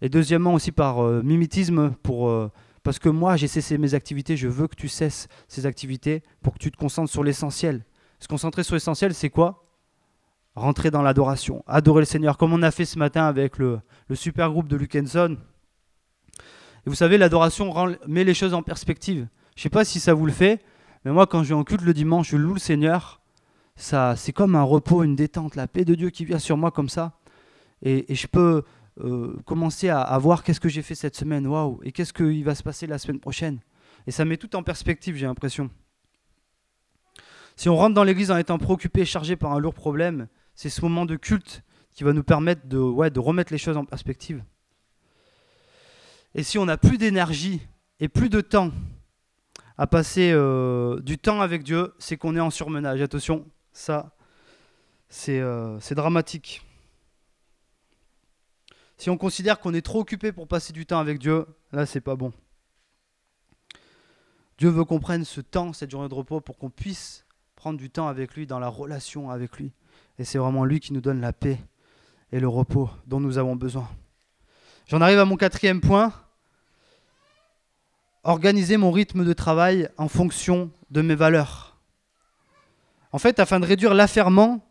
et 0.00 0.08
deuxièmement 0.08 0.54
aussi 0.54 0.70
par 0.70 1.02
euh, 1.02 1.22
mimétisme 1.22 1.90
pour 2.02 2.28
euh, 2.28 2.50
parce 2.82 2.98
que 2.98 3.08
moi, 3.08 3.36
j'ai 3.36 3.48
cessé 3.48 3.78
mes 3.78 3.94
activités, 3.94 4.36
je 4.36 4.48
veux 4.48 4.66
que 4.66 4.74
tu 4.74 4.88
cesses 4.88 5.28
ces 5.48 5.66
activités 5.66 6.22
pour 6.42 6.54
que 6.54 6.58
tu 6.58 6.70
te 6.70 6.76
concentres 6.76 7.10
sur 7.10 7.22
l'essentiel. 7.22 7.84
Se 8.18 8.28
concentrer 8.28 8.64
sur 8.64 8.74
l'essentiel, 8.74 9.14
c'est 9.14 9.30
quoi? 9.30 9.64
Rentrer 10.54 10.90
dans 10.90 11.02
l'adoration, 11.02 11.64
adorer 11.66 12.00
le 12.02 12.06
Seigneur, 12.06 12.36
comme 12.36 12.52
on 12.52 12.62
a 12.62 12.70
fait 12.70 12.84
ce 12.84 12.98
matin 12.98 13.24
avec 13.24 13.58
le, 13.58 13.80
super 14.14 14.50
groupe 14.50 14.68
de 14.68 14.76
Lukenson. 14.76 15.38
Et 16.84 16.90
vous 16.90 16.94
savez, 16.94 17.18
l'adoration 17.18 17.72
met 18.06 18.24
les 18.24 18.34
choses 18.34 18.52
en 18.52 18.62
perspective. 18.62 19.28
Je 19.54 19.60
ne 19.60 19.62
sais 19.62 19.70
pas 19.70 19.84
si 19.84 20.00
ça 20.00 20.12
vous 20.12 20.26
le 20.26 20.32
fait, 20.32 20.60
mais 21.04 21.12
moi, 21.12 21.26
quand 21.26 21.42
je 21.42 21.50
vais 21.50 21.54
en 21.54 21.64
culte 21.64 21.82
le 21.82 21.94
dimanche, 21.94 22.30
je 22.30 22.36
loue 22.36 22.54
le 22.54 22.60
Seigneur. 22.60 23.20
Ça, 23.76 24.16
c'est 24.16 24.32
comme 24.32 24.56
un 24.56 24.62
repos, 24.62 25.04
une 25.04 25.16
détente, 25.16 25.54
la 25.56 25.68
paix 25.68 25.84
de 25.84 25.94
Dieu 25.94 26.10
qui 26.10 26.24
vient 26.24 26.38
sur 26.38 26.56
moi 26.56 26.70
comme 26.70 26.88
ça. 26.88 27.18
et 27.82 28.14
je 28.14 28.26
peux 28.26 28.64
euh, 29.00 29.36
commencer 29.44 29.88
à, 29.88 30.16
voir 30.18 30.42
qu'est-ce 30.42 30.60
que 30.60 30.68
j'ai 30.68 30.82
fait 30.82 30.94
cette 30.94 31.16
semaine, 31.16 31.46
waouh, 31.46 31.80
et 31.82 31.92
qu'est-ce 31.92 32.12
qu'il 32.12 32.44
va 32.44 32.54
se 32.54 32.62
passer 32.62 32.86
la 32.86 32.98
semaine 32.98 33.20
prochaine. 33.20 33.60
Et 34.06 34.10
ça 34.10 34.24
met 34.24 34.36
tout 34.36 34.54
en 34.56 34.62
perspective, 34.62 35.16
j'ai 35.16 35.26
l'impression. 35.26 35.70
Si 37.56 37.68
on 37.68 37.76
rentre 37.76 37.94
dans 37.94 38.04
l'église 38.04 38.30
en 38.30 38.36
étant 38.36 38.58
préoccupé, 38.58 39.04
chargé 39.04 39.36
par 39.36 39.52
un 39.52 39.58
lourd 39.58 39.74
problème, 39.74 40.28
c'est 40.54 40.68
ce 40.68 40.80
moment 40.80 41.06
de 41.06 41.16
culte 41.16 41.62
qui 41.92 42.04
va 42.04 42.12
nous 42.12 42.24
permettre 42.24 42.66
de 42.66 43.18
remettre 43.18 43.52
les 43.52 43.58
choses 43.58 43.76
en 43.76 43.84
perspective. 43.84 44.42
Et 46.34 46.42
si 46.42 46.58
on 46.58 46.64
n'a 46.64 46.78
plus 46.78 46.96
d'énergie 46.96 47.60
et 48.00 48.08
plus 48.08 48.30
de 48.30 48.40
temps 48.40 48.70
à 49.76 49.86
passer 49.86 50.32
euh, 50.32 51.00
du 51.00 51.18
temps 51.18 51.40
avec 51.40 51.62
Dieu, 51.62 51.92
c'est 51.98 52.16
qu'on 52.16 52.36
est 52.36 52.40
en 52.40 52.50
surmenage. 52.50 53.02
Attention, 53.02 53.46
ça, 53.72 54.14
c'est 55.08 55.40
euh, 55.40 55.78
dramatique. 55.90 56.62
Si 59.02 59.10
on 59.10 59.18
considère 59.18 59.58
qu'on 59.58 59.74
est 59.74 59.82
trop 59.82 59.98
occupé 59.98 60.30
pour 60.30 60.46
passer 60.46 60.72
du 60.72 60.86
temps 60.86 61.00
avec 61.00 61.18
Dieu, 61.18 61.44
là, 61.72 61.86
c'est 61.86 62.00
pas 62.00 62.14
bon. 62.14 62.32
Dieu 64.58 64.68
veut 64.68 64.84
qu'on 64.84 65.00
prenne 65.00 65.24
ce 65.24 65.40
temps, 65.40 65.72
cette 65.72 65.90
journée 65.90 66.08
de 66.08 66.14
repos, 66.14 66.40
pour 66.40 66.56
qu'on 66.56 66.70
puisse 66.70 67.26
prendre 67.56 67.80
du 67.80 67.90
temps 67.90 68.06
avec 68.06 68.36
lui, 68.36 68.46
dans 68.46 68.60
la 68.60 68.68
relation 68.68 69.28
avec 69.28 69.56
lui. 69.56 69.72
Et 70.20 70.24
c'est 70.24 70.38
vraiment 70.38 70.64
lui 70.64 70.78
qui 70.78 70.92
nous 70.92 71.00
donne 71.00 71.20
la 71.20 71.32
paix 71.32 71.58
et 72.30 72.38
le 72.38 72.46
repos 72.46 72.90
dont 73.08 73.18
nous 73.18 73.38
avons 73.38 73.56
besoin. 73.56 73.90
J'en 74.86 75.00
arrive 75.00 75.18
à 75.18 75.24
mon 75.24 75.36
quatrième 75.36 75.80
point. 75.80 76.12
Organiser 78.22 78.76
mon 78.76 78.92
rythme 78.92 79.24
de 79.24 79.32
travail 79.32 79.88
en 79.98 80.06
fonction 80.06 80.70
de 80.92 81.02
mes 81.02 81.16
valeurs. 81.16 81.76
En 83.10 83.18
fait, 83.18 83.40
afin 83.40 83.58
de 83.58 83.66
réduire 83.66 83.94
l'affairement, 83.94 84.64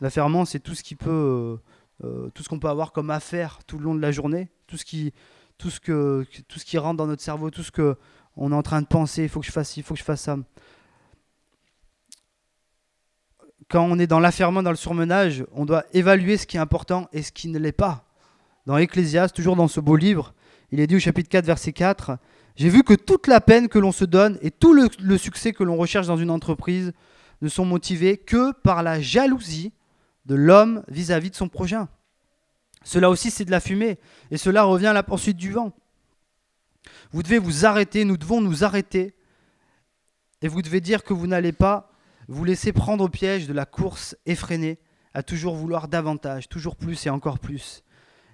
l'affairement 0.00 0.46
c'est 0.46 0.60
tout 0.60 0.74
ce 0.74 0.82
qui 0.82 0.94
peut 0.94 1.58
euh, 2.04 2.28
tout 2.34 2.42
ce 2.42 2.48
qu'on 2.48 2.58
peut 2.58 2.68
avoir 2.68 2.92
comme 2.92 3.10
affaire 3.10 3.60
tout 3.66 3.78
le 3.78 3.84
long 3.84 3.94
de 3.94 4.00
la 4.00 4.12
journée, 4.12 4.48
tout 4.66 4.76
ce 4.76 4.84
qui, 4.84 5.12
tout 5.56 5.70
rentre 6.76 6.96
dans 6.96 7.06
notre 7.06 7.22
cerveau, 7.22 7.50
tout 7.50 7.62
ce 7.62 7.70
que 7.70 7.96
on 8.36 8.52
est 8.52 8.54
en 8.54 8.62
train 8.62 8.82
de 8.82 8.86
penser, 8.86 9.22
il 9.22 9.28
faut 9.30 9.40
que 9.40 9.46
je 9.46 9.52
fasse 9.52 9.70
ci, 9.70 9.80
il 9.80 9.82
faut 9.82 9.94
que 9.94 10.00
je 10.00 10.04
fasse 10.04 10.22
ça. 10.22 10.36
Quand 13.68 13.82
on 13.82 13.98
est 13.98 14.06
dans 14.06 14.20
l'affairement, 14.20 14.62
dans 14.62 14.70
le 14.70 14.76
surmenage, 14.76 15.44
on 15.52 15.64
doit 15.64 15.84
évaluer 15.94 16.36
ce 16.36 16.46
qui 16.46 16.58
est 16.58 16.60
important 16.60 17.08
et 17.12 17.22
ce 17.22 17.32
qui 17.32 17.48
ne 17.48 17.58
l'est 17.58 17.72
pas. 17.72 18.04
Dans 18.66 18.76
Ecclésiaste, 18.76 19.34
toujours 19.34 19.56
dans 19.56 19.68
ce 19.68 19.80
beau 19.80 19.96
livre, 19.96 20.34
il 20.70 20.80
est 20.80 20.86
dit 20.86 20.96
au 20.96 21.00
chapitre 21.00 21.30
4, 21.30 21.46
verset 21.46 21.72
4, 21.72 22.18
J'ai 22.56 22.68
vu 22.68 22.82
que 22.82 22.92
toute 22.92 23.26
la 23.26 23.40
peine 23.40 23.68
que 23.68 23.78
l'on 23.78 23.92
se 23.92 24.04
donne 24.04 24.38
et 24.42 24.50
tout 24.50 24.74
le 24.74 25.18
succès 25.18 25.52
que 25.52 25.64
l'on 25.64 25.76
recherche 25.76 26.06
dans 26.06 26.18
une 26.18 26.30
entreprise 26.30 26.92
ne 27.40 27.48
sont 27.48 27.64
motivés 27.64 28.18
que 28.18 28.52
par 28.52 28.82
la 28.82 29.00
jalousie 29.00 29.72
de 30.26 30.34
l'homme 30.34 30.82
vis-à-vis 30.88 31.30
de 31.30 31.36
son 31.36 31.48
prochain. 31.48 31.88
Cela 32.84 33.10
aussi, 33.10 33.30
c'est 33.30 33.44
de 33.44 33.50
la 33.50 33.60
fumée. 33.60 33.98
Et 34.30 34.36
cela 34.36 34.64
revient 34.64 34.88
à 34.88 34.92
la 34.92 35.02
poursuite 35.02 35.36
du 35.36 35.52
vent. 35.52 35.72
Vous 37.10 37.22
devez 37.22 37.38
vous 37.38 37.66
arrêter, 37.66 38.04
nous 38.04 38.16
devons 38.16 38.40
nous 38.40 38.64
arrêter. 38.64 39.14
Et 40.42 40.48
vous 40.48 40.62
devez 40.62 40.80
dire 40.80 41.02
que 41.02 41.14
vous 41.14 41.26
n'allez 41.26 41.52
pas 41.52 41.90
vous 42.28 42.44
laisser 42.44 42.72
prendre 42.72 43.04
au 43.04 43.08
piège 43.08 43.46
de 43.46 43.52
la 43.52 43.66
course 43.66 44.16
effrénée 44.26 44.78
à 45.14 45.22
toujours 45.22 45.54
vouloir 45.54 45.88
davantage, 45.88 46.48
toujours 46.48 46.76
plus 46.76 47.06
et 47.06 47.10
encore 47.10 47.38
plus. 47.38 47.82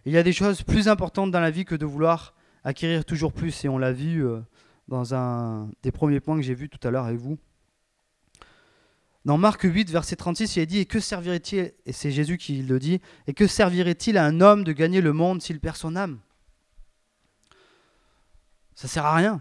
Il 0.05 0.13
y 0.13 0.19
a 0.19 0.23
des 0.23 0.33
choses 0.33 0.63
plus 0.63 0.89
importantes 0.89 1.31
dans 1.31 1.41
la 1.41 1.51
vie 1.51 1.65
que 1.65 1.75
de 1.75 1.87
vouloir 1.87 2.35
acquérir 2.65 3.05
toujours 3.05 3.33
plus. 3.33 3.65
Et 3.65 3.69
on 3.69 3.79
l'a 3.79 3.93
vu 3.93 4.27
euh, 4.27 4.41
dans 4.89 5.15
un 5.15 5.71
des 5.83 5.93
premiers 5.93 6.21
points 6.21 6.37
que 6.37 6.43
j'ai 6.43 6.55
vu 6.55 6.69
tout 6.69 6.81
à 6.87 6.91
l'heure 6.91 7.07
avec 7.07 7.19
vous. 7.19 7.39
Dans 9.25 9.39
Marc 9.39 9.63
8, 9.63 9.91
verset 9.91 10.17
36, 10.17 10.57
il 10.57 10.61
est 10.61 10.67
dit 10.67 10.79
Et 10.79 10.87
que 10.87 10.99
servirait-il? 10.99 11.73
Et 11.87 11.93
c'est 11.93 12.11
Jésus 12.11 12.39
qui 12.39 12.63
le 12.63 12.79
dit 12.79 13.01
Et 13.27 13.35
que 13.35 13.47
servirait-il 13.47 14.19
à 14.19 14.25
un 14.25 14.41
homme 14.41 14.65
de 14.65 14.73
gagner 14.73 15.01
le 15.01 15.13
monde 15.13 15.41
s'il 15.41 15.61
perd 15.61 15.77
son 15.77 15.95
âme? 15.95 16.19
Ça 18.75 18.89
sert 18.89 19.07
à 19.07 19.15
rien. 19.15 19.41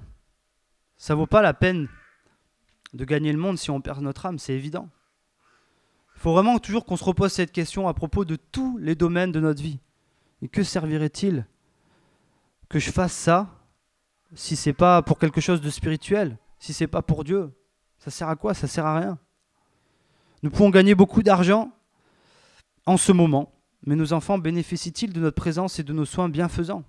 Ça 0.97 1.15
vaut 1.15 1.25
pas 1.25 1.41
la 1.41 1.55
peine 1.55 1.87
de 2.93 3.05
gagner 3.05 3.31
le 3.31 3.39
monde 3.39 3.57
si 3.57 3.71
on 3.71 3.81
perd 3.81 4.01
notre 4.01 4.25
âme, 4.25 4.37
c'est 4.37 4.53
évident. 4.53 4.87
Il 6.15 6.19
faut 6.21 6.33
vraiment 6.33 6.59
toujours 6.59 6.85
qu'on 6.85 6.97
se 6.97 7.03
repose 7.03 7.31
cette 7.31 7.51
question 7.51 7.87
à 7.87 7.95
propos 7.95 8.25
de 8.25 8.35
tous 8.35 8.77
les 8.77 8.93
domaines 8.93 9.31
de 9.31 9.39
notre 9.39 9.63
vie. 9.63 9.79
Et 10.43 10.47
que 10.47 10.61
servirait-il 10.61 11.47
que 12.69 12.77
je 12.77 12.91
fasse 12.91 13.13
ça 13.13 13.49
si 14.35 14.55
c'est 14.55 14.73
pas 14.73 15.01
pour 15.01 15.17
quelque 15.17 15.41
chose 15.41 15.61
de 15.61 15.69
spirituel, 15.69 16.37
si 16.59 16.73
c'est 16.73 16.87
pas 16.87 17.01
pour 17.01 17.23
Dieu? 17.23 17.51
Ça 17.97 18.11
sert 18.11 18.29
à 18.29 18.35
quoi? 18.35 18.53
Ça 18.53 18.67
sert 18.67 18.85
à 18.85 18.99
rien. 18.99 19.19
Nous 20.43 20.49
pouvons 20.49 20.71
gagner 20.71 20.95
beaucoup 20.95 21.21
d'argent 21.21 21.71
en 22.87 22.97
ce 22.97 23.11
moment, 23.11 23.53
mais 23.85 23.95
nos 23.95 24.11
enfants 24.13 24.39
bénéficient-ils 24.39 25.13
de 25.13 25.19
notre 25.19 25.35
présence 25.35 25.77
et 25.79 25.83
de 25.83 25.93
nos 25.93 26.05
soins 26.05 26.29
bienfaisants? 26.29 26.83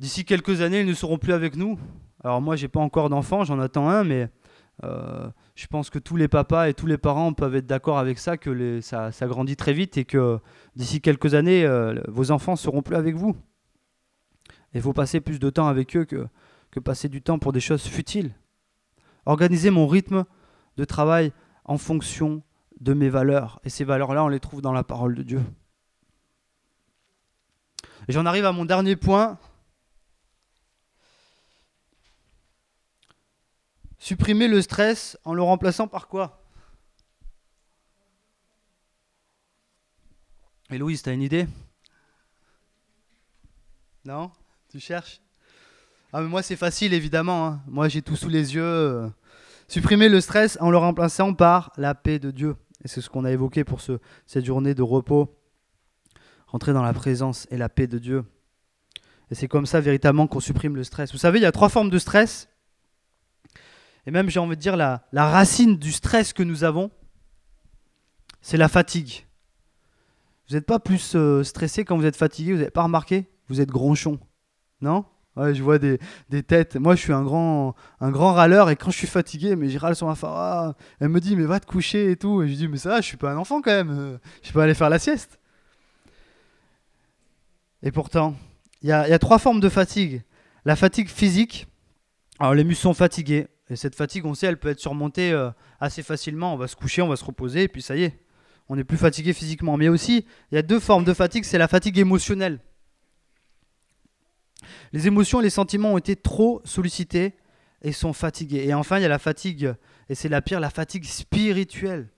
D'ici 0.00 0.24
quelques 0.24 0.62
années, 0.62 0.80
ils 0.80 0.86
ne 0.86 0.94
seront 0.94 1.18
plus 1.18 1.32
avec 1.32 1.56
nous. 1.56 1.78
Alors 2.24 2.40
moi, 2.40 2.56
j'ai 2.56 2.68
pas 2.68 2.80
encore 2.80 3.08
d'enfants, 3.08 3.44
j'en 3.44 3.60
attends 3.60 3.88
un, 3.88 4.02
mais 4.02 4.30
euh, 4.82 5.28
je 5.54 5.66
pense 5.68 5.90
que 5.90 5.98
tous 5.98 6.16
les 6.16 6.26
papas 6.26 6.68
et 6.68 6.74
tous 6.74 6.86
les 6.86 6.98
parents 6.98 7.32
peuvent 7.34 7.54
être 7.54 7.66
d'accord 7.66 7.98
avec 7.98 8.18
ça, 8.18 8.36
que 8.36 8.80
ça, 8.80 9.12
grandit 9.22 9.56
très 9.56 9.72
vite 9.72 9.96
et 9.96 10.04
que 10.04 10.40
d'ici 10.74 11.00
quelques 11.00 11.34
années, 11.34 11.64
euh, 11.64 12.00
vos 12.08 12.32
enfants 12.32 12.56
seront 12.56 12.82
plus 12.82 12.96
avec 12.96 13.14
vous. 13.14 13.36
Il 14.74 14.80
faut 14.80 14.92
passer 14.92 15.20
plus 15.20 15.38
de 15.38 15.50
temps 15.50 15.68
avec 15.68 15.96
eux 15.96 16.04
que, 16.04 16.26
que 16.70 16.80
passer 16.80 17.08
du 17.08 17.22
temps 17.22 17.38
pour 17.38 17.52
des 17.52 17.60
choses 17.60 17.82
futiles. 17.82 18.34
Organiser 19.26 19.70
mon 19.70 19.86
rythme 19.86 20.24
de 20.80 20.84
travail 20.86 21.32
en 21.64 21.78
fonction 21.78 22.42
de 22.80 22.94
mes 22.94 23.10
valeurs. 23.10 23.60
Et 23.64 23.70
ces 23.70 23.84
valeurs-là, 23.84 24.24
on 24.24 24.28
les 24.28 24.40
trouve 24.40 24.62
dans 24.62 24.72
la 24.72 24.82
parole 24.82 25.14
de 25.14 25.22
Dieu. 25.22 25.42
J'en 28.08 28.26
arrive 28.26 28.46
à 28.46 28.52
mon 28.52 28.64
dernier 28.64 28.96
point. 28.96 29.38
Supprimer 33.98 34.48
le 34.48 34.62
stress 34.62 35.18
en 35.24 35.34
le 35.34 35.42
remplaçant 35.42 35.86
par 35.86 36.08
quoi? 36.08 36.42
Et 40.70 40.78
Louise, 40.78 41.02
tu 41.02 41.10
as 41.10 41.12
une 41.12 41.22
idée? 41.22 41.46
Non? 44.06 44.32
Tu 44.70 44.80
cherches? 44.80 45.20
Ah 46.12 46.22
mais 46.22 46.28
moi 46.28 46.42
c'est 46.42 46.56
facile 46.56 46.94
évidemment. 46.94 47.46
Hein. 47.46 47.62
Moi 47.66 47.88
j'ai 47.88 48.00
tout 48.00 48.16
sous 48.16 48.30
les 48.30 48.54
yeux. 48.54 49.12
Supprimer 49.70 50.08
le 50.08 50.20
stress 50.20 50.58
en 50.60 50.72
le 50.72 50.78
remplaçant 50.78 51.32
par 51.32 51.70
la 51.76 51.94
paix 51.94 52.18
de 52.18 52.32
Dieu. 52.32 52.56
Et 52.84 52.88
c'est 52.88 53.00
ce 53.00 53.08
qu'on 53.08 53.24
a 53.24 53.30
évoqué 53.30 53.62
pour 53.62 53.80
ce, 53.80 54.00
cette 54.26 54.44
journée 54.44 54.74
de 54.74 54.82
repos. 54.82 55.38
Rentrer 56.48 56.72
dans 56.72 56.82
la 56.82 56.92
présence 56.92 57.46
et 57.52 57.56
la 57.56 57.68
paix 57.68 57.86
de 57.86 57.98
Dieu. 57.98 58.24
Et 59.30 59.36
c'est 59.36 59.46
comme 59.46 59.66
ça 59.66 59.80
véritablement 59.80 60.26
qu'on 60.26 60.40
supprime 60.40 60.74
le 60.74 60.82
stress. 60.82 61.12
Vous 61.12 61.18
savez, 61.18 61.38
il 61.38 61.42
y 61.42 61.46
a 61.46 61.52
trois 61.52 61.68
formes 61.68 61.88
de 61.88 62.00
stress. 62.00 62.48
Et 64.06 64.10
même, 64.10 64.28
j'ai 64.28 64.40
envie 64.40 64.56
de 64.56 64.60
dire, 64.60 64.76
la, 64.76 65.04
racine 65.12 65.76
du 65.76 65.92
stress 65.92 66.32
que 66.32 66.42
nous 66.42 66.64
avons, 66.64 66.90
c'est 68.40 68.56
la 68.56 68.66
fatigue. 68.66 69.24
Vous 70.48 70.56
n'êtes 70.56 70.66
pas 70.66 70.80
plus 70.80 71.14
euh, 71.14 71.44
stressé 71.44 71.84
quand 71.84 71.96
vous 71.96 72.06
êtes 72.06 72.16
fatigué, 72.16 72.54
vous 72.54 72.58
n'avez 72.58 72.72
pas 72.72 72.82
remarqué? 72.82 73.30
Vous 73.46 73.60
êtes 73.60 73.70
gronchon, 73.70 74.18
non? 74.80 75.04
Je 75.52 75.62
vois 75.62 75.78
des, 75.78 75.98
têtes. 76.42 76.76
Moi, 76.76 76.94
je 76.94 77.00
suis 77.00 77.12
un 77.12 77.22
grand, 77.22 77.74
un 78.00 78.10
grand 78.10 78.32
râleur 78.32 78.70
et 78.70 78.76
quand 78.76 78.90
je 78.90 78.98
suis 78.98 79.06
fatigué, 79.06 79.56
mais 79.56 79.68
je 79.68 79.78
râle 79.78 79.96
sur 79.96 80.06
ma 80.06 80.14
femme. 80.14 80.32
Ah, 80.34 80.74
elle 81.00 81.08
me 81.08 81.20
dit, 81.20 81.36
mais 81.36 81.44
va 81.44 81.60
te 81.60 81.66
coucher 81.66 82.10
et 82.10 82.16
tout. 82.16 82.42
Et 82.42 82.48
je 82.48 82.54
dis, 82.54 82.68
mais 82.68 82.78
ça, 82.78 83.00
je 83.00 83.06
suis 83.06 83.16
pas 83.16 83.32
un 83.32 83.36
enfant 83.36 83.60
quand 83.62 83.70
même. 83.70 84.18
Je 84.42 84.52
peux 84.52 84.60
aller 84.60 84.74
faire 84.74 84.90
la 84.90 84.98
sieste. 84.98 85.40
Et 87.82 87.92
pourtant, 87.92 88.34
il 88.82 88.88
y 88.88 88.92
a, 88.92 89.18
trois 89.18 89.38
formes 89.38 89.60
de 89.60 89.68
fatigue. 89.68 90.22
La 90.64 90.76
fatigue 90.76 91.08
physique. 91.08 91.66
Alors, 92.38 92.54
les 92.54 92.64
muscles 92.64 92.82
sont 92.82 92.94
fatigués. 92.94 93.48
Et 93.68 93.76
cette 93.76 93.94
fatigue, 93.94 94.26
on 94.26 94.34
sait, 94.34 94.46
elle 94.46 94.58
peut 94.58 94.68
être 94.68 94.80
surmontée 94.80 95.32
euh, 95.32 95.50
assez 95.80 96.02
facilement. 96.02 96.54
On 96.54 96.56
va 96.56 96.66
se 96.66 96.76
coucher, 96.76 97.02
on 97.02 97.08
va 97.08 97.16
se 97.16 97.24
reposer, 97.24 97.64
et 97.64 97.68
puis 97.68 97.82
ça 97.82 97.96
y 97.96 98.02
est, 98.02 98.18
on 98.68 98.76
n'est 98.76 98.84
plus 98.84 98.96
fatigué 98.96 99.32
physiquement. 99.32 99.76
Mais 99.76 99.88
aussi, 99.88 100.26
il 100.50 100.54
y 100.56 100.58
a 100.58 100.62
deux 100.62 100.80
formes 100.80 101.04
de 101.04 101.14
fatigue. 101.14 101.44
C'est 101.44 101.58
la 101.58 101.68
fatigue 101.68 101.98
émotionnelle. 101.98 102.58
Les 104.92 105.06
émotions 105.06 105.40
et 105.40 105.44
les 105.44 105.50
sentiments 105.50 105.94
ont 105.94 105.98
été 105.98 106.16
trop 106.16 106.60
sollicités 106.64 107.34
et 107.82 107.92
sont 107.92 108.12
fatigués. 108.12 108.64
Et 108.66 108.74
enfin, 108.74 108.98
il 108.98 109.02
y 109.02 109.06
a 109.06 109.08
la 109.08 109.18
fatigue, 109.18 109.74
et 110.08 110.14
c'est 110.14 110.28
la 110.28 110.42
pire, 110.42 110.60
la 110.60 110.70
fatigue 110.70 111.04
spirituelle. 111.04 112.10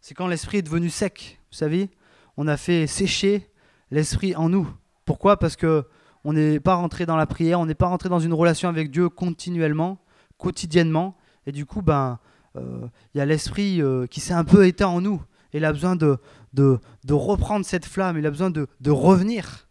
C'est 0.00 0.14
quand 0.14 0.26
l'esprit 0.26 0.58
est 0.58 0.62
devenu 0.62 0.90
sec, 0.90 1.40
vous 1.50 1.56
savez, 1.56 1.90
on 2.36 2.46
a 2.48 2.56
fait 2.56 2.86
sécher 2.86 3.50
l'esprit 3.90 4.34
en 4.36 4.48
nous. 4.48 4.68
Pourquoi? 5.04 5.38
Parce 5.38 5.56
que 5.56 5.84
on 6.24 6.32
n'est 6.32 6.60
pas 6.60 6.74
rentré 6.74 7.04
dans 7.04 7.16
la 7.16 7.26
prière, 7.26 7.60
on 7.60 7.66
n'est 7.66 7.74
pas 7.74 7.86
rentré 7.86 8.08
dans 8.08 8.18
une 8.18 8.32
relation 8.32 8.68
avec 8.68 8.90
Dieu 8.90 9.10
continuellement, 9.10 9.98
quotidiennement, 10.38 11.16
et 11.46 11.52
du 11.52 11.66
coup, 11.66 11.82
ben, 11.82 12.18
euh, 12.56 12.86
il 13.14 13.18
y 13.18 13.20
a 13.20 13.26
l'esprit 13.26 13.82
euh, 13.82 14.06
qui 14.06 14.20
s'est 14.20 14.32
un 14.32 14.44
peu 14.44 14.66
éteint 14.66 14.88
en 14.88 15.00
nous. 15.00 15.22
Il 15.52 15.64
a 15.64 15.72
besoin 15.72 15.94
de, 15.94 16.18
de, 16.52 16.78
reprendre 17.12 17.64
cette 17.64 17.84
flamme, 17.84 18.18
il 18.18 18.26
a 18.26 18.30
besoin 18.30 18.50
de, 18.50 18.66
de 18.80 18.90
revenir. 18.90 19.63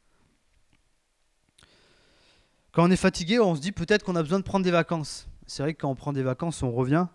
Quand 2.74 2.88
on 2.88 2.92
est 2.92 2.96
fatigué, 2.96 3.40
on 3.40 3.56
se 3.56 3.62
dit 3.62 3.72
peut-être 3.72 4.04
qu'on 4.04 4.16
a 4.16 4.24
besoin 4.24 4.40
de 4.40 4.44
prendre 4.44 4.66
des 4.66 4.72
vacances. 4.72 5.28
C'est 5.46 5.62
vrai 5.62 5.76
que 5.76 5.82
quand 5.82 5.92
on 5.92 5.96
prend 5.96 6.12
des 6.12 6.24
vacances, 6.24 6.64
on 6.64 6.72
revient. 6.72 7.06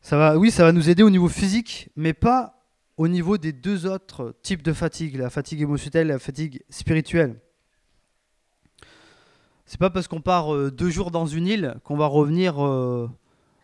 Ça 0.00 0.16
va, 0.16 0.38
oui, 0.38 0.52
ça 0.52 0.62
va 0.62 0.70
nous 0.70 0.88
aider 0.88 1.02
au 1.02 1.10
niveau 1.10 1.28
physique, 1.28 1.90
mais 1.96 2.12
pas 2.12 2.64
au 2.96 3.08
niveau 3.08 3.36
des 3.36 3.52
deux 3.52 3.86
autres 3.86 4.36
types 4.42 4.62
de 4.62 4.72
fatigue, 4.72 5.16
la 5.16 5.28
fatigue 5.28 5.60
émotionnelle 5.60 6.06
et 6.06 6.12
la 6.12 6.18
fatigue 6.20 6.62
spirituelle. 6.70 7.40
C'est 9.66 9.80
pas 9.80 9.90
parce 9.90 10.06
qu'on 10.06 10.20
part 10.20 10.54
euh, 10.54 10.70
deux 10.70 10.88
jours 10.88 11.10
dans 11.10 11.26
une 11.26 11.48
île 11.48 11.74
qu'on 11.82 11.96
va 11.96 12.06
revenir 12.06 12.64
euh, 12.64 13.10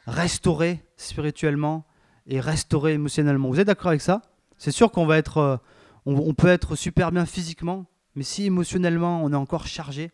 restauré 0.08 0.84
spirituellement 0.96 1.84
et 2.26 2.40
restauré 2.40 2.94
émotionnellement. 2.94 3.48
Vous 3.48 3.60
êtes 3.60 3.68
d'accord 3.68 3.88
avec 3.88 4.02
ça? 4.02 4.22
C'est 4.58 4.72
sûr 4.72 4.90
qu'on 4.90 5.06
va 5.06 5.18
être, 5.18 5.60
euh, 6.06 6.32
peut 6.36 6.48
être 6.48 6.74
super 6.74 7.12
bien 7.12 7.26
physiquement, 7.26 7.86
mais 8.16 8.24
si 8.24 8.46
émotionnellement 8.46 9.22
on 9.22 9.32
est 9.32 9.36
encore 9.36 9.68
chargé, 9.68 10.10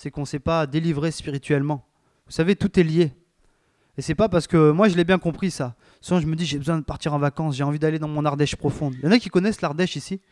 c'est 0.00 0.10
qu'on 0.10 0.22
ne 0.22 0.26
s'est 0.26 0.38
pas 0.38 0.66
délivré 0.66 1.10
spirituellement. 1.10 1.84
Vous 2.24 2.32
savez, 2.32 2.56
tout 2.56 2.80
est 2.80 2.82
lié. 2.82 3.12
Et 3.98 4.00
c'est 4.00 4.14
pas 4.14 4.30
parce 4.30 4.46
que 4.46 4.70
moi 4.70 4.88
je 4.88 4.96
l'ai 4.96 5.04
bien 5.04 5.18
compris 5.18 5.50
ça. 5.50 5.74
Souvent 6.00 6.20
je 6.20 6.26
me 6.26 6.36
dis 6.36 6.46
j'ai 6.46 6.56
besoin 6.56 6.78
de 6.78 6.84
partir 6.84 7.12
en 7.12 7.18
vacances, 7.18 7.54
j'ai 7.54 7.64
envie 7.64 7.78
d'aller 7.78 7.98
dans 7.98 8.08
mon 8.08 8.24
Ardèche 8.24 8.56
profonde. 8.56 8.94
Il 8.94 9.04
y 9.04 9.06
en 9.06 9.12
a 9.12 9.18
qui 9.18 9.28
connaissent 9.28 9.60
l'Ardèche 9.60 9.96
ici 9.96 10.22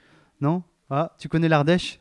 Non? 0.41 0.62
Ah, 0.89 1.14
Tu 1.19 1.29
connais 1.29 1.51
l'Ardèche? 1.51 2.01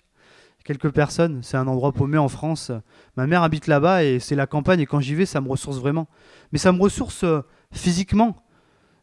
Quelques 0.64 0.92
personnes, 0.92 1.44
c'est 1.44 1.58
un 1.58 1.68
endroit 1.68 1.92
paumé 1.92 2.18
en 2.18 2.30
France. 2.30 2.72
Ma 3.18 3.28
mère 3.28 3.44
habite 3.44 3.68
là-bas 3.68 4.06
et 4.06 4.20
c'est 4.20 4.36
la 4.36 4.48
campagne 4.48 4.80
et 4.80 4.86
quand 4.86 5.02
j'y 5.02 5.16
vais 5.16 5.26
ça 5.26 5.42
me 5.42 5.50
ressource 5.50 5.78
vraiment. 5.78 6.08
Mais 6.54 6.60
ça 6.60 6.72
me 6.72 6.82
ressource 6.82 7.26
euh, 7.26 7.42
physiquement. 7.74 8.46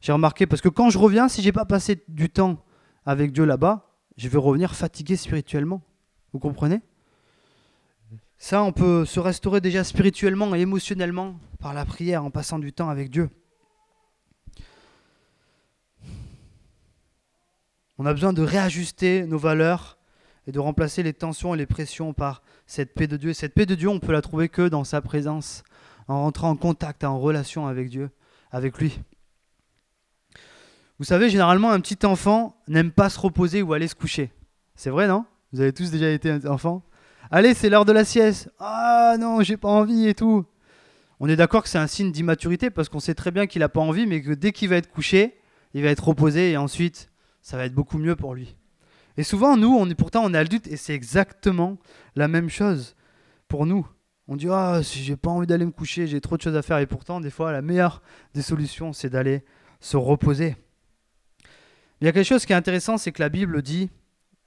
J'ai 0.01 0.13
remarqué 0.13 0.47
parce 0.47 0.63
que 0.63 0.71
quand 0.71 0.89
je 0.89 0.97
reviens, 0.97 1.29
si 1.29 1.43
j'ai 1.43 1.53
pas 1.53 1.67
passé 1.67 2.03
du 2.09 2.31
temps 2.31 2.65
avec 3.05 3.33
Dieu 3.33 3.45
là-bas, 3.45 3.91
je 4.17 4.27
vais 4.27 4.39
revenir 4.39 4.75
fatigué 4.75 5.17
spirituellement. 5.17 5.83
Vous 6.33 6.39
comprenez? 6.39 6.81
Ça, 8.39 8.63
on 8.63 8.73
peut 8.73 9.05
se 9.05 9.21
restaurer 9.21 9.61
déjà 9.61 9.85
spirituellement 9.85 10.55
et 10.55 10.61
émotionnellement 10.61 11.39
par 11.59 11.73
la 11.73 11.85
prière 11.85 12.25
en 12.25 12.31
passant 12.31 12.59
du 12.59 12.73
temps 12.73 12.91
avec 12.91 13.11
Dieu. 13.11 13.31
On 17.97 18.07
a 18.07 18.13
besoin 18.13 18.33
de 18.33 18.43
réajuster 18.43 19.25
nos 19.25 19.39
valeurs 19.39 19.99
et 20.47 20.53
de 20.53 20.59
remplacer 20.59 21.03
les 21.03 21.13
tensions 21.13 21.55
et 21.55 21.59
les 21.59 21.67
pressions 21.67 22.13
par 22.13 22.43
cette 22.67 22.93
paix 22.93 23.07
de 23.07 23.17
Dieu. 23.17 23.31
Et 23.31 23.35
cette 23.35 23.55
paix 23.55 23.67
de 23.67 23.75
Dieu, 23.75 23.89
on 23.89 24.01
peut 24.01 24.13
la 24.13 24.21
trouver 24.21 24.49
que 24.49 24.69
dans 24.69 24.85
sa 24.85 25.01
présence, 25.01 25.63
en 26.09 26.23
rentrant 26.23 26.51
en 26.51 26.57
contact, 26.57 27.05
en 27.05 27.19
relation 27.19 27.67
avec 27.67 27.89
Dieu, 27.89 28.11
avec 28.51 28.79
lui. 28.79 29.01
Vous 30.99 31.05
savez, 31.05 31.31
généralement, 31.31 31.71
un 31.71 31.81
petit 31.81 32.05
enfant 32.05 32.57
n'aime 32.69 32.91
pas 32.91 33.09
se 33.09 33.19
reposer 33.19 33.63
ou 33.63 33.73
aller 33.73 33.89
se 33.89 33.95
coucher. 33.95 34.33
C'est 34.75 34.91
vrai, 34.91 35.09
non? 35.09 35.25
Vous 35.53 35.61
avez 35.61 35.73
tous 35.73 35.91
déjà 35.91 36.11
été 36.11 36.47
enfant? 36.47 36.83
Allez, 37.31 37.55
c'est 37.55 37.71
l'heure 37.71 37.85
de 37.85 37.93
la 37.93 38.05
sieste. 38.05 38.51
Ah 38.59 39.17
non, 39.19 39.43
j'ai 39.43 39.57
pas 39.57 39.69
envie 39.69 40.09
et 40.09 40.15
tout. 40.15 40.45
On 41.21 41.29
est 41.29 41.37
d'accord 41.37 41.63
que 41.63 41.69
c'est 41.69 41.79
un 41.79 41.87
signe 41.87 42.13
d'immaturité 42.13 42.71
parce 42.71 42.89
qu'on 42.89 43.01
sait 43.01 43.15
très 43.15 43.31
bien 43.31 43.47
qu'il 43.47 43.61
n'a 43.61 43.69
pas 43.69 43.81
envie, 43.81 44.07
mais 44.07 44.21
que 44.21 44.33
dès 44.33 44.53
qu'il 44.53 44.69
va 44.69 44.77
être 44.77 44.91
couché, 44.91 45.39
il 45.73 45.83
va 45.83 45.91
être 45.91 46.07
reposé 46.07 46.53
et 46.53 46.57
ensuite, 46.57 47.11
ça 47.41 47.57
va 47.57 47.65
être 47.65 47.75
beaucoup 47.75 47.99
mieux 47.99 48.17
pour 48.17 48.35
lui. 48.35 48.57
Et 49.17 49.23
souvent, 49.23 49.57
nous, 49.57 49.75
on 49.75 49.89
est 49.89 49.95
pourtant 49.95 50.25
on 50.25 50.35
est 50.35 50.39
adulte 50.39 50.67
et 50.67 50.77
c'est 50.77 50.95
exactement 50.95 51.79
la 52.17 52.29
même 52.29 52.51
chose 52.51 52.95
pour 53.49 53.65
nous. 53.65 53.87
On 54.27 54.37
dit 54.37 54.49
ah 54.51 54.81
si 54.83 55.03
j'ai 55.03 55.17
pas 55.17 55.31
envie 55.31 55.47
d'aller 55.47 55.67
me 55.67 55.71
coucher, 55.71 56.07
j'ai 56.07 56.21
trop 56.21 56.37
de 56.37 56.43
choses 56.43 56.57
à 56.57 56.63
faire 56.63 56.79
et 56.79 56.87
pourtant 56.87 57.21
des 57.21 57.31
fois 57.31 57.53
la 57.53 57.63
meilleure 57.63 58.03
des 58.33 58.43
solutions 58.43 58.93
c'est 58.93 59.11
d'aller 59.11 59.45
se 59.81 59.97
reposer. 59.97 60.57
Il 62.01 62.07
y 62.07 62.09
a 62.09 62.13
quelque 62.13 62.27
chose 62.27 62.45
qui 62.45 62.53
est 62.53 62.57
intéressant, 62.57 62.99
c'est 62.99 63.13
que 63.13 63.23
la 63.23 63.29
Bible 63.29 63.63
dit 63.63 63.91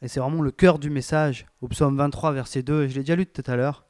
et 0.01 0.07
c'est 0.07 0.19
vraiment 0.19 0.41
le 0.41 0.51
cœur 0.51 0.79
du 0.79 0.89
message, 0.89 1.45
au 1.61 1.67
psaume 1.67 1.97
23, 1.97 2.31
verset 2.31 2.61
2, 2.61 2.83
et 2.83 2.89
je 2.89 2.95
l'ai 2.95 3.01
déjà 3.01 3.15
lu 3.15 3.25
tout 3.25 3.43
à 3.45 3.55
l'heure. 3.55 3.85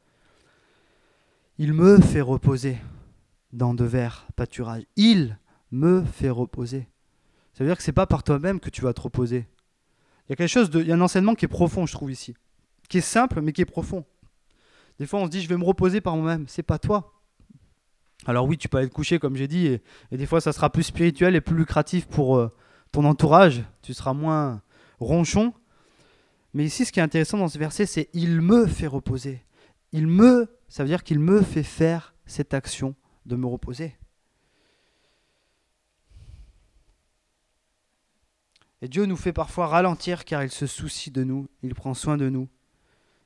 Il 1.57 1.73
me 1.73 1.99
fait 1.99 2.21
reposer 2.21 2.77
dans 3.51 3.73
de 3.73 3.83
verts 3.83 4.27
pâturages. 4.35 4.85
Il 4.95 5.37
me 5.71 6.03
fait 6.03 6.29
reposer. 6.29 6.87
Ça 7.53 7.63
veut 7.63 7.69
dire 7.69 7.77
que 7.77 7.83
c'est 7.83 7.91
pas 7.91 8.05
par 8.05 8.23
toi-même 8.23 8.59
que 8.59 8.69
tu 8.69 8.81
vas 8.81 8.93
te 8.93 9.01
reposer. 9.01 9.47
Il 10.27 10.31
y 10.31 10.33
a 10.33 10.35
quelque 10.35 10.49
chose 10.49 10.69
il 10.75 10.87
y 10.87 10.91
a 10.91 10.95
un 10.95 11.01
enseignement 11.01 11.35
qui 11.35 11.45
est 11.45 11.49
profond, 11.49 11.85
je 11.85 11.93
trouve 11.93 12.11
ici, 12.11 12.35
qui 12.89 12.99
est 12.99 13.01
simple 13.01 13.41
mais 13.41 13.53
qui 13.53 13.61
est 13.61 13.65
profond. 13.65 14.05
Des 14.99 15.05
fois, 15.05 15.19
on 15.19 15.25
se 15.25 15.31
dit, 15.31 15.41
je 15.41 15.49
vais 15.49 15.57
me 15.57 15.63
reposer 15.63 16.01
par 16.01 16.15
moi-même. 16.15 16.45
C'est 16.47 16.63
pas 16.63 16.79
toi. 16.79 17.13
Alors 18.25 18.45
oui, 18.45 18.57
tu 18.57 18.67
peux 18.67 18.79
être 18.79 18.91
couché, 18.91 19.19
comme 19.19 19.35
j'ai 19.35 19.47
dit, 19.47 19.67
et, 20.11 20.17
des 20.17 20.25
fois, 20.25 20.41
ça 20.41 20.51
sera 20.51 20.71
plus 20.71 20.83
spirituel 20.83 21.35
et 21.35 21.41
plus 21.41 21.55
lucratif 21.55 22.07
pour 22.07 22.37
euh, 22.37 22.51
ton 22.91 23.05
entourage. 23.05 23.63
Tu 23.83 23.93
seras 23.93 24.13
moins 24.13 24.61
ronchon. 24.99 25.53
Mais 26.53 26.65
ici, 26.65 26.85
ce 26.85 26.91
qui 26.91 26.99
est 26.99 27.03
intéressant 27.03 27.37
dans 27.37 27.47
ce 27.47 27.57
verset, 27.57 27.85
c'est 27.85 28.09
il 28.13 28.41
me 28.41 28.67
fait 28.67 28.87
reposer. 28.87 29.43
Il 29.91 30.07
me, 30.07 30.49
ça 30.67 30.83
veut 30.83 30.89
dire 30.89 31.03
qu'il 31.03 31.19
me 31.19 31.41
fait 31.41 31.63
faire 31.63 32.13
cette 32.25 32.53
action 32.53 32.95
de 33.25 33.35
me 33.35 33.45
reposer. 33.45 33.95
Et 38.81 38.87
Dieu 38.87 39.05
nous 39.05 39.17
fait 39.17 39.33
parfois 39.33 39.67
ralentir 39.67 40.23
car 40.23 40.43
il 40.43 40.51
se 40.51 40.67
soucie 40.67 41.11
de 41.11 41.23
nous, 41.23 41.47
il 41.63 41.73
prend 41.73 41.93
soin 41.93 42.15
de 42.17 42.29
nous, 42.29 42.47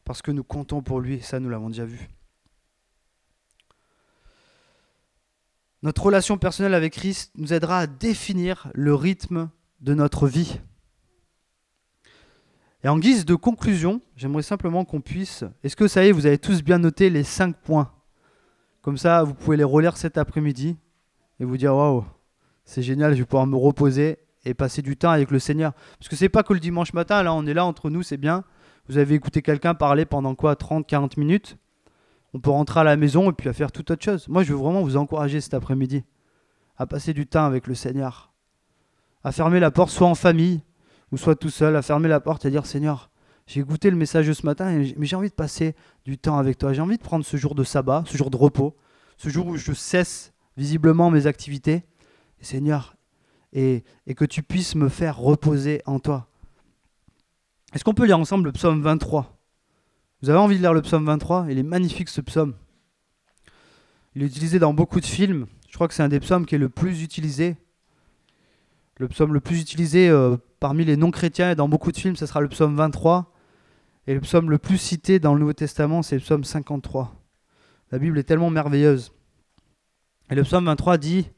parce 0.06 0.22
que 0.22 0.32
nous 0.32 0.44
comptons 0.44 0.82
pour 0.82 1.02
lui, 1.02 1.22
ça 1.22 1.40
nous 1.40 1.50
l'avons 1.50 1.70
déjà 1.70 1.86
vu. 1.86 2.10
Notre 5.84 6.04
relation 6.04 6.38
personnelle 6.38 6.76
avec 6.76 6.94
Christ 6.94 7.32
nous 7.36 7.54
aidera 7.54 7.80
à 7.80 7.88
définir 7.88 8.70
le 8.74 8.94
rythme 8.94 9.50
de 9.80 9.94
notre 9.94 10.28
vie. 10.28 10.62
Et 12.84 12.88
en 12.88 12.98
guise 12.98 13.26
de 13.26 13.36
conclusion, 13.36 14.02
j'aimerais 14.16 14.42
simplement 14.42 14.86
qu'on 14.86 15.02
puisse. 15.02 15.44
Est-ce 15.64 15.76
que 15.76 15.88
ça 15.88 16.04
y 16.04 16.10
est, 16.10 16.12
vous 16.12 16.26
avez 16.26 16.40
tous 16.40 16.64
bien 16.64 16.80
noté 16.80 17.10
les 17.10 17.24
cinq 17.24 17.56
points? 17.58 17.92
Comme 18.82 18.98
ça, 18.98 19.24
vous 19.24 19.36
pouvez 19.36 19.58
les 19.58 19.64
relire 19.64 19.98
cet 19.98 20.18
après-midi 20.18 20.78
et 21.40 21.46
vous 21.46 21.58
dire 21.58 21.76
waouh, 21.76 22.04
c'est 22.66 22.82
génial, 22.82 23.14
je 23.14 23.20
vais 23.20 23.26
pouvoir 23.26 23.46
me 23.46 23.56
reposer 23.56 24.18
et 24.46 24.56
passer 24.56 24.82
du 24.82 24.98
temps 24.98 25.12
avec 25.12 25.30
le 25.30 25.38
Seigneur. 25.38 25.74
Parce 26.00 26.10
que 26.10 26.16
c'est 26.16 26.30
pas 26.30 26.42
que 26.42 26.54
le 26.54 26.60
dimanche 26.60 26.94
matin, 26.94 27.22
là, 27.22 27.34
on 27.34 27.46
est 27.46 27.54
là 27.54 27.66
entre 27.66 27.92
nous, 27.92 28.02
c'est 28.02 28.18
bien. 28.18 28.44
Vous 28.90 28.98
avez 28.98 29.14
écouté 29.14 29.44
quelqu'un 29.44 29.76
parler 29.76 30.06
pendant 30.06 30.34
quoi 30.34 30.56
30, 30.56 30.88
40 30.88 31.18
minutes? 31.18 31.58
On 32.34 32.40
peut 32.40 32.50
rentrer 32.50 32.80
à 32.80 32.84
la 32.84 32.96
maison 32.96 33.30
et 33.30 33.34
puis 33.34 33.50
à 33.50 33.54
faire 33.54 33.72
toute 33.72 33.92
autre 33.92 34.04
chose. 34.04 34.28
Moi, 34.28 34.44
je 34.44 34.54
veux 34.54 34.60
vraiment 34.60 34.82
vous 34.82 34.98
encourager 34.98 35.42
cet 35.42 35.54
après-midi 35.54 36.04
à 36.78 36.88
passer 36.88 37.14
du 37.14 37.28
temps 37.28 37.46
avec 37.46 37.68
le 37.68 37.76
Seigneur, 37.76 38.32
à 39.24 39.32
fermer 39.32 39.60
la 39.60 39.70
porte, 39.70 39.92
soit 39.92 40.08
en 40.08 40.16
famille, 40.16 40.64
ou 41.12 41.18
soit 41.18 41.36
tout 41.36 41.50
seul 41.50 41.76
à 41.76 41.82
fermer 41.82 42.08
la 42.08 42.20
porte 42.20 42.46
et 42.46 42.50
dire 42.50 42.66
Seigneur, 42.66 43.10
j'ai 43.48 43.62
goûté 43.62 43.90
le 43.90 43.98
message 43.98 44.28
de 44.28 44.34
ce 44.34 44.46
matin, 44.46 44.72
mais 44.98 45.06
j'ai 45.06 45.16
envie 45.16 45.30
de 45.30 45.34
passer 45.34 45.76
du 46.06 46.18
temps 46.18 46.38
avec 46.38 46.58
toi. 46.58 46.74
J'ai 46.74 46.82
envie 46.82 46.98
de 46.98 47.04
prendre 47.04 47.26
ce 47.26 47.38
jour 47.38 47.56
de 47.56 47.64
sabbat, 47.64 48.04
ce 48.08 48.18
jour 48.18 48.30
de 48.30 48.38
repos, 48.38 48.78
ce 49.18 49.30
jour 49.30 49.48
où 49.48 49.58
je 49.58 49.74
cesse 49.74 50.32
visiblement 50.56 51.12
mes 51.12 51.28
activités. 51.28 51.84
Seigneur, 52.42 52.96
et, 53.54 53.84
que 54.16 54.26
tu 54.26 54.44
puisses 54.44 54.76
me 54.76 54.90
faire 54.90 55.18
reposer 55.18 55.82
en 55.86 56.00
toi. 56.00 56.28
Est-ce 57.74 57.84
qu'on 57.84 57.94
peut 57.94 58.06
lire 58.06 58.20
ensemble 58.20 58.46
le 58.46 58.52
psaume 58.52 58.82
23 58.82 59.38
Vous 60.22 60.30
avez 60.30 60.40
envie 60.40 60.58
de 60.58 60.62
lire 60.62 60.74
le 60.74 60.82
psaume 60.82 61.06
23 61.06 61.48
Il 61.50 61.58
est 61.58 61.64
magnifique 61.64 62.10
ce 62.10 62.22
psaume. 62.22 62.56
Il 64.16 64.24
est 64.24 64.26
utilisé 64.26 64.60
dans 64.60 64.74
beaucoup 64.74 65.00
de 65.00 65.06
films. 65.06 65.48
Je 65.70 65.76
crois 65.76 65.88
que 65.88 65.94
c'est 65.94 66.04
un 66.04 66.10
des 66.10 66.20
psaumes 66.20 66.46
qui 66.46 66.56
est 66.56 66.58
le 66.60 66.70
plus 66.70 67.02
utilisé 67.02 67.56
Le 68.98 69.08
psaume 69.08 69.34
le 69.34 69.40
plus 69.40 69.62
utilisé 69.62 70.10
euh, 70.10 70.36
parmi 70.62 70.86
les 70.86 70.96
non-chrétiens 70.96 71.52
et 71.52 71.56
dans 71.56 71.68
beaucoup 71.68 71.92
de 71.92 71.98
films, 71.98 72.16
ce 72.16 72.26
sera 72.26 72.40
le 72.40 72.48
psaume 72.48 72.76
23. 72.76 73.34
Et 74.08 74.14
le 74.14 74.22
psaume 74.22 74.50
le 74.50 74.60
plus 74.60 74.78
cité 74.78 75.20
dans 75.20 75.34
le 75.34 75.40
Nouveau 75.40 75.54
Testament, 75.54 76.04
c'est 76.04 76.16
le 76.16 76.22
psaume 76.22 76.44
53. 76.44 77.20
La 77.92 78.00
Bible 78.00 78.18
est 78.20 78.24
tellement 78.24 78.52
merveilleuse. 78.52 79.12
Et 80.30 80.36
le 80.36 80.44
psaume 80.44 80.66
23 80.66 80.98
dit, 80.98 81.30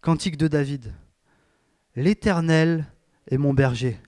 Cantique 0.00 0.36
de 0.36 0.48
David, 0.48 0.94
L'Éternel 1.96 2.86
est 3.30 3.36
mon 3.36 3.52
berger, 3.52 3.98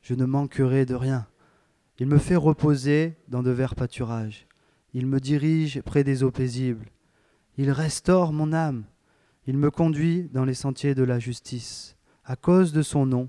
je 0.00 0.14
ne 0.14 0.24
manquerai 0.24 0.86
de 0.86 0.94
rien. 0.94 1.26
Il 1.98 2.06
me 2.08 2.18
fait 2.18 2.36
reposer 2.36 3.14
dans 3.28 3.42
de 3.42 3.50
verts 3.50 3.74
pâturages. 3.74 4.46
Il 4.94 5.06
me 5.06 5.20
dirige 5.20 5.82
près 5.82 6.02
des 6.02 6.22
eaux 6.22 6.32
paisibles. 6.32 6.86
Il 7.58 7.70
restaure 7.70 8.32
mon 8.32 8.52
âme. 8.52 8.84
Il 9.46 9.58
me 9.58 9.70
conduit 9.70 10.30
dans 10.32 10.44
les 10.44 10.54
sentiers 10.54 10.94
de 10.94 11.04
la 11.04 11.18
justice. 11.18 11.96
À 12.24 12.36
cause 12.36 12.72
de 12.72 12.82
son 12.82 13.06
nom, 13.06 13.28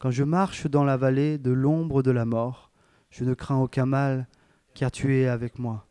quand 0.00 0.10
je 0.10 0.24
marche 0.24 0.66
dans 0.66 0.82
la 0.82 0.96
vallée 0.96 1.36
de 1.36 1.50
l'ombre 1.50 2.02
de 2.02 2.10
la 2.10 2.24
mort, 2.24 2.70
je 3.10 3.22
ne 3.22 3.34
crains 3.34 3.58
aucun 3.58 3.84
mal, 3.84 4.26
car 4.72 4.90
tu 4.90 5.14
es 5.14 5.28
avec 5.28 5.58
moi. 5.58 5.86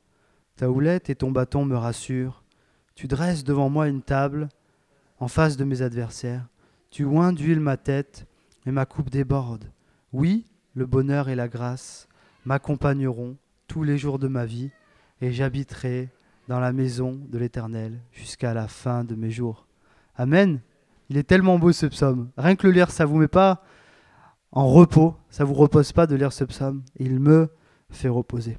Ta 0.56 0.70
houlette 0.70 1.12
et 1.12 1.16
ton 1.16 1.32
bâton 1.32 1.64
me 1.64 1.78
rassurent. 1.78 2.44
Tu 2.96 3.08
dresses 3.08 3.44
devant 3.44 3.70
moi 3.70 3.88
une 3.88 4.02
table 4.02 4.50
en 5.20 5.28
face 5.28 5.58
de 5.58 5.64
mes 5.64 5.84
adversaires. 5.84 6.48
Tu 6.90 7.06
oins 7.06 7.34
d'huile 7.34 7.60
ma 7.60 7.78
tête 7.78 8.26
et 8.66 8.72
ma 8.72 8.88
coupe 8.88 9.12
déborde. 9.12 9.72
Oui, 10.12 10.48
le 10.74 10.88
bonheur 10.88 11.30
et 11.30 11.36
la 11.36 11.48
grâce 11.48 12.08
m'accompagneront 12.46 13.38
tous 13.68 13.84
les 13.84 14.00
jours 14.00 14.18
de 14.18 14.28
ma 14.28 14.46
vie, 14.46 14.72
et 15.22 15.32
j'habiterai 15.32 16.10
dans 16.48 16.60
la 16.60 16.74
maison 16.74 17.22
de 17.30 17.38
l'Éternel 17.38 18.00
jusqu'à 18.12 18.56
la 18.56 18.68
fin 18.68 19.04
de 19.04 19.14
mes 19.14 19.30
jours. 19.30 19.68
Amen. 20.16 20.62
Il 21.10 21.18
est 21.18 21.24
tellement 21.24 21.60
beau 21.60 21.72
ce 21.72 21.86
psaume. 21.86 22.32
Rien 22.38 22.56
que 22.56 22.66
le 22.66 22.74
lire, 22.74 22.90
ça 22.90 23.06
vous 23.06 23.18
met 23.18 23.28
pas 23.28 23.64
en 24.52 24.68
repos, 24.68 25.16
ça 25.30 25.44
vous 25.44 25.54
repose 25.54 25.92
pas 25.92 26.08
de 26.08 26.16
lire 26.16 26.34
ce 26.34 26.44
psaume. 26.44 26.84
Il 26.98 27.20
me 27.20 27.50
fait 27.90 28.10
reposer. 28.10 28.58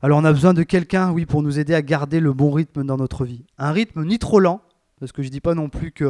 Alors 0.00 0.18
on 0.18 0.24
a 0.24 0.32
besoin 0.32 0.54
de 0.54 0.62
quelqu'un, 0.62 1.10
oui, 1.10 1.26
pour 1.26 1.42
nous 1.42 1.58
aider 1.58 1.74
à 1.74 1.82
garder 1.82 2.20
le 2.20 2.32
bon 2.32 2.52
rythme 2.52 2.84
dans 2.84 2.96
notre 2.96 3.24
vie. 3.24 3.44
Un 3.58 3.72
rythme 3.72 4.04
ni 4.04 4.18
trop 4.18 4.38
lent, 4.38 4.62
parce 5.00 5.12
que 5.12 5.22
je 5.22 5.28
dis 5.28 5.40
pas 5.40 5.54
non 5.54 5.68
plus 5.68 5.92
qu'il 5.92 6.06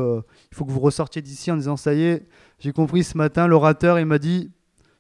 faut 0.53 0.65
que 0.65 0.71
vous 0.71 0.81
ressortiez 0.81 1.23
d'ici 1.23 1.51
en 1.51 1.57
disant 1.57 1.77
ça 1.77 1.95
y 1.95 2.03
est, 2.03 2.29
j'ai 2.59 2.73
compris 2.73 3.05
ce 3.05 3.17
matin, 3.17 3.47
l'orateur 3.47 3.99
il 3.99 4.07
m'a 4.07 4.19
dit 4.19 4.51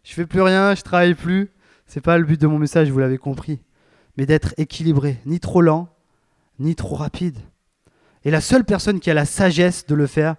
je 0.09 0.15
fais 0.15 0.25
plus 0.25 0.41
rien, 0.41 0.75
je 0.75 0.83
travaille 0.83 1.15
plus. 1.15 1.51
C'est 1.87 2.01
pas 2.01 2.17
le 2.17 2.25
but 2.25 2.41
de 2.41 2.47
mon 2.47 2.59
message, 2.59 2.91
vous 2.91 2.99
l'avez 2.99 3.19
compris. 3.19 3.61
Mais 4.17 4.25
d'être 4.25 4.55
équilibré, 4.57 5.21
ni 5.27 5.39
trop 5.39 5.61
lent, 5.61 5.89
ni 6.59 6.75
trop 6.75 6.95
rapide. 6.95 7.39
Et 8.25 8.31
la 8.31 8.41
seule 8.41 8.65
personne 8.65 9.01
qui 9.01 9.11
a 9.11 9.15
la 9.15 9.27
sagesse 9.27 9.87
de 9.87 9.95
le 9.95 10.07
faire 10.07 10.37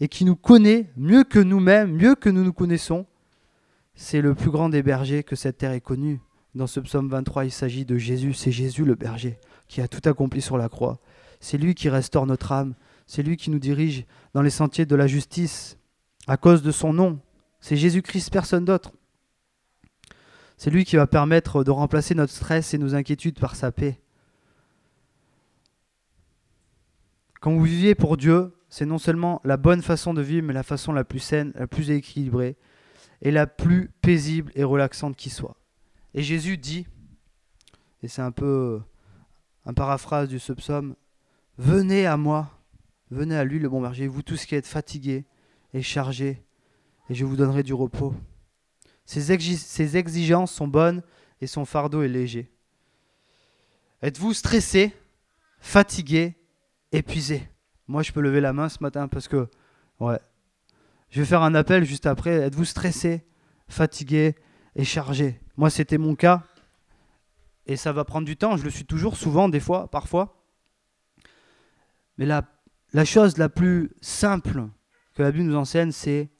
et 0.00 0.08
qui 0.08 0.24
nous 0.24 0.36
connaît 0.36 0.90
mieux 0.96 1.24
que 1.24 1.38
nous-mêmes, 1.38 1.92
mieux 1.92 2.14
que 2.14 2.28
nous 2.28 2.44
nous 2.44 2.52
connaissons, 2.52 3.06
c'est 3.94 4.20
le 4.20 4.34
plus 4.34 4.50
grand 4.50 4.68
des 4.68 4.82
bergers 4.82 5.22
que 5.22 5.36
cette 5.36 5.58
terre 5.58 5.72
ait 5.72 5.80
connu. 5.80 6.20
Dans 6.54 6.66
ce 6.66 6.80
psaume 6.80 7.08
23, 7.08 7.46
il 7.46 7.50
s'agit 7.50 7.84
de 7.84 7.96
Jésus. 7.96 8.34
C'est 8.34 8.52
Jésus 8.52 8.84
le 8.84 8.94
berger 8.94 9.38
qui 9.68 9.80
a 9.80 9.88
tout 9.88 10.06
accompli 10.08 10.40
sur 10.40 10.58
la 10.58 10.68
croix. 10.68 10.98
C'est 11.40 11.58
lui 11.58 11.74
qui 11.74 11.88
restaure 11.88 12.26
notre 12.26 12.52
âme. 12.52 12.74
C'est 13.06 13.22
lui 13.22 13.36
qui 13.36 13.50
nous 13.50 13.58
dirige 13.58 14.04
dans 14.34 14.42
les 14.42 14.50
sentiers 14.50 14.86
de 14.86 14.96
la 14.96 15.06
justice 15.06 15.78
à 16.26 16.36
cause 16.36 16.62
de 16.62 16.72
son 16.72 16.92
nom. 16.92 17.20
C'est 17.60 17.76
Jésus-Christ, 17.76 18.30
personne 18.30 18.64
d'autre. 18.64 18.92
C'est 20.56 20.70
lui 20.70 20.84
qui 20.84 20.96
va 20.96 21.06
permettre 21.06 21.64
de 21.64 21.70
remplacer 21.70 22.14
notre 22.14 22.32
stress 22.32 22.74
et 22.74 22.78
nos 22.78 22.94
inquiétudes 22.94 23.38
par 23.38 23.54
sa 23.54 23.72
paix. 23.72 24.00
Quand 27.40 27.52
vous 27.52 27.62
vivez 27.62 27.94
pour 27.94 28.16
Dieu, 28.16 28.55
c'est 28.76 28.84
non 28.84 28.98
seulement 28.98 29.40
la 29.42 29.56
bonne 29.56 29.80
façon 29.80 30.12
de 30.12 30.20
vivre, 30.20 30.46
mais 30.46 30.52
la 30.52 30.62
façon 30.62 30.92
la 30.92 31.02
plus 31.02 31.18
saine, 31.18 31.50
la 31.54 31.66
plus 31.66 31.90
équilibrée 31.90 32.58
et 33.22 33.30
la 33.30 33.46
plus 33.46 33.88
paisible 34.02 34.52
et 34.54 34.64
relaxante 34.64 35.16
qui 35.16 35.30
soit. 35.30 35.56
Et 36.12 36.22
Jésus 36.22 36.58
dit, 36.58 36.86
et 38.02 38.08
c'est 38.08 38.20
un 38.20 38.32
peu 38.32 38.82
un 39.64 39.72
paraphrase 39.72 40.28
du 40.28 40.36
psaume, 40.36 40.94
Venez 41.56 42.04
à 42.04 42.18
moi, 42.18 42.50
venez 43.10 43.34
à 43.34 43.44
lui 43.44 43.58
le 43.58 43.70
bon 43.70 43.80
berger, 43.80 44.08
vous 44.08 44.20
tous 44.20 44.44
qui 44.44 44.54
êtes 44.54 44.66
fatigués 44.66 45.24
et 45.72 45.80
chargés, 45.80 46.44
et 47.08 47.14
je 47.14 47.24
vous 47.24 47.36
donnerai 47.36 47.62
du 47.62 47.72
repos. 47.72 48.12
Ses, 49.06 49.32
exigences 49.96 50.52
sont 50.52 50.68
bonnes 50.68 51.02
et 51.40 51.46
son 51.46 51.64
fardeau 51.64 52.02
est 52.02 52.08
léger. 52.08 52.52
Êtes-vous 54.02 54.34
stressé, 54.34 54.92
fatigué, 55.60 56.36
épuisé 56.92 57.48
Moi, 57.88 58.02
je 58.02 58.12
peux 58.12 58.20
lever 58.20 58.40
la 58.40 58.52
main 58.52 58.68
ce 58.68 58.78
matin 58.80 59.08
parce 59.08 59.28
que, 59.28 59.48
ouais, 60.00 60.18
je 61.10 61.20
vais 61.20 61.26
faire 61.26 61.42
un 61.42 61.54
appel 61.54 61.84
juste 61.84 62.06
après. 62.06 62.32
Êtes-vous 62.32 62.64
stressé, 62.64 63.24
fatigué 63.68 64.34
et 64.74 64.84
chargé? 64.84 65.40
Moi, 65.56 65.70
c'était 65.70 65.98
mon 65.98 66.14
cas. 66.14 66.42
Et 67.66 67.76
ça 67.76 67.92
va 67.92 68.04
prendre 68.04 68.26
du 68.26 68.36
temps. 68.36 68.56
Je 68.56 68.64
le 68.64 68.70
suis 68.70 68.84
toujours, 68.84 69.16
souvent, 69.16 69.48
des 69.48 69.60
fois, 69.60 69.90
parfois. 69.90 70.44
Mais 72.18 72.26
la, 72.26 72.42
la 72.92 73.04
chose 73.04 73.38
la 73.38 73.48
plus 73.48 73.90
simple 74.00 74.68
que 75.14 75.22
la 75.22 75.32
Bible 75.32 75.44
nous 75.44 75.56
enseigne, 75.56 75.92
c'est 75.92 76.30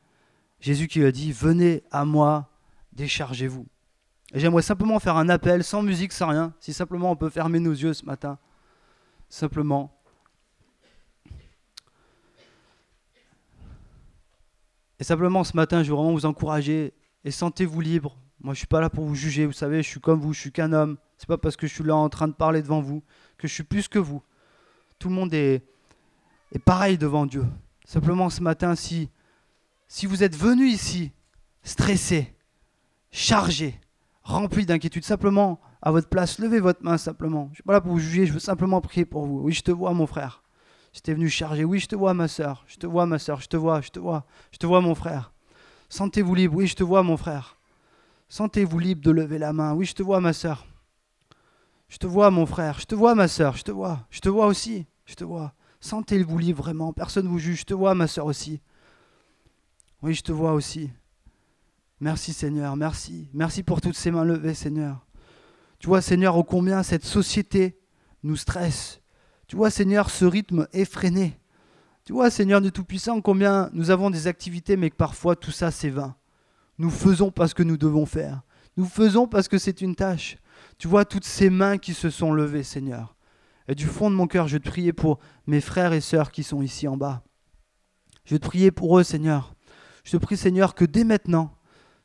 Jésus 0.60 0.88
qui 0.88 1.00
lui 1.00 1.06
a 1.06 1.12
dit 1.12 1.32
Venez 1.32 1.82
à 1.90 2.04
moi, 2.04 2.50
déchargez-vous. 2.92 3.66
Et 4.32 4.40
j'aimerais 4.40 4.62
simplement 4.62 4.98
faire 4.98 5.16
un 5.16 5.28
appel, 5.28 5.62
sans 5.62 5.82
musique, 5.82 6.12
sans 6.12 6.28
rien, 6.28 6.54
si 6.60 6.72
simplement 6.72 7.10
on 7.10 7.16
peut 7.16 7.30
fermer 7.30 7.60
nos 7.60 7.72
yeux 7.72 7.94
ce 7.94 8.04
matin. 8.04 8.38
Simplement. 9.28 9.95
Et 14.98 15.04
simplement 15.04 15.44
ce 15.44 15.56
matin, 15.56 15.82
je 15.82 15.90
veux 15.90 15.96
vraiment 15.96 16.12
vous 16.12 16.26
encourager 16.26 16.94
et 17.24 17.30
sentez-vous 17.30 17.80
libre. 17.80 18.18
Moi, 18.40 18.54
je 18.54 18.58
suis 18.58 18.66
pas 18.66 18.80
là 18.80 18.90
pour 18.90 19.04
vous 19.04 19.14
juger, 19.14 19.46
vous 19.46 19.52
savez, 19.52 19.82
je 19.82 19.88
suis 19.88 20.00
comme 20.00 20.20
vous, 20.20 20.32
je 20.32 20.40
suis 20.40 20.52
qu'un 20.52 20.72
homme. 20.72 20.96
C'est 21.18 21.26
pas 21.26 21.38
parce 21.38 21.56
que 21.56 21.66
je 21.66 21.74
suis 21.74 21.84
là 21.84 21.96
en 21.96 22.08
train 22.08 22.28
de 22.28 22.34
parler 22.34 22.62
devant 22.62 22.80
vous 22.80 23.02
que 23.38 23.48
je 23.48 23.52
suis 23.52 23.62
plus 23.62 23.88
que 23.88 23.98
vous. 23.98 24.22
Tout 24.98 25.08
le 25.08 25.14
monde 25.14 25.32
est, 25.34 25.62
pareil 26.64 26.98
devant 26.98 27.26
Dieu. 27.26 27.44
Simplement 27.84 28.30
ce 28.30 28.42
matin, 28.42 28.74
si, 28.74 29.10
si 29.88 30.06
vous 30.06 30.22
êtes 30.22 30.36
venu 30.36 30.66
ici 30.66 31.12
stressé, 31.62 32.34
chargé, 33.10 33.80
rempli 34.22 34.66
d'inquiétude, 34.66 35.04
simplement 35.04 35.60
à 35.82 35.90
votre 35.90 36.08
place, 36.08 36.38
levez 36.38 36.60
votre 36.60 36.82
main 36.82 36.98
simplement. 36.98 37.48
Je 37.50 37.56
suis 37.56 37.62
pas 37.62 37.72
là 37.72 37.80
pour 37.80 37.92
vous 37.92 37.98
juger, 37.98 38.26
je 38.26 38.32
veux 38.32 38.38
simplement 38.38 38.80
prier 38.80 39.04
pour 39.04 39.26
vous. 39.26 39.40
Oui, 39.40 39.52
je 39.52 39.62
te 39.62 39.70
vois, 39.70 39.92
mon 39.92 40.06
frère. 40.06 40.42
J'étais 40.96 41.12
venu 41.12 41.28
charger. 41.28 41.62
Oui, 41.62 41.78
je 41.78 41.88
te 41.88 41.94
vois, 41.94 42.14
ma 42.14 42.26
soeur. 42.26 42.64
Je 42.66 42.76
te 42.76 42.86
vois, 42.86 43.04
ma 43.04 43.18
soeur. 43.18 43.42
Je 43.42 43.48
te 43.48 43.56
vois, 43.58 43.82
je 43.82 43.90
te 43.90 43.98
vois. 43.98 44.24
Je 44.50 44.56
te 44.56 44.64
vois, 44.64 44.80
mon 44.80 44.94
frère. 44.94 45.30
Sentez-vous 45.90 46.34
libre. 46.34 46.56
Oui, 46.56 46.66
je 46.66 46.74
te 46.74 46.82
vois, 46.82 47.02
mon 47.02 47.18
frère. 47.18 47.58
Sentez-vous 48.30 48.78
libre 48.78 49.02
de 49.02 49.10
lever 49.10 49.36
la 49.36 49.52
main. 49.52 49.74
Oui, 49.74 49.84
je 49.84 49.92
te 49.92 50.02
vois, 50.02 50.22
ma 50.22 50.32
soeur. 50.32 50.66
Je 51.90 51.98
te 51.98 52.06
vois, 52.06 52.30
mon 52.30 52.46
frère. 52.46 52.80
Je 52.80 52.86
te 52.86 52.94
vois, 52.94 53.14
ma 53.14 53.28
soeur. 53.28 53.58
Je 53.58 53.62
te 53.62 53.70
vois. 53.70 54.06
Je 54.08 54.20
te 54.20 54.30
vois 54.30 54.46
aussi. 54.46 54.86
Je 55.04 55.14
te 55.14 55.22
vois. 55.22 55.52
Sentez-vous 55.80 56.38
libre 56.38 56.62
vraiment. 56.62 56.94
Personne 56.94 57.26
ne 57.26 57.30
vous 57.30 57.40
juge. 57.40 57.60
Je 57.60 57.66
te 57.66 57.74
vois, 57.74 57.94
ma 57.94 58.06
soeur 58.06 58.24
aussi. 58.24 58.62
Oui, 60.00 60.14
je 60.14 60.22
te 60.22 60.32
vois 60.32 60.54
aussi. 60.54 60.90
Merci 62.00 62.32
Seigneur, 62.32 62.74
merci. 62.74 63.28
Merci 63.34 63.62
pour 63.62 63.82
toutes 63.82 63.96
ces 63.96 64.10
mains 64.10 64.24
levées, 64.24 64.54
Seigneur. 64.54 65.06
Tu 65.78 65.88
vois, 65.88 66.00
Seigneur, 66.00 66.38
ô 66.38 66.42
combien 66.42 66.82
cette 66.82 67.04
société 67.04 67.78
nous 68.22 68.36
stresse. 68.36 69.02
Tu 69.48 69.56
vois, 69.56 69.70
Seigneur, 69.70 70.10
ce 70.10 70.24
rythme 70.24 70.66
effréné. 70.72 71.38
Tu 72.04 72.12
vois, 72.12 72.30
Seigneur 72.30 72.60
du 72.60 72.72
Tout-Puissant, 72.72 73.20
combien 73.20 73.70
nous 73.72 73.90
avons 73.90 74.10
des 74.10 74.26
activités, 74.26 74.76
mais 74.76 74.90
que 74.90 74.96
parfois 74.96 75.36
tout 75.36 75.50
ça, 75.50 75.70
c'est 75.70 75.90
vain. 75.90 76.16
Nous 76.78 76.90
faisons 76.90 77.30
parce 77.30 77.54
que 77.54 77.62
nous 77.62 77.76
devons 77.76 78.06
faire. 78.06 78.42
Nous 78.76 78.84
faisons 78.84 79.26
parce 79.26 79.48
que 79.48 79.58
c'est 79.58 79.80
une 79.80 79.94
tâche. 79.94 80.36
Tu 80.78 80.88
vois 80.88 81.04
toutes 81.04 81.24
ces 81.24 81.50
mains 81.50 81.78
qui 81.78 81.94
se 81.94 82.10
sont 82.10 82.32
levées, 82.32 82.62
Seigneur. 82.62 83.16
Et 83.68 83.74
du 83.74 83.86
fond 83.86 84.10
de 84.10 84.14
mon 84.14 84.26
cœur, 84.26 84.48
je 84.48 84.58
te 84.58 84.68
prier 84.68 84.92
pour 84.92 85.18
mes 85.46 85.60
frères 85.60 85.92
et 85.92 86.00
sœurs 86.00 86.30
qui 86.30 86.42
sont 86.42 86.62
ici 86.62 86.86
en 86.86 86.96
bas. 86.96 87.24
Je 88.24 88.36
te 88.36 88.46
prier 88.46 88.70
pour 88.70 88.98
eux, 88.98 89.02
Seigneur. 89.02 89.54
Je 90.04 90.12
te 90.12 90.16
prie, 90.18 90.36
Seigneur, 90.36 90.74
que 90.74 90.84
dès 90.84 91.04
maintenant, 91.04 91.52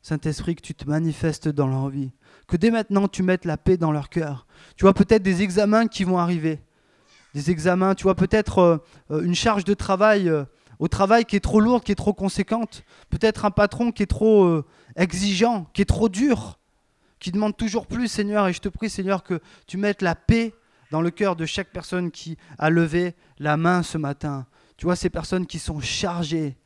Saint-Esprit, 0.02 0.56
que 0.56 0.62
tu 0.62 0.74
te 0.74 0.88
manifestes 0.88 1.48
dans 1.48 1.68
leur 1.68 1.88
vie. 1.88 2.10
Que 2.48 2.56
dès 2.56 2.70
maintenant, 2.70 3.06
tu 3.06 3.22
mettes 3.22 3.44
la 3.44 3.56
paix 3.56 3.76
dans 3.76 3.92
leur 3.92 4.08
cœur. 4.08 4.46
Tu 4.76 4.82
vois 4.82 4.94
peut-être 4.94 5.22
des 5.22 5.42
examens 5.42 5.86
qui 5.86 6.02
vont 6.02 6.18
arriver. 6.18 6.60
Des 7.34 7.50
examens, 7.50 7.94
tu 7.94 8.04
vois 8.04 8.14
peut-être 8.14 8.58
euh, 8.58 8.76
euh, 9.10 9.22
une 9.22 9.34
charge 9.34 9.64
de 9.64 9.74
travail 9.74 10.28
euh, 10.28 10.44
au 10.78 10.88
travail 10.88 11.24
qui 11.24 11.36
est 11.36 11.40
trop 11.40 11.60
lourde, 11.60 11.82
qui 11.82 11.92
est 11.92 11.96
trop 11.96 12.12
conséquente. 12.12 12.82
Peut-être 13.08 13.44
un 13.44 13.50
patron 13.50 13.92
qui 13.92 14.02
est 14.02 14.06
trop 14.06 14.62
exigeant, 14.96 15.68
qui 15.72 15.82
est 15.82 15.86
trop 15.86 16.08
dur, 16.08 16.58
qui 17.20 17.30
demande 17.30 17.56
toujours 17.56 17.86
plus, 17.86 18.08
Seigneur. 18.08 18.48
Et 18.48 18.52
je 18.52 18.58
te 18.58 18.68
prie, 18.68 18.90
Seigneur, 18.90 19.22
que 19.22 19.40
tu 19.68 19.76
mettes 19.76 20.02
la 20.02 20.16
paix 20.16 20.52
dans 20.90 21.00
le 21.00 21.10
cœur 21.10 21.36
de 21.36 21.46
chaque 21.46 21.70
personne 21.70 22.10
qui 22.10 22.36
a 22.58 22.68
levé 22.68 23.14
la 23.38 23.56
main 23.56 23.84
ce 23.84 23.96
matin. 23.96 24.44
Tu 24.76 24.86
vois, 24.86 24.96
ces 24.96 25.08
personnes 25.08 25.46
qui 25.46 25.60
sont 25.60 25.78
chargées, 25.78 26.56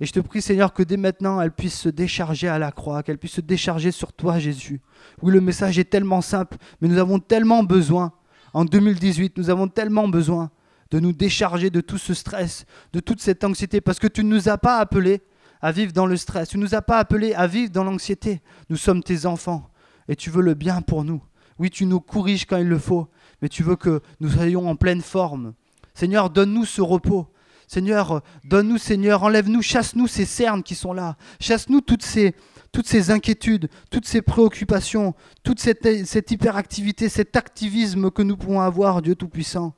et 0.00 0.06
je 0.06 0.12
te 0.12 0.20
prie, 0.20 0.42
Seigneur, 0.42 0.72
que 0.72 0.82
dès 0.82 0.96
maintenant, 0.96 1.40
elle 1.40 1.52
puisse 1.52 1.78
se 1.78 1.88
décharger 1.88 2.48
à 2.48 2.58
la 2.58 2.72
croix, 2.72 3.02
qu'elle 3.02 3.18
puisse 3.18 3.34
se 3.34 3.40
décharger 3.40 3.92
sur 3.92 4.12
toi, 4.12 4.38
Jésus. 4.38 4.80
Oui, 5.22 5.32
le 5.32 5.40
message 5.40 5.78
est 5.78 5.84
tellement 5.84 6.20
simple, 6.20 6.56
mais 6.80 6.88
nous 6.88 6.98
avons 6.98 7.20
tellement 7.20 7.62
besoin, 7.62 8.12
en 8.54 8.64
2018, 8.64 9.36
nous 9.36 9.50
avons 9.50 9.68
tellement 9.68 10.08
besoin 10.08 10.50
de 10.90 11.00
nous 11.00 11.12
décharger 11.12 11.70
de 11.70 11.80
tout 11.80 11.98
ce 11.98 12.14
stress, 12.14 12.64
de 12.92 13.00
toute 13.00 13.20
cette 13.20 13.42
anxiété, 13.42 13.80
parce 13.80 13.98
que 13.98 14.06
tu 14.06 14.22
ne 14.22 14.30
nous 14.30 14.48
as 14.48 14.58
pas 14.58 14.78
appelés 14.78 15.22
à 15.60 15.72
vivre 15.72 15.92
dans 15.92 16.06
le 16.06 16.16
stress, 16.16 16.50
tu 16.50 16.58
ne 16.58 16.62
nous 16.62 16.74
as 16.74 16.82
pas 16.82 16.98
appelés 16.98 17.34
à 17.34 17.48
vivre 17.48 17.72
dans 17.72 17.84
l'anxiété. 17.84 18.42
Nous 18.70 18.76
sommes 18.76 19.02
tes 19.02 19.26
enfants 19.26 19.70
et 20.08 20.14
tu 20.14 20.30
veux 20.30 20.42
le 20.42 20.54
bien 20.54 20.82
pour 20.82 21.04
nous. 21.04 21.22
Oui, 21.58 21.70
tu 21.70 21.84
nous 21.84 22.00
corriges 22.00 22.46
quand 22.46 22.56
il 22.56 22.68
le 22.68 22.78
faut, 22.78 23.08
mais 23.42 23.48
tu 23.48 23.62
veux 23.62 23.76
que 23.76 24.00
nous 24.20 24.30
soyons 24.30 24.68
en 24.68 24.76
pleine 24.76 25.02
forme. 25.02 25.54
Seigneur, 25.94 26.30
donne-nous 26.30 26.64
ce 26.64 26.80
repos. 26.80 27.26
Seigneur, 27.66 28.22
donne-nous, 28.44 28.78
Seigneur, 28.78 29.22
enlève-nous, 29.22 29.62
chasse-nous 29.62 30.06
ces 30.06 30.26
cernes 30.26 30.62
qui 30.62 30.74
sont 30.74 30.92
là. 30.92 31.16
Chasse-nous 31.40 31.80
toutes 31.80 32.02
ces, 32.02 32.34
toutes 32.74 32.88
ces 32.88 33.12
inquiétudes, 33.12 33.68
toutes 33.88 34.04
ces 34.04 34.20
préoccupations, 34.20 35.14
toute 35.44 35.60
cette, 35.60 36.30
hyperactivité, 36.32 37.08
cet 37.08 37.36
activisme 37.36 38.10
que 38.10 38.20
nous 38.20 38.36
pouvons 38.36 38.60
avoir, 38.60 39.00
Dieu 39.00 39.14
Tout-Puissant. 39.14 39.74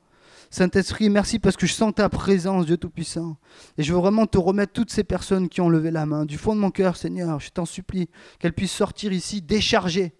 Saint-Esprit, 0.49 1.11
merci 1.11 1.37
parce 1.37 1.55
que 1.57 1.67
je 1.67 1.73
sens 1.73 1.93
ta 1.93 2.09
présence, 2.09 2.65
Dieu 2.65 2.75
Tout-Puissant. 2.75 3.37
Et 3.77 3.83
je 3.83 3.93
veux 3.93 3.99
vraiment 3.99 4.25
te 4.25 4.39
remettre 4.39 4.73
toutes 4.73 4.89
ces 4.89 5.03
personnes 5.03 5.47
qui 5.47 5.61
ont 5.61 5.69
levé 5.69 5.91
la 5.91 6.07
main. 6.07 6.25
Du 6.25 6.39
fond 6.39 6.55
de 6.55 6.59
mon 6.59 6.71
cœur, 6.71 6.97
Seigneur, 6.97 7.39
je 7.39 7.49
t'en 7.49 7.65
supplie 7.65 8.09
qu'elles 8.39 8.53
puissent 8.53 8.71
sortir 8.71 9.13
ici 9.13 9.43
déchargées. 9.43 10.13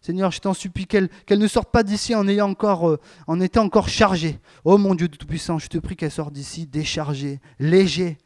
Seigneur, 0.00 0.32
je 0.32 0.40
t'en 0.40 0.54
supplie 0.54 0.88
qu'elles 0.88 1.10
ne 1.30 1.46
sortent 1.46 1.70
pas 1.70 1.84
d'ici 1.84 2.16
en, 2.16 2.26
ayant 2.26 2.50
encore, 2.50 2.88
euh, 2.88 3.00
en 3.28 3.40
étant 3.40 3.62
encore 3.62 3.88
chargées. 3.88 4.40
Oh 4.64 4.76
mon 4.76 4.96
Dieu 4.96 5.06
Tout-Puissant, 5.06 5.60
je 5.60 5.68
te 5.68 5.78
prie 5.78 5.94
qu'elles 5.94 6.10
sortent 6.10 6.34
d'ici 6.34 6.66
déchargées, 6.66 7.38
légers. 7.60 8.18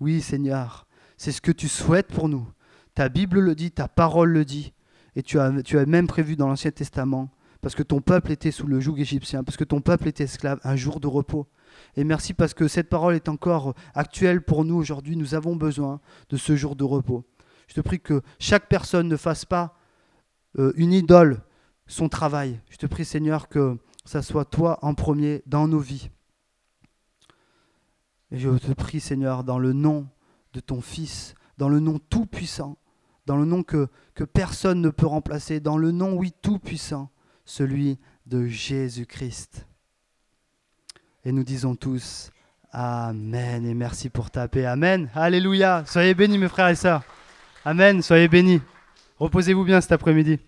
Oui, 0.00 0.20
Seigneur, 0.20 0.86
c'est 1.16 1.32
ce 1.32 1.40
que 1.40 1.50
tu 1.50 1.66
souhaites 1.66 2.08
pour 2.08 2.28
nous. 2.28 2.46
Ta 2.98 3.08
Bible 3.08 3.38
le 3.38 3.54
dit, 3.54 3.70
ta 3.70 3.86
parole 3.86 4.30
le 4.30 4.44
dit. 4.44 4.72
Et 5.14 5.22
tu 5.22 5.38
as, 5.38 5.52
même 5.86 6.08
prévu 6.08 6.34
dans 6.34 6.48
l'Ancien 6.48 6.72
Testament, 6.72 7.30
parce 7.60 7.76
que 7.76 7.84
ton 7.84 8.00
peuple 8.00 8.32
était 8.32 8.50
sous 8.50 8.66
le 8.66 8.80
joug 8.80 8.98
égyptien, 8.98 9.44
parce 9.44 9.56
que 9.56 9.62
ton 9.62 9.80
peuple 9.80 10.08
était 10.08 10.24
esclave, 10.24 10.58
un 10.64 10.74
jour 10.74 10.98
de 10.98 11.06
repos. 11.06 11.46
Et 11.94 12.02
merci 12.02 12.34
parce 12.34 12.54
que 12.54 12.66
cette 12.66 12.88
parole 12.88 13.14
est 13.14 13.28
encore 13.28 13.76
actuelle 13.94 14.42
pour 14.42 14.64
nous 14.64 14.74
aujourd'hui. 14.74 15.14
Nous 15.14 15.36
avons 15.36 15.54
besoin 15.54 16.00
de 16.28 16.36
ce 16.36 16.56
jour 16.56 16.74
de 16.74 16.82
repos. 16.82 17.24
Je 17.68 17.74
te 17.74 17.80
prie 17.80 18.00
que 18.00 18.20
chaque 18.40 18.66
personne 18.66 19.06
ne 19.06 19.16
fasse 19.16 19.44
pas 19.44 19.76
euh, 20.58 20.72
une 20.74 20.92
idole 20.92 21.40
son 21.86 22.08
travail. 22.08 22.60
Je 22.68 22.78
te 22.78 22.86
prie 22.86 23.04
Seigneur 23.04 23.48
que 23.48 23.78
ça 24.04 24.22
soit 24.22 24.44
toi 24.44 24.80
en 24.82 24.94
premier 24.94 25.44
dans 25.46 25.68
nos 25.68 25.78
vies. 25.78 26.10
Je 28.32 28.50
te 28.58 28.72
prie 28.72 28.98
Seigneur 28.98 29.44
dans 29.44 29.60
le 29.60 29.72
nom 29.72 30.08
de 30.52 30.58
ton 30.58 30.80
Fils, 30.80 31.36
dans 31.58 31.68
le 31.68 31.78
nom 31.78 32.00
tout-puissant, 32.10 32.76
dans 33.28 33.36
le 33.36 33.44
nom 33.44 33.62
que, 33.62 33.88
personne 34.32 34.80
ne 34.80 34.88
peut 34.88 35.06
remplacer, 35.06 35.60
dans 35.60 35.76
le 35.76 35.92
nom, 35.92 36.14
oui, 36.14 36.32
tout-puissant, 36.40 37.10
celui 37.44 37.98
de 38.24 38.46
Jésus-Christ. 38.46 39.66
Et 41.24 41.32
nous 41.32 41.44
disons 41.44 41.76
tous 41.76 42.30
Amen 42.72 43.66
et 43.66 43.74
merci 43.74 44.08
pour 44.08 44.30
ta 44.30 44.48
paix. 44.48 44.64
Amen. 44.64 45.10
Alléluia. 45.14 45.84
Soyez 45.86 46.14
bénis 46.14 46.38
mes 46.38 46.48
frères 46.48 46.68
et 46.68 46.74
sœurs. 46.74 47.02
Amen. 47.64 48.02
Soyez 48.02 48.28
bénis. 48.28 48.60
Reposez-vous 49.18 49.64
bien 49.64 49.80
cet 49.80 49.92
après-midi. 49.92 50.38